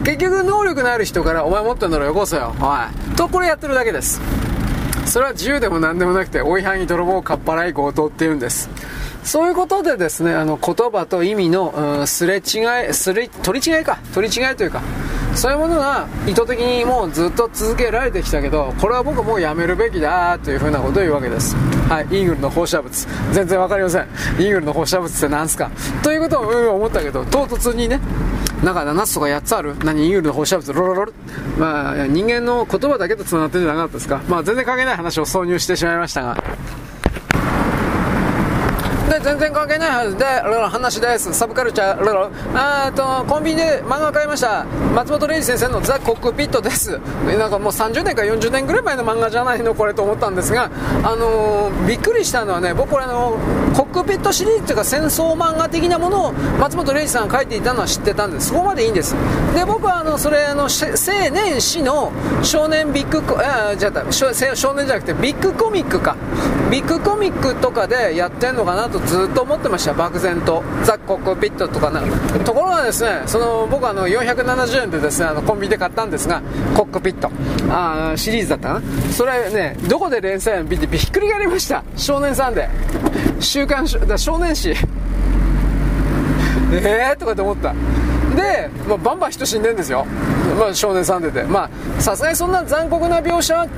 [0.04, 2.54] 結局能力のある人からお前持ってんだろよこせよ。
[2.60, 3.16] おい。
[3.16, 4.22] とこれやってるだけです。
[5.06, 8.70] それは自由でも何でもなくて追いはぎ泥棒かっぱらい強盗っていうんです。
[9.24, 11.70] そういうことでですねあの言葉と意味の、
[12.00, 14.00] うん、すれ違いすれ取り違いか。
[14.14, 14.82] 取り違いというか
[15.36, 21.56] そういうものが意図的にもうずっと続けられてきたけどこれは僕はもうやめるべきだというふうなことを言うわけです。
[21.56, 23.08] はいイーグルの放射物。
[23.32, 24.04] 全然分かりません。
[24.04, 25.70] イーグルの放射物って何すか。
[26.04, 28.00] ということを思ったけど唐突にね
[28.64, 29.76] なんか7つとか8つある。
[29.84, 30.74] 何イーグルの放射物。
[30.74, 31.14] ロロロロ。
[31.58, 34.22] まあ人間の言葉だけと繋がってるんじゃなかったですか。
[34.28, 36.44] まあ全然関係ない話を挿入してしまいましたが。
[39.10, 41.34] で全然関係ない話で話です。
[41.34, 44.66] サブカルチャーあとコンビニで漫画買いました。
[44.94, 47.00] 松本零士先生の「ザ・コックピット」です。
[47.38, 50.70] なんかもう30年か40年ぐらい前の漫画じゃないのこれと思ったんですが
[51.04, 53.38] あのー、びっくりしたのはね僕これあの
[53.74, 58.50] コックピットシリーズというか戦争漫画的なものを松本零士さんが書いていたのは知ってたんです。
[58.50, 59.16] そこまでいいんです。
[59.56, 62.12] で僕はあのそれあの青年誌の
[62.44, 64.28] 少年ビッグコあじゃあ少
[64.74, 66.16] 年じゃなくてビッグコミックか。
[66.70, 70.64] ビッグコミックとかでやってんのかなとずっと思ってました漠然と。
[70.84, 72.02] ザ・コックピットとかな。
[72.44, 76.42] ところがですねその僕あの470円でですねあのコンビニで買ったんですが
[76.76, 77.32] コックピット。
[77.70, 78.82] あシリーズだったな。
[79.12, 81.84] それねどこで連載見てびっくりがりました。
[81.96, 82.70] 少年さんで。
[83.40, 83.98] 週刊少
[84.38, 84.76] 年誌。
[86.72, 87.18] えー？
[87.18, 87.74] とかって思った。
[88.88, 90.06] まあ、バンバン人死んでんですよ、
[90.60, 91.32] まあ、少年さんで。
[91.32, 93.70] てまあさすがにそんな残酷な描写はい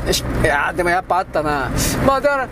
[0.46, 1.70] やでもやっぱあったな。
[2.06, 2.50] まあだから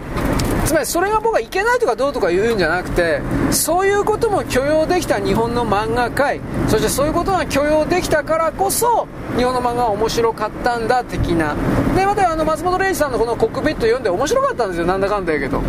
[0.66, 6.42] つまりそれが僕はいけないとかどうとか言うんじゃなくてそういうことも許容できた日本の漫画界。
[6.68, 9.08] そしてそういうことが許容できたからこそ
[9.38, 11.56] 日本の漫画は面白かったんだ的な。
[11.96, 14.86] でまたあの松本零士さんのこのコックピット読んで面白かったんですよ。
[14.86, 15.62] なんだかんだ言うけど。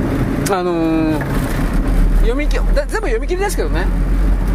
[0.55, 1.21] あのー、
[2.23, 3.87] 読み全部読み切りですけどね。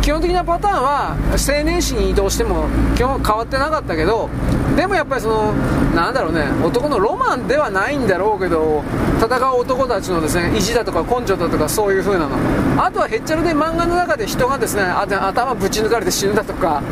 [0.06, 4.30] 基本的なパターンは青年誌に移動しても基本変わってなかったけど
[4.76, 5.52] でもやっぱりその
[5.96, 8.84] なんだろうね男のロマンではないんだろうけど
[9.18, 12.38] 戦う男たちのですね意地だとか根性だとかそういう風なの。
[12.78, 16.84] あとはへっちゃらで漫画の中で人がですね頭ぶち抜かれて死ぬだとか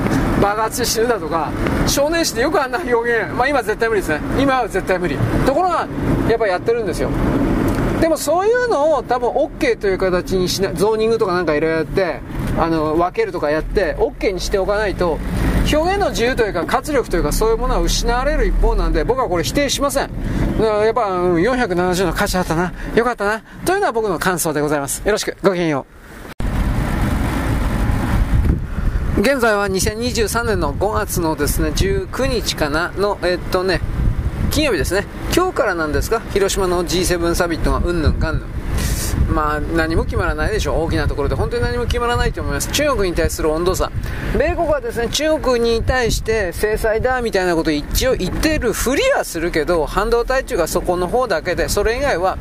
[0.41, 1.51] 爆発して死ぬだとか
[1.85, 3.31] 少年誌でよくあんな表現。
[3.33, 4.21] まあ今絶対無理ですね。
[4.41, 5.19] 今は絶対無理。
[5.45, 5.87] ところが
[6.27, 7.11] やっぱやってるんですよ。
[8.01, 12.19] でもそういうのを多分 OK という形にしないゾーニングとかなんかいろいろやって
[12.57, 15.19] あの分けるとかやって OK にしておかないと
[15.71, 20.11] 表現の自由というか活力というかそういうものは失われる一方なんで僕はこれ否定しません。
[20.59, 22.73] やっぱ、470の価値あったな。
[22.95, 23.41] よかったな。
[23.65, 25.01] というのは僕の感想でございます。
[25.05, 25.35] よろしく。
[25.41, 25.87] ごきげんよ
[29.17, 29.21] う。
[29.21, 33.79] 現在は2023年の5月のですね19日かなのえっとね
[34.51, 35.05] 金曜日ですね。
[35.35, 38.62] 今日からなんですか広島の G7 サミットがうんぬんかんぬん。
[39.29, 40.83] まあ何も決まらないでしょう。
[40.83, 41.35] 大きなところで。
[41.35, 42.69] 本当に何も決まらないと思います。
[42.71, 43.91] 中国に対する温度差。
[44.37, 52.37] 米国はですね中国に対して制裁だみたいなことを一応言ってるふりはするけど半導体中がそこの方だけでそれ以外は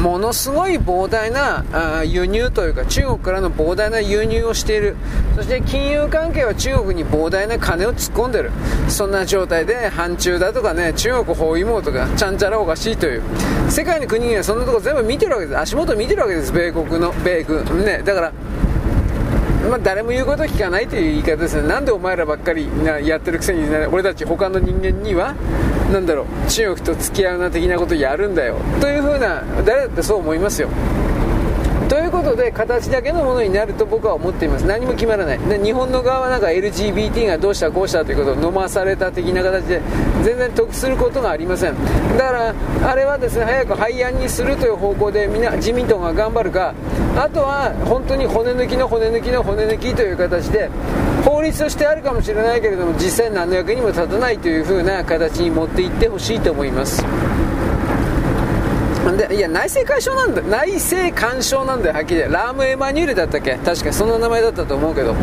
[0.00, 4.96] ものすごい膨大なあ輸入というか中国からの膨大な輸入をしている。
[5.36, 8.50] そして金融関係は中国に膨大な金を突っ込んでる。
[8.88, 13.22] そんな状態で反中だとかね中国包囲網とかちゃんちゃらおかしいという。
[13.68, 15.58] 世界の国々はそんなとこ全部見てるわけです。
[15.72, 17.64] 足元見てるわけです米国の米軍。
[17.82, 18.32] ねだから
[19.70, 21.66] まあ、誰も言うこと聞かないという言い方ですね。
[21.66, 22.68] なんでお前らばっかり
[23.06, 25.34] やってるくせに、ね、俺たち他の人間には
[25.90, 28.56] なんだろう中国と付き合うな的なことやるんだよ。
[28.82, 30.68] というふうな誰だってそう思いますよ。
[31.92, 34.64] ということで形だけのものになると僕は思っています。
[34.64, 35.38] 何も決まらない。
[35.38, 39.82] で日本の側はなんか LGBT がどうしたこうしたということを飲まされた的な形で
[40.24, 41.74] 全然得することがありません。
[42.16, 42.54] だから
[42.90, 46.72] あれはですね早く廃案にするという方向でみんな自民党が頑張るか。
[47.14, 50.70] あとは本当に骨抜きの骨抜きの骨抜きという形で
[51.26, 57.04] 法律としてあるかもしれないけれども実際何の役にも立たないという風な形に持っていってほしいと思います。
[59.16, 63.56] でいや内政干渉なんだ内政干渉なんだよはっきりラーム・エマニュールだったっけ？
[63.56, 65.14] 確かその名前だったと思うけど。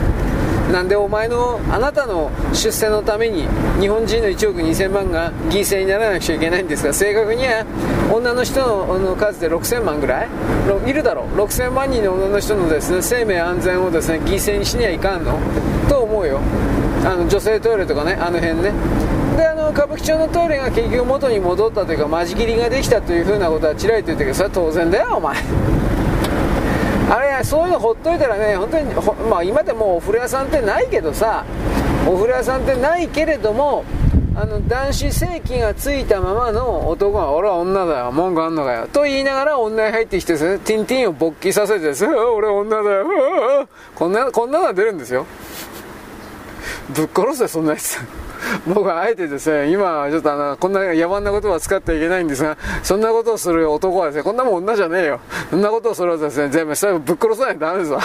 [0.71, 3.47] なんでお前のあなたの出世のために
[3.79, 7.65] 日本人の1億2000万が犠牲にならなくちゃいけないんですが正確には
[8.13, 8.59] 女の人
[8.99, 10.29] の数で6000万ぐらい？
[10.85, 11.25] いるだろう。
[11.39, 15.39] 6000万人の女の人のですね生命安全をですね犠牲にしにはいかんの？
[15.89, 16.39] と思うよ。
[17.03, 18.71] あの女性トイレとかねあの辺ね。
[19.39, 25.37] であの歌舞伎町のトイレが結局元に戻ったというか間仕切りができたというふうなことはちらりと言ったけどそれは当然だよお前。
[27.09, 28.93] あれそういうのほっといたらね本当に
[29.29, 31.43] まあ今でもお風呂屋さんってないけどさ
[32.05, 33.83] お風呂屋さんってないけれども
[34.35, 43.07] あの男子性器がついたままの男が俺は女だよ文句あんのかよと言いながら女に入ってきてですねティンティンを勃起させてですね俺女だよ
[43.95, 45.25] こんなこんなのが出るんですよ。
[46.89, 47.99] ぶっ殺せそんなやつ。
[48.67, 55.19] 僕はあえてですね、今、ちょっとあの、こんな野蛮な言葉を使ってはいけないんですが、そんなことをする男はですね、こんなもん女じゃねえよ。
[55.49, 58.01] そんなことをするとですね、全部、それぶっ殺さないとダメですわ。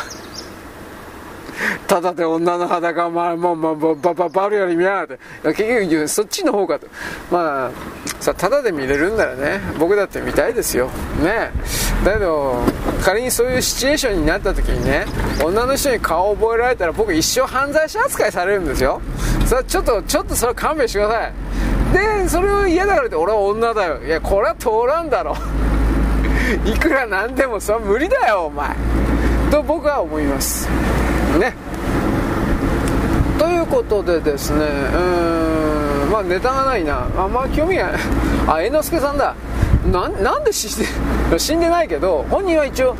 [1.86, 5.18] ただで女の裸、まあ、もう、もう、ば、ば、ばるより見やがって。
[5.54, 6.86] 結局、そっちの方かと。
[7.30, 7.70] まあ、
[8.20, 10.88] さ、ただで見れるんならね、僕だって見たいですよ。
[11.22, 11.50] ね。
[12.04, 12.62] だけど、
[13.04, 15.04] 仮にそういうシチュエーションになった時にね、
[15.44, 19.00] 女の人に顔を覚えられたら僕一生犯罪者扱いされるんですよ。
[19.46, 21.32] それちょっと、ちょっとそれ勘弁してください。
[21.92, 24.02] で、それを嫌だからって俺は女だよ。
[24.04, 25.36] いや、これは通らんだろ。
[26.64, 28.70] いくらなんでもそれは無理だよ、お前。
[29.50, 30.68] と僕は思います。
[31.38, 31.54] ね。
[33.38, 37.06] ということでですね、うん、まあネタがないな。
[37.16, 38.00] あんま興味がない。
[38.46, 39.34] あ、猿之助さんだ。
[39.90, 40.82] なんで死ん
[41.30, 42.96] で、 死んでないけど、本人は一応、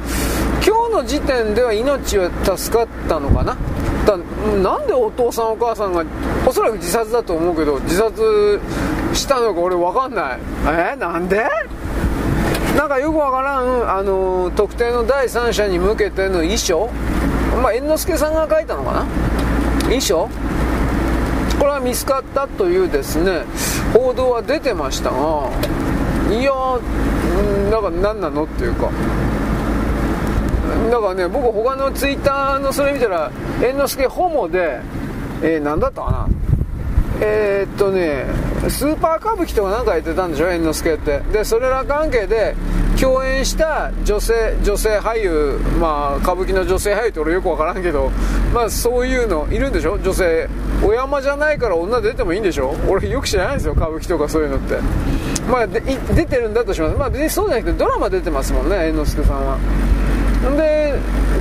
[0.67, 3.57] 今日の時点では命は助かったのかな。
[4.05, 4.19] だ
[4.63, 6.05] なんでお父さんお母さんが、
[6.47, 8.61] おそらく自殺だと思うけど、自殺
[9.15, 10.39] したのか俺わかんない。
[10.67, 11.47] えー、なんで？
[12.77, 16.91] なんかよくわからん、あの、特定の第三者に向けての遺書
[17.63, 19.07] まあ、猿之助さんが書いたのか
[19.87, 19.95] な？
[19.95, 20.29] 遺書
[21.59, 23.43] これは見つかったというですね
[23.93, 25.51] 報道は出てましたが
[26.31, 28.91] いやーなんか何なのっていうか。
[30.91, 34.81] だからね僕他のツイッターのそれ見たら猿之助ホモで
[35.43, 36.29] えー、何だったかな？
[37.21, 38.27] えー、っとね
[38.69, 40.47] スーパー歌舞伎とかなんかやってたんでしょ？
[40.47, 41.21] 猿之助って。
[41.33, 42.55] でそれら関係で
[43.01, 48.11] 共演した女性女性俳優まあ歌舞伎の女性俳優って俺よく分からんけど
[48.53, 49.99] まあそういうのいるんでしょ？
[49.99, 50.49] 女性
[50.83, 52.75] お山じゃないから女出てもいいんでしょ？
[52.89, 54.79] 俺よく知らないんですよ歌舞伎とかそういうのって。
[55.51, 55.81] まあ出
[56.27, 56.97] てるんだとします。
[56.97, 59.59] まあ別にそうじゃなくてドラマ出てますもんね猿之助さんは。
[60.57, 60.95] で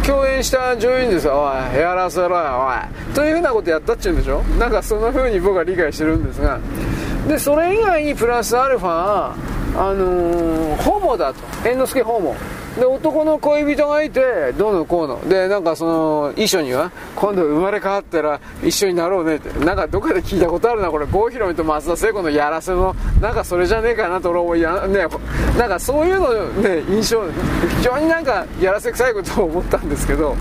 [0.06, 3.14] 共演した女優にですおいやらせろよおい。
[3.14, 4.42] というふうなことやったっちゅうんでしょ？
[4.60, 6.60] なんかそんな風に僕は理解してるんですが。
[7.28, 9.36] でそれ以外にプラスアルファあ
[9.76, 11.40] のー、ホモだと。
[11.64, 12.36] 猿之助ホモ。
[12.80, 15.30] で男の恋人がいてどうのこうの。
[15.30, 19.64] でなんかその遺書には今度生まれ変わったら一緒になろうねって。
[19.64, 21.06] なんかどっかで聞いたことあるなこれ。
[21.06, 25.06] 郷ひろみと松田聖子のやらせのなんかそれじゃねえかなと俺思いやね
[25.58, 27.24] なんかそういうのね印象
[27.78, 30.36] 非常になんかやらせ臭いことを思ったんですけど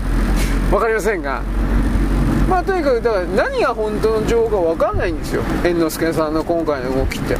[0.71, 1.41] 分かりませんが。
[2.49, 5.43] まあとにかくだから何が本当の情報か分かんないんですよ。
[5.61, 7.37] 猿之助さんの今回の動きって。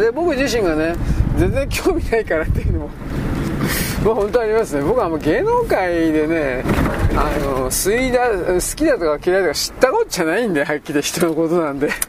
[0.00, 0.96] で僕自身がね
[1.38, 2.90] 全然興味ないからっていうのも
[4.04, 4.82] まあ本当ありますね。
[4.82, 6.64] 僕はもう芸能界でね
[7.16, 11.90] あの吸いだ好きだとか嫌いとか知ったこっちゃないんではっきり人のことなんで。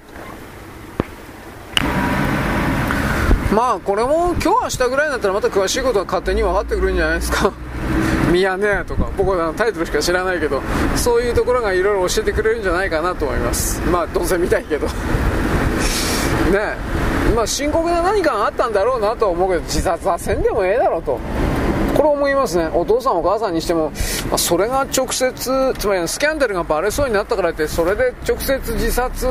[3.54, 7.52] まあこれも今日明日ぐらいになったらまた詳しいことは勝手に分かってくるんじゃないですか。
[8.32, 9.08] ミヤネ屋とか。
[9.16, 10.62] 僕はタイトルしか知らないけど
[10.96, 13.82] そういうところがいろいろ教えてくれるんじゃないかなと思います。
[13.90, 14.88] まあどうせ見たいけど。
[16.52, 16.78] ね
[17.34, 21.20] まあ深刻な何かがあったんだろうなとは思うけど自殺はせんでもええだろうと。
[21.96, 22.70] これ思いますね。
[22.74, 23.90] お父さんお母さんにしても、
[24.30, 29.26] まあ、それが直接つまりスキャンダルがバレそうになったからってそれで直接自殺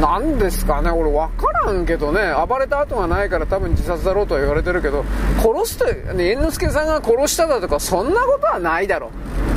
[0.00, 0.90] なんですかね。
[0.90, 2.32] 俺分からんけどね。
[2.48, 5.04] 暴れた跡がないから多分自殺だろうとは言われてるけど
[5.38, 5.84] 殺すと、
[6.14, 9.08] ね、猿之助さんが殺しただとかそんなことはないだろ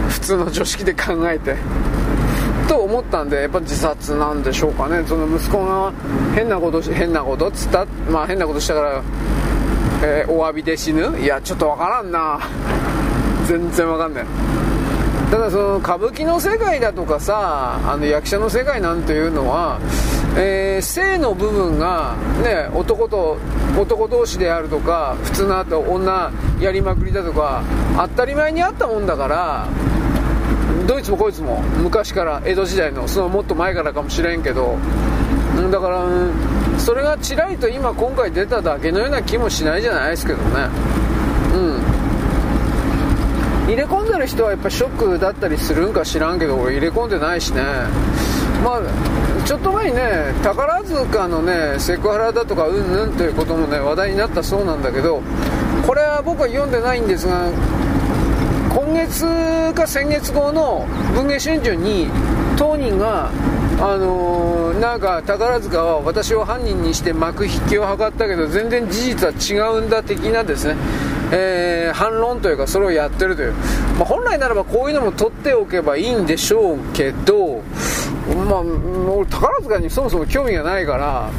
[0.07, 0.09] う。
[0.09, 1.55] 普通の常識で考えて。
[2.67, 5.03] と思ったんでやっぱ自殺なんでしょうかね。
[5.07, 5.91] その息子が
[6.35, 7.85] 変なこと変なことっつった？
[8.09, 9.01] まあ変なことしたから
[10.03, 11.17] えー、お詫びで死ぬ？
[11.19, 12.39] いやちょっとわからんな。
[13.47, 14.25] 全然わかんない。
[15.31, 19.79] ただその歌舞伎の世界だとかさあの役者の世界なんていうのは、
[20.37, 23.37] えー、性の部分が、ね、男と
[23.75, 27.63] 男同士であるとか普通のあと女やりまくりだとか
[27.97, 29.67] 当たり前にあったもんだから
[30.87, 34.77] どいつもこいつも昔から江戸時代のそのもっと前からかもしれんけど
[35.71, 36.05] だから、
[36.79, 40.67] それがちらりと今今回出ただけのような気もしないじゃないですけどね。
[41.53, 41.57] う
[43.67, 43.67] ん。
[43.67, 47.61] 入れ込んでる人はやっぱショックだったりするんか知らんけど俺入れ込んでないしね。
[48.63, 48.81] まあ
[49.45, 55.21] ちょっと前にね宝塚のねセクハラだとかうんぬんということもね話題になったそうなんだけど
[55.85, 57.49] これは僕は読んでないんですが
[58.73, 62.07] 今月か先月号の文藝春秋に
[62.57, 63.29] 当人が
[63.79, 70.75] あのー、なんか宝塚は私を犯人にして幕引きを図ったけど全然事実は違うんだ的なですね、
[71.35, 73.53] えー、反論というかそれをやってるという、
[73.97, 77.63] まあ、本来ならばこういうのも取っておけばいいんでしょうけど、
[78.47, 81.31] まあ、俺宝塚にそもそも興味がないから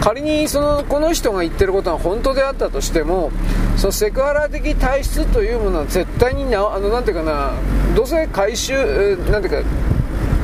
[0.00, 3.30] 仮にそのこの人が言ってることが本当であったとしても
[3.76, 7.52] そのセクハラ的体質というものは絶対になあのなんていうかな
[7.94, 8.74] どうせ回収
[9.30, 9.70] なんていうか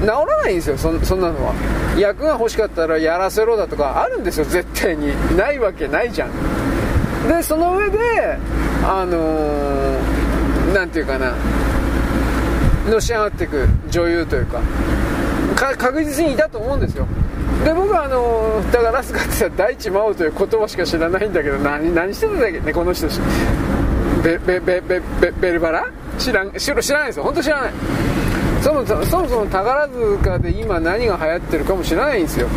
[0.00, 1.54] 治らないんですよそそんなのは。
[1.98, 5.08] 役が欲しかったらやらせろだとかあるんですよ絶対に。
[5.36, 6.30] ないわけないじゃん。
[7.28, 7.98] でその上で
[8.82, 9.18] あの
[10.72, 11.34] 何、ー、て言うかな
[12.88, 14.60] のし上がっていく女優というか
[15.56, 17.06] 確実にいたと思うんですよ。
[17.64, 23.06] で僕はあの宝塚ってさ大地真央という言葉しか知らないんだけど 何何してたんだっけねこの人
[24.24, 25.86] ベベベベベベルバラ？
[26.18, 27.24] 知らん知らないですよ。
[27.24, 27.72] 本当知らない。
[28.62, 32.48] そもそもそも宝塚で今何が流行ってるかもしれないんですよ。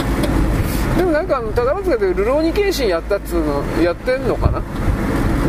[0.97, 4.61] でもなんか宝塚で「ルローニケンシン」やったっつうのやってんのかな？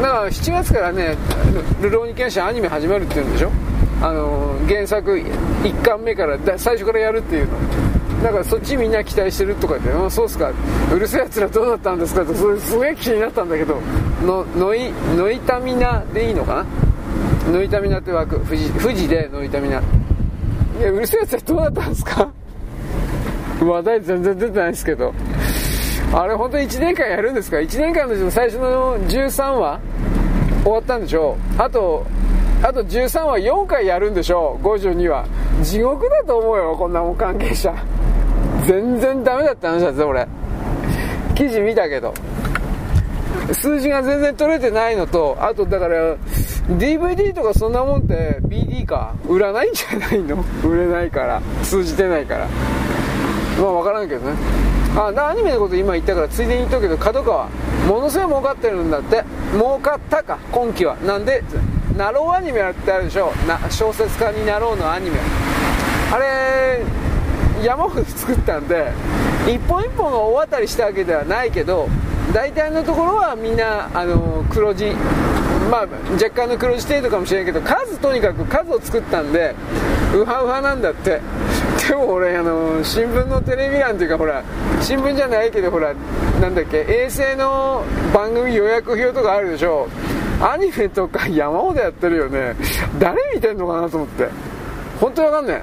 [0.03, 1.17] だから7月からね
[1.81, 3.51] 「ルローニケンシン」アニメ始まるって言うんでしょ？
[4.03, 7.53] あの原作1巻目から最初からやるっていうの。
[8.23, 10.51] だからそっちみんな期待してるとか言って「あそうっすか。
[10.95, 13.81] うるせえやつらどうなったんですか?」ってそれすげえ気になったんだけど
[14.27, 16.65] のノイノイタミナでいいのか
[17.47, 17.53] な？
[17.53, 18.41] ノイタミナって枠。
[18.41, 19.79] 富士富士でノイタミナ。
[19.79, 22.29] いやうるせえやつはどうだったんですか？
[23.63, 25.15] 話題全然出てないですけど。
[26.17, 29.81] あれ本当に1年間やるんですか？1年間の最初の13話？
[30.63, 32.07] 終わったんでしょあと
[32.63, 35.25] あと13話4回やるんでしょ52話。
[35.63, 37.75] 地獄だと思うよこんなもん関係者。
[38.67, 40.27] 全然ダメだった話だぜ俺
[41.35, 42.15] 記事見たけど。
[43.53, 46.17] 数字が全然取れてないのとあとだから
[46.79, 49.15] DVD とかそんなもんって BD か？
[49.29, 50.43] 売らないんじゃないの？
[50.65, 51.43] 売れないから。
[51.63, 52.47] 通じてないから。
[53.61, 54.37] まあ分からんけどね。
[54.97, 57.49] あアニメのこと今言ったからついでに言っとくけど角川
[57.89, 59.25] ものすごい儲かってるんだって。
[59.53, 60.97] 儲かったか今期は。
[60.97, 61.43] なんで
[61.97, 63.33] ナローアニメってあるでしょ。
[63.47, 65.19] な小説家になろうのアニメ。
[66.13, 66.83] あれ
[67.63, 68.93] 山ほど作ったんで
[69.47, 71.89] 一本一本が大当たりしたわけではないけど
[72.33, 74.93] 大体のところはみんなあの黒字
[75.71, 79.55] まあ、若干の黒字程度かもしれないけど数とにかく数を作ったんで
[80.15, 81.21] ウハウハなんだって。
[81.89, 84.43] でも俺あの新聞のテレビ欄っていうかほら
[84.81, 85.93] 新聞じゃないけどほら
[86.41, 89.89] なんだっけ衛星の番組予約表とかあるでしょ。
[90.41, 92.55] アニメとか山ほどやってるよね。
[92.99, 94.29] 誰見てんのかなと思って。
[95.01, 95.63] 本当にわかんない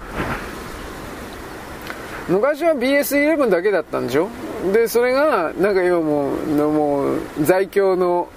[2.30, 4.30] 昔は BS11 だけだったんでしょ。
[4.74, 6.38] でそれがなんか今もう
[6.72, 8.30] もう在京の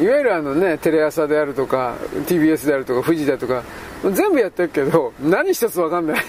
[0.00, 1.94] いわゆるあのねテレ朝であるとか
[2.26, 3.62] TBS であるとか富士だとか
[4.12, 6.22] 全部やってるけど何一つ分かんない。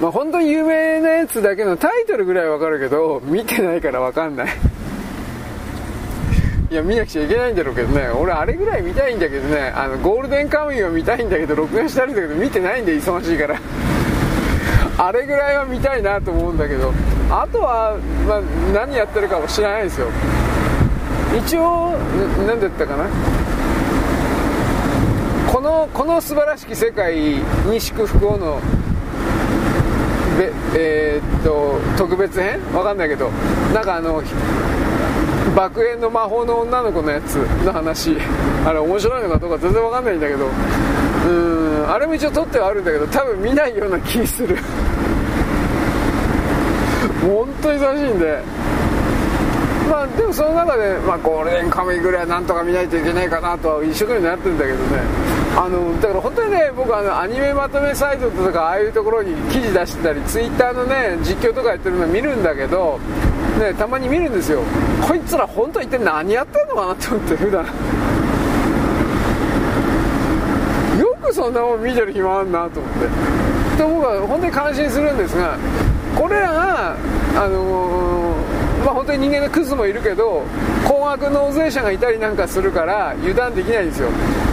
[0.00, 4.48] まあ本当に有名なやつだけのタイトルぐらい分かるけど見てないから分かんない。
[6.70, 8.08] いや見なくちゃいけないんだろうけどね。
[8.08, 9.72] 俺あれぐらい見たいんだけどね。
[9.74, 13.60] あのゴールデンカムイを見たいんだけど録画してあるんだけど見てないんで忙しいから。
[14.96, 16.92] あれぐらいは見たいなと思うんだけど。
[17.30, 17.96] あとは、
[18.26, 18.40] まあ、
[18.72, 20.08] 何やってるかも知らないですよ。
[21.44, 21.96] 一応
[22.46, 23.06] 何て言ったかな。
[25.52, 27.16] このこの素晴らしき世界
[27.66, 28.60] に祝福をの
[30.40, 32.60] べえー、っと特別編？
[32.72, 33.28] わかんないけど。
[33.74, 34.22] なんかあの
[35.54, 37.34] 爆炎の魔法の女の子のやつ
[37.64, 38.16] の話。
[38.64, 40.46] あれ面白いのかどうか全然わかんないんだけど。
[40.46, 44.56] うーんあれも一応撮ってはあるんだけど多分見ないような気する。
[47.20, 48.42] 本当に忙しいんで。
[49.90, 55.39] まあでもその中で、まあ、ゴールデンカムイぐらいなんとか見ないといけないかなとは一生懸命なってるんだけどね。
[55.56, 62.98] あのだから本当にね僕あのアニメまとめサイトとかああいうところに記事出してたりツイッターのね実況とかやってるの見るんだけど
[63.58, 64.62] ねたまに見るんですよ。
[65.06, 67.64] こいつら本当一体何やってんのかなって思って普段。
[70.98, 73.40] よくそんなもん見てる暇あんなと思って。
[73.76, 75.56] と僕は本当に感心するんですが
[76.16, 76.96] これらが
[77.36, 80.42] あのー、まあ本当に人間のクズもいるけど
[80.86, 84.08] 高額納税者がいたりなんかするから油断できないんですよ。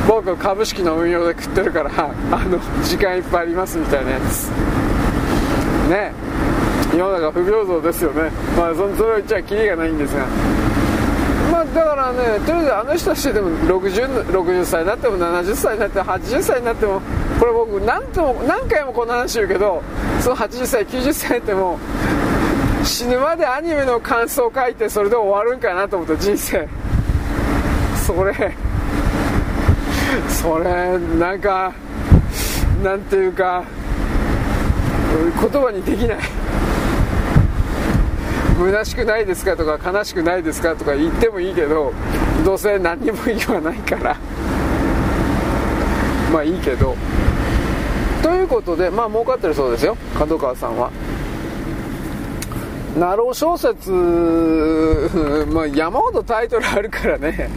[0.08, 1.92] 僕株式の運用で食ってるから
[2.32, 4.48] あの時間いっぱいありますみたいなやつ。
[5.90, 6.14] ね。
[6.96, 8.32] 世の中不平等ですよね。
[8.58, 10.26] まあそそれを言っちゃきりがないんですが。
[11.52, 17.02] まあだからねとりあえずあの人たちでも 60, 60歳になっても70歳になっても80歳になっても
[17.40, 19.84] これ僕何とも何回もこの話言うけど
[20.22, 21.78] その80歳90歳っても
[22.84, 26.68] 死ぬまでアニメの感想を書いてそれで終わるんかなと思った人生。
[28.06, 28.67] それ。
[30.30, 31.74] それなんか
[32.84, 33.64] なんていうか
[35.42, 36.18] 言葉にできない。
[38.58, 41.94] 虚しくないですかとか悲しくないですかとか言ってもいいけど
[42.44, 44.18] どうせ何にも言わないから。
[46.34, 46.96] まあいいけど。
[48.24, 49.96] ということでまあ儲かってるそうですよ。
[50.18, 50.90] 角川さんは。
[52.98, 53.92] なろう小説、
[55.54, 57.48] まあ、山ほどタイトルあるからね。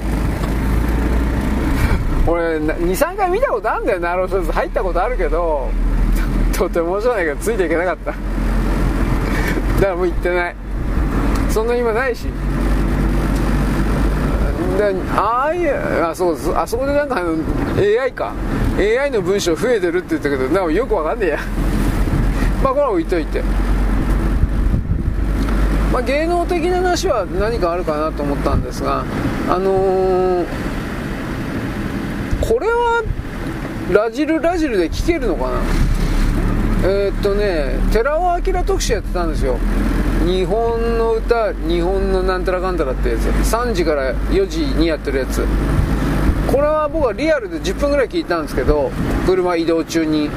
[2.30, 5.68] 俺23回見たことあるんだよなろう小説入ったことあるけど
[6.56, 8.12] とても面白いけどついていけなかった。
[8.12, 10.56] だからもう行ってない。
[11.48, 12.24] そんな今ないし。
[14.76, 17.36] でああいうあそうあそこでなんかあの
[17.78, 18.32] AI か。
[18.78, 21.38] AI の文章増えてるって言ったけどなんかよくわかんねえや。
[22.62, 23.42] まあこれは置いといて。
[25.92, 29.04] まあ、芸能的な話は何かあるかなと思ったんですが
[29.48, 30.46] あのー、
[32.40, 33.02] これは
[33.92, 35.60] ラジルラジルで聞けるのかな？
[36.82, 39.58] えー、っとね寺尾明特集やってたんですよ。
[40.24, 43.26] 日本の歌日本のなんたらかんたらってやつ。
[43.54, 45.44] 3時から4時にやってるやつ。
[46.50, 48.90] これは僕はリアルで10分ぐらい聞いたんですけど
[49.26, 50.30] 車移動中に。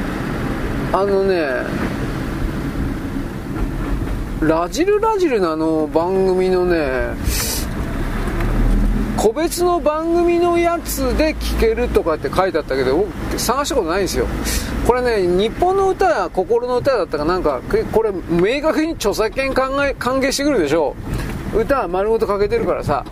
[0.96, 1.64] あのね
[4.42, 7.16] ラジルラジルのあの番組のね
[9.24, 14.28] 個別の番組のやつで聴けるとかって書いてあったけど僕探したことないんですよ。
[14.86, 17.62] これね日本の歌や心の歌だったかなんか
[17.94, 20.94] これ明確に著作権関係関係してくるでしょ
[21.56, 23.06] 歌は丸ごとかけてるからさ。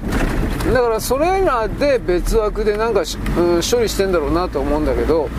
[0.74, 3.04] だからそれらで別枠でなんか、
[3.38, 5.30] うん、処理してんだろうなと思うんだけど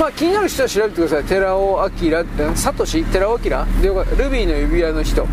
[0.00, 1.24] まあ気になる人は調べてください。
[1.24, 3.04] 寺尾明ってサトシ？
[3.04, 3.42] 寺尾明？
[3.82, 3.88] で
[4.24, 5.26] ルビーの指輪の人。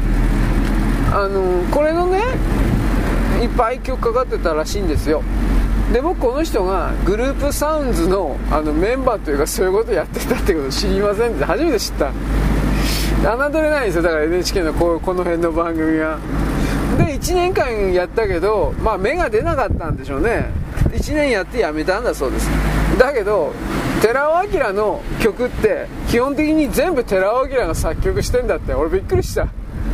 [1.14, 2.22] あのこれのね
[3.42, 5.24] いっぱい曲かかってたらしいんですよ。
[5.92, 12.12] で僕この人がグループサウンズのあのメンバーというかそういうことやってたってこと知りませんって初めて知った。
[13.22, 14.02] 侮れないんですよ。
[14.04, 16.18] だから NHK のここの辺の番組は
[16.98, 20.50] で1年間やったけどまあ芽が出なかったんでしょうね。
[20.92, 22.50] 1年やってやめたんだそうです。
[22.98, 23.54] だけど
[24.02, 28.74] 寺尾明の曲って基本的に全部寺尾明が作曲してんだって。
[28.74, 29.48] 俺びっくりした。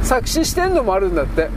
[0.03, 1.49] 作詞してんのもあるんだって。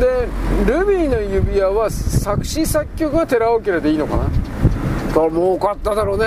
[0.00, 0.28] で
[0.66, 4.24] ルビーの指輪は作詞作曲が寺尾明でいいのかな？
[4.24, 4.30] だ
[5.14, 6.26] から儲かっただろうね。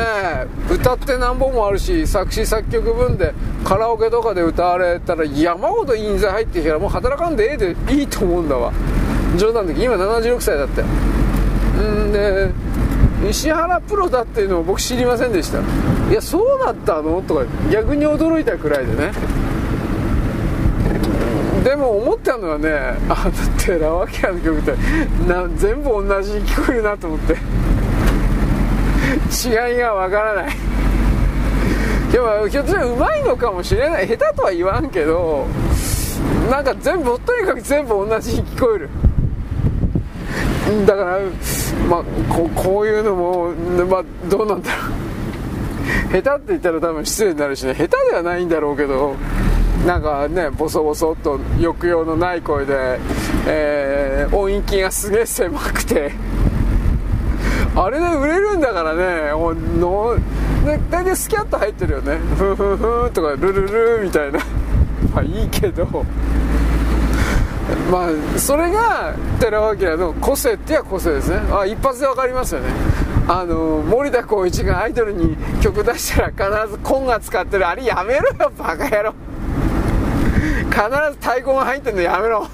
[0.70, 3.34] 歌ってなんぼもあるし作詞作曲分で
[3.64, 8.72] カラオケとかで歌われたら山ほど印税入ってきたらもう働かんでええでいいと思うんだわ。
[9.38, 12.52] 冗談的今76歳だったよんで
[13.30, 15.60] 石原プロだっていうのを僕知りませんでした。
[16.12, 17.22] いやそうだったの？
[17.24, 19.12] とか逆に驚いたくらいでね
[21.66, 22.70] でも思ったのはね
[23.10, 24.72] あの寺脇の曲って
[25.28, 27.34] な全部同じに聞こえるなと思って。
[29.48, 30.56] 違いがわからない。
[32.12, 34.08] でもひょっとしたらうまいのかもしれない。
[34.08, 35.48] 下手とは言わんけど
[36.52, 38.90] なんか全部とにかく全部同じに聞こえる。
[40.86, 41.20] だから、
[41.90, 43.52] まあ、ここういうのも、
[43.88, 44.78] まあ、どうなんだろ
[46.20, 46.22] う。
[46.22, 47.74] 下手って言ったら多分失礼になるしね。
[47.74, 49.16] 下手ではないんだろうけど。
[49.86, 53.00] なんかねボソボソっと抑揚のない声で、
[53.48, 56.14] えー、音域がすげえ狭くて。
[57.76, 59.32] あれで売れるんだからね
[59.80, 60.16] の
[60.66, 62.18] ね大体スキャット入ってるよね。
[62.38, 64.40] ふんふんふんとかルルルみたいな。
[65.14, 65.86] まあいいけど。
[67.92, 71.40] まあそれが寺尾明の個性っていや個性ですね。
[71.52, 72.70] あ一発で分かりますよね。
[73.28, 79.14] あの森田光一がアイドルに曲出したら必ずコンが使ってるあれやめろよバカ野郎。
[80.76, 82.48] 必ず太鼓が入ってんのやめろ。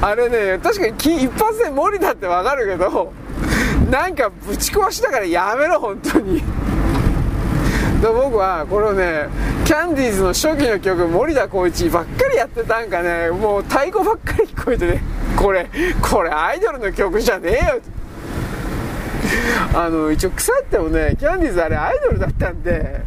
[0.00, 3.12] あれね確かに一発で森田って分かるけど
[3.90, 6.40] なんかぶち壊しだからやめろ本当に。
[8.00, 9.26] で僕はこれをね
[9.64, 13.30] キャンディーズの初期の曲森田光一ばっかりやってたんかね。
[13.30, 15.02] もう太鼓ばっかり聞こえてね。
[15.36, 15.68] これ
[16.00, 17.80] これアイドルの曲じゃねえよ。
[19.74, 23.00] あの一応腐ってもねキャンディーズあれアイドルだったんで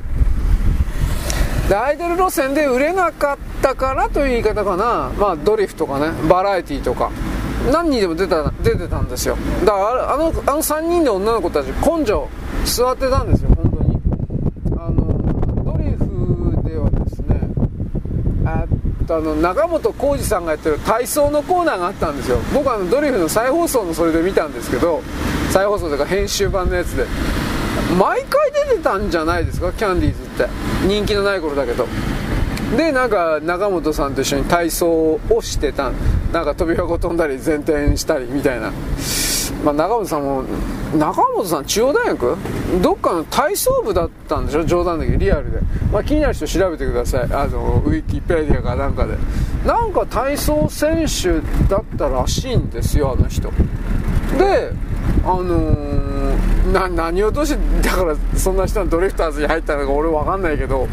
[1.69, 5.11] でアイドル路線で売れなかったからという言い方かな。
[5.19, 7.11] まあドリフとかねバラエティーとか。
[7.71, 9.37] 何人でも出た出てたんですよ。
[9.65, 12.27] だからあのあの3人で女の子たち根性
[12.65, 14.01] 座ってたんですよ本当に。
[14.77, 17.39] あのドリフではですね
[18.45, 18.65] あ
[19.11, 22.37] あの中本浩二さんがやってる体操のコーナーがあったんですよ。
[22.51, 25.03] 僕はあのドリフの再放送のそれで見たんですけど
[25.51, 27.05] 再放送というか編集版のやつで。
[27.97, 29.71] 毎回出てたんじゃないですか？
[29.73, 30.47] キャンディーズって。
[30.87, 31.87] 人気のない頃だけど。
[32.77, 35.91] でなんか中本さんと一緒に体操をしてた
[36.31, 38.71] なんか飛び箱飛んだり前転したりみたいな、
[39.65, 40.43] まあ、中本さんも
[40.95, 42.37] 中本さん中央大学？
[42.83, 44.65] どっかの体操部だったんでしょ？
[44.65, 45.59] 冗談だけどリアルで、
[45.91, 47.23] まあ、気になる人調べてください。
[47.33, 49.17] あのウィキペディアかなんかで。
[49.65, 53.49] なんか体操選手だったらしいんですよあの人。
[54.37, 54.71] で
[55.23, 56.37] あのー、
[56.73, 60.87] な何をどうしてだからそんな人のドリフターズに入ったのか俺分かんないけど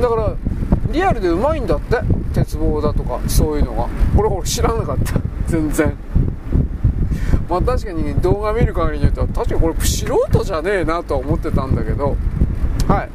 [0.00, 0.34] だから
[0.90, 1.98] リアルでうまいんだって
[2.34, 3.88] 鉄棒だとかそういうのが。
[4.16, 5.14] これ俺知らなかった。
[5.46, 5.92] 全然。
[7.48, 12.16] まあ確かに動画見る限りによっては確かにこれ素人じゃねえなとは思ってたんだけど。
[12.88, 13.10] はい。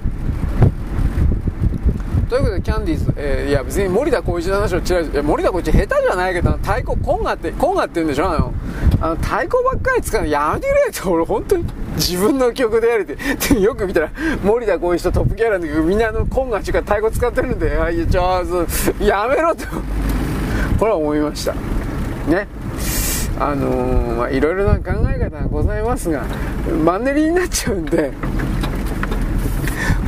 [2.30, 8.30] ということでキャンディーズ、えー、いや別に森田浩一の話をちらいや森田浩一下手じゃないけど太鼓コンガってコンガって言うんでしょ？
[8.30, 8.54] あの
[9.02, 11.66] あの太鼓ばっかり使うのやめてくれって俺本当に
[11.96, 14.12] 自分の曲でやれてでよく見たら
[14.44, 18.44] 森田浩一とトップギャラの曲みんなのコンガしか太鼓使ってるんであいやじゃあ
[19.04, 19.66] やめろと
[20.78, 21.54] これは思いました。
[22.28, 22.48] ね。
[23.40, 26.24] あのー、まあいろいろな考え方がございますが
[26.84, 28.12] マンネリになっちゃうんで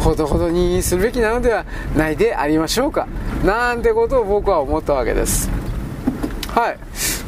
[0.01, 1.65] ほどほどにするべきなのでは
[1.95, 3.07] ないでありましょうか。
[3.45, 5.49] なんてことを僕は思ったわけです。
[6.47, 6.77] はい。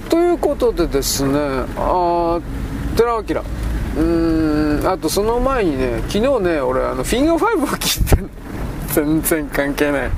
[0.10, 1.40] ということでですね
[1.78, 2.40] あ
[2.98, 3.42] 寺尾明。
[3.96, 8.34] うーんあとその前にね昨日ね俺あのフィンガー5を聞いて
[8.94, 10.10] 全然関係ない。
[10.10, 10.16] フ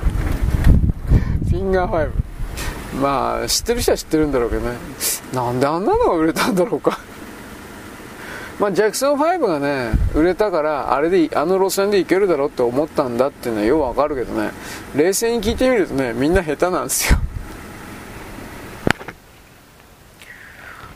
[1.50, 4.76] ィンガー5まあ知ってる人は知ってるんだろうけどね。
[5.34, 6.98] なんであんなのが売れたんだろうか。
[8.58, 14.50] まあ、ジャクソン5がね売れたからあれであの路線でいけるだろうって思ったんだっていうのはよくわかるけどね。
[14.94, 17.18] 冷静に聞いてみるとねみんな下手なんですよ。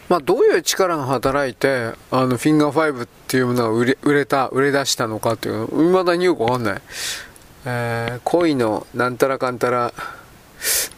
[0.08, 6.82] まあ、どういう力が働いてあのフィンガー5っていうものが売れ売れた売れ出したのかっていうの未だによくわかんない、
[7.64, 9.92] えー、恋のなんたらかんたら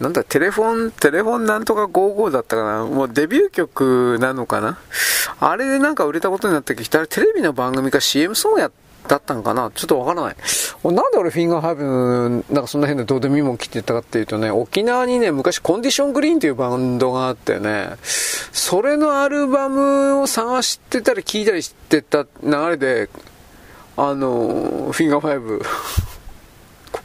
[0.00, 2.84] なんだ、テレフォン、テレフォンなんとか55だったかな。
[2.84, 4.78] もうデビュー曲なのかな。
[5.40, 8.70] あれでなんか売れたことになってきたら、テレビの番組か CM ソングや
[9.08, 10.36] だったのかなちょっとわからない。
[10.84, 23.08] なんで俺フィンガーファイブなんかそんな変などうでもいいもん聴いてたかっていうとね、沖縄にね、昔コンディショングリーンっていうバンドがあってね、それのアルバムを探してたり聞いたりしてた流れで、
[23.96, 25.62] あの、フィンガーファイブ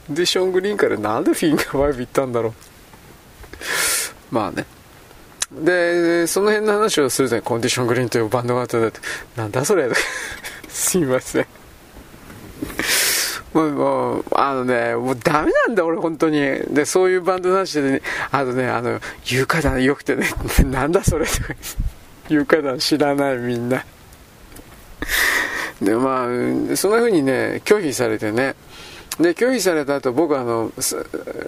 [0.08, 4.34] コンディショングリーンからなんでフィンガーファイブ行ったんだろう。
[4.34, 4.64] まあね。
[5.52, 9.00] で、その辺の話をすると、コンディショングリーンというバンドがあったんだって、
[9.36, 9.86] なんだそれ
[10.68, 11.46] すいません。
[13.52, 16.40] もう、もう、あのね、もうダメなんだ俺本当に。
[16.70, 20.30] で、そういうバンドの話でね、あとね、あの、床団良くてね、
[20.64, 21.54] なんだそれとか、
[22.30, 23.84] 床団知らないみんな。
[25.82, 28.54] で、まあ、そんな風にね、拒否されてね、
[29.20, 30.72] で、拒否された後、僕はあの、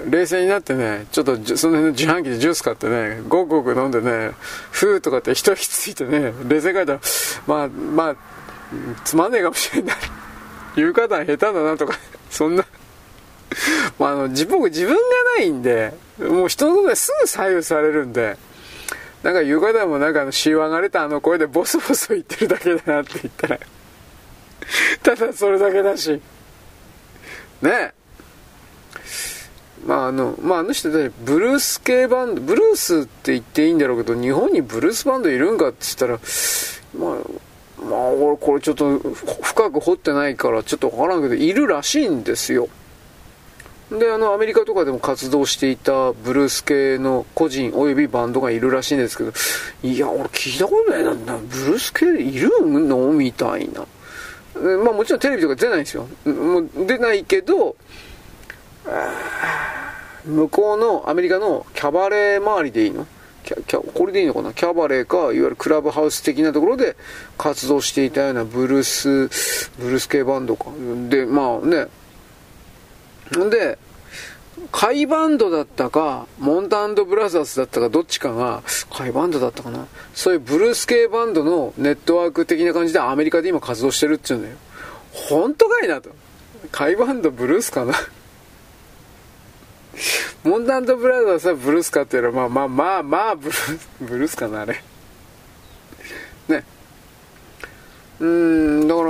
[0.08, 4.32] 冷静になってね、ちょっとその辺の自販機でジュース買ってね、ごくごく飲んでね、
[4.70, 7.00] ふーとかって一息ついてね、冷静に書いたら、
[7.46, 8.16] まあ、まあ、
[9.04, 9.96] つまんねえかもしれない。
[10.76, 11.94] 言う方下手だなとか、
[12.30, 12.64] そんな
[13.98, 15.00] まあ、あの、自分、自分が
[15.36, 18.36] ないんで、もう人のことですぐ左右されるんで、
[19.22, 23.58] なんか言う方もなんかあの、しわがれたあの声でボソボソ言ってるだけだなって言ったら
[25.02, 26.20] ただそれだけだし、
[27.62, 27.92] ね
[29.86, 36.20] まああの、まああの人たちブルース系バンド、ブルースって言っていいんだろうけど、日本にブルースバンドいるんかって言ったら、
[36.98, 42.68] まあ、まあ俺これちょっと深く掘ってないからちょっとわからんけど、いるらしいんですよ。
[43.90, 49.32] で、あの、アメリカとかでも活動していたブルース系の個人及びバンドがいるらしいんですけど、
[49.82, 53.86] いや、俺聞いたことないな、ブルース系いるのみたいな。
[54.54, 56.08] まあもちろんテレビとか出ないんですよ。
[56.24, 57.76] もう出ないけど、
[60.24, 63.06] 向こうのアメリカのキャバレー周りでいいの？
[63.42, 64.52] キャキャこれでいいのかな？
[64.52, 66.96] キャバレーか、いわゆるクラブハウス的なところで
[67.38, 69.28] 活動していたようなブルース、
[69.78, 70.66] ブルース系バンドか。
[71.08, 71.86] で、まあね。
[73.48, 73.78] で、
[74.72, 78.62] カイバンドだったか、モンタブラザーズだったか、どっちかが、
[78.92, 79.86] カイバンドだったかな。
[80.14, 84.56] そういうブルース系バンドのネットワーク的な感じでアメリカで今活動してるっていうんだよ。
[85.12, 86.10] 本当かいなと。
[86.70, 87.94] カイバンドブルースかな
[90.44, 94.82] モンタブラザーズはブルースかっていうのは、まあまあまあまあブルース、ブルースかな、あれ。
[96.48, 96.64] ね。
[98.20, 99.08] うーん、だから、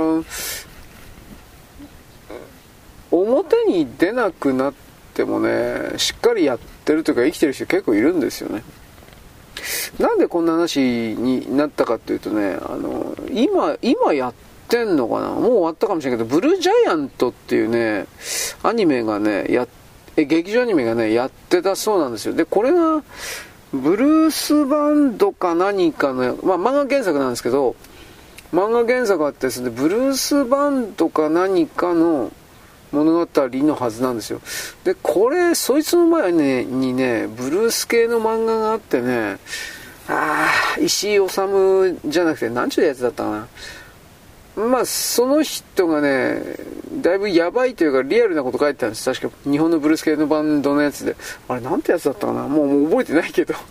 [3.11, 4.90] 表に出なくなって
[5.25, 8.63] もね、しっかりやってるというか生きてる人結構いるんですよね。
[9.99, 14.33] なんでこんな話になったかっていうとね、あの、今、今やっ
[14.67, 15.29] てんのかな？
[15.29, 18.07] もう終わったかもしれないけど、ブルージャイアントっていうね、
[18.63, 19.67] アニメがね、や、
[20.15, 22.33] え、劇場アニメがね、やってたそうなんですよ。
[22.33, 23.03] で、これが、
[23.73, 27.75] ブルースバンドか何かの、まあ漫画原作なんですけど、
[28.53, 32.31] 漫画原作あってですね、ブルースバンドか何かの、
[32.91, 34.41] 物語のはずなんですよ。
[34.83, 39.37] で、これ、そいつの前にね、ブルース系の漫画があってね、
[40.07, 41.35] ああ、石井治
[42.05, 43.47] じゃなくて、なんちゅうやつだったかな。
[44.55, 46.41] まあ、その人がね、
[47.01, 49.05] だいぶやばいというか、リアルなこと書いてたんです。
[49.05, 51.15] 確か、日本のブルース系のバンドのやつで。
[51.47, 53.55] あれ、なんてやつだったかなもうもう覚えてないけど。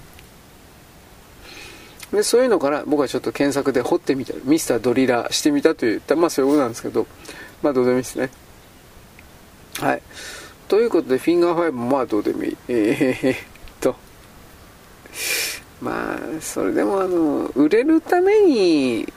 [2.13, 7.07] で、そういうのから僕はちょっと検索で掘ってみた、ミスタードリラーしてみたといった、まあそういうことなんですけど、
[7.63, 8.31] まあどうでもいいですね。
[9.81, 10.03] はい。
[10.69, 12.57] ということで、フィンガー5もまあどうでもいい。
[12.69, 13.37] えー、っ
[13.81, 13.97] と。
[15.81, 19.11] まあ、それでもあの、売れるために、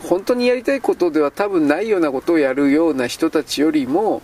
[0.00, 4.22] 本当にやりたいことでは多分ないようなことをやるような人たちよりも、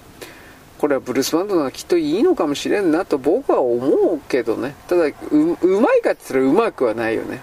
[0.78, 4.74] これはブルースバンドがきっといいのかもしれんなと僕は思うけどね。
[4.88, 5.12] ただ、う、
[5.60, 7.42] うまいかって言ったらうまくはないよね。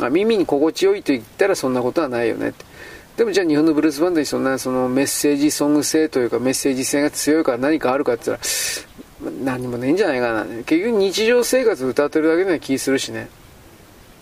[0.00, 2.71] あ耳に心地よいと言ったらそんなことはないよねって。
[3.16, 10.44] でもじゃあ日本のブルースバンドにそんなそのメッセージソング性というかメッセージ性が強いから何かあるかって言ったら何もないんじゃないかな。
[10.64, 13.28] 結局日常生活歌ってるだけの気するしね。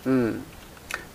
[0.05, 0.43] うん。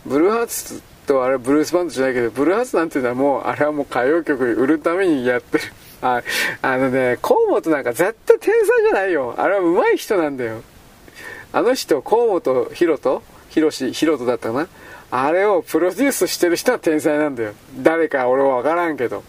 [0.07, 5.65] ブルーハーツとあれブルースバンドじゃないけど、ブルーハーツなんていうのはもう、あれはもう歌謡曲売るためにやってる。
[6.03, 6.23] あ、
[6.63, 9.35] あのね、河本なんか絶対天才じゃないよ。
[9.37, 10.63] あれは上手い人なんだよ。
[11.53, 14.69] あの人、河本ひろとひろし、ひろとだったかな
[15.11, 17.53] あれをプロデュースしてる人は天才なんだよ。
[17.79, 19.23] 誰か俺はわからんけど。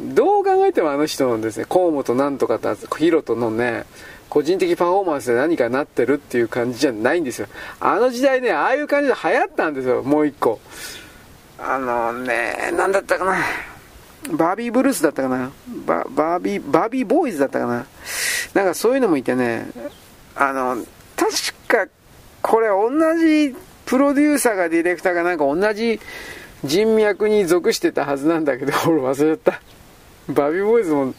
[0.00, 3.84] どう考えてもあの人のですね、河本なんとかとヒロトのね、
[4.28, 7.48] 個人的パフォーマンスで何かなってるっていう感じじゃないんですよ。
[7.78, 10.58] あの時代ね、ああいう感じで流行ったんですよ、もう一個。
[11.58, 13.36] あのね、なんだったかな。
[14.30, 15.50] バービーブルースだったかな。
[15.84, 17.86] ババービー、バービーボーイズだったかな。
[18.54, 19.66] なんかそういうのもいてね、
[20.34, 20.82] あの、
[21.16, 21.30] 確
[21.68, 21.86] か、
[22.40, 23.54] これ同じ
[23.86, 26.00] プロデューサーがディレクターがなんか同じ
[26.64, 29.60] 人脈に属してたはずなんだけど、俺忘れちゃった。
[30.32, 31.14] バビーボーイズも、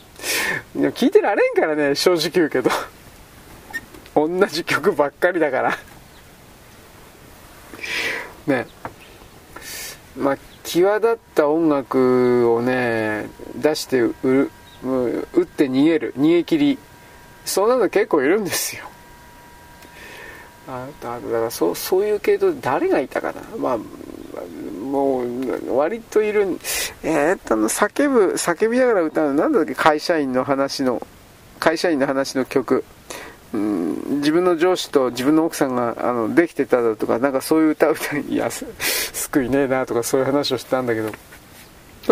[0.75, 2.69] 聞いてられんからね、正直言うけど。
[4.15, 5.77] 同じ曲ばっかりだから。
[8.47, 8.67] ね。
[10.15, 14.51] まあ、際立った音楽をね、出して売る、
[14.83, 16.77] 打って逃げる、逃げ切り。
[17.45, 18.85] そんなの結構いるんですよ。
[20.67, 23.41] あだからそうそういう系統で誰がいたかな。
[23.57, 26.59] まあもう割といる。
[27.03, 31.05] えー、っと叫ぶ叫びながら歌うのなんだっけ会社員の話の
[31.59, 32.83] 会社員の話の曲。
[33.53, 41.11] うん自分の上司と自分の奥さんがあのできてただとかなんかそういう歌を歌いや救いねえなとかそういう話をしてたんだけど。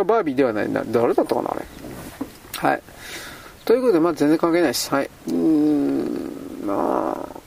[0.03, 0.83] バービーではないな。
[0.87, 1.65] 誰だったかなあれ。
[2.69, 2.81] はい。
[3.65, 4.93] ということでまあ全然関係ないです。
[4.93, 5.09] はい。
[5.29, 7.40] うんまあ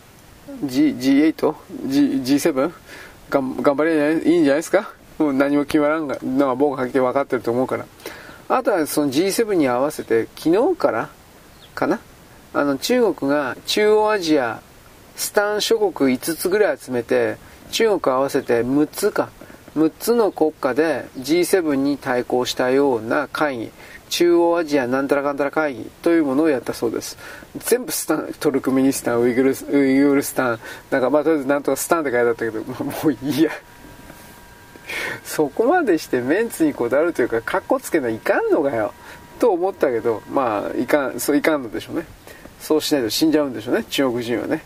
[0.62, 1.54] G8、
[1.86, 2.72] G7
[3.30, 7.86] 頑張れいいんじゃないですかもう何も決まらんが、のは僕はっきり分かってると思うから。
[8.48, 11.08] あとはその G7 に合わせて、昨日から
[11.74, 12.00] かな？
[12.52, 14.60] あの中国が中央アジア、
[15.16, 17.36] スタン諸国5つぐらい集めて、
[17.70, 19.30] 中国合わせて6つか、
[19.76, 23.70] 6つの国家で G7 に対抗したような会議。
[24.10, 27.18] 中央アジアなんたらかんたら会議というものをやったそうです。
[27.58, 30.60] 全部スタントルクメニスタンウイグルウイグルスタン。
[30.90, 33.50] なんかまあとりあえずなんとかスタンって書いてあったけどま もういいや。
[35.24, 38.92] そこまでしてメンツにこだわるというかかっこつけないかんのかよ。
[39.38, 42.06] と思ったけどまあいかんそういかんのでしょうね。
[42.60, 43.84] そうしないと死んじゃうんでしょうね。
[43.84, 44.64] 中国人はね。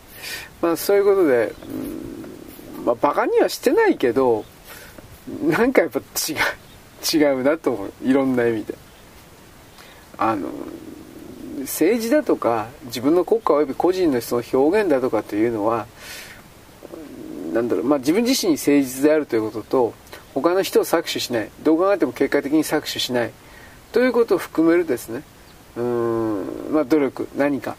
[0.63, 1.53] まあそういうことで、
[2.79, 4.45] うん、まあバカにはしてないけど
[5.43, 6.37] なんかやっぱ違う
[7.17, 7.93] 違うなと思う。
[8.03, 8.75] いろんな意味で。
[10.17, 10.49] あの
[11.61, 15.87] 政治だとか自分の国家及び個人の人の表現だとかっていうのは
[17.53, 19.95] なんだろう、まあ、自分自身に誠実であるということと
[20.35, 23.31] 他の人を搾取しないどう考えても結果的に搾取しない
[23.93, 25.23] ということを含めるですね
[25.77, 27.77] うん、まあ、努力何か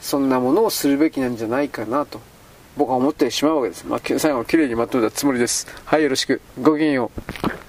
[0.00, 2.20] そんなものをするべきなんじゃないかなと
[2.76, 5.66] 僕は思ってしまうわけです、まあ、最後きれいにまとめたつもりです。
[5.84, 6.40] はいよろしく。
[6.62, 7.67] ごきげんよう。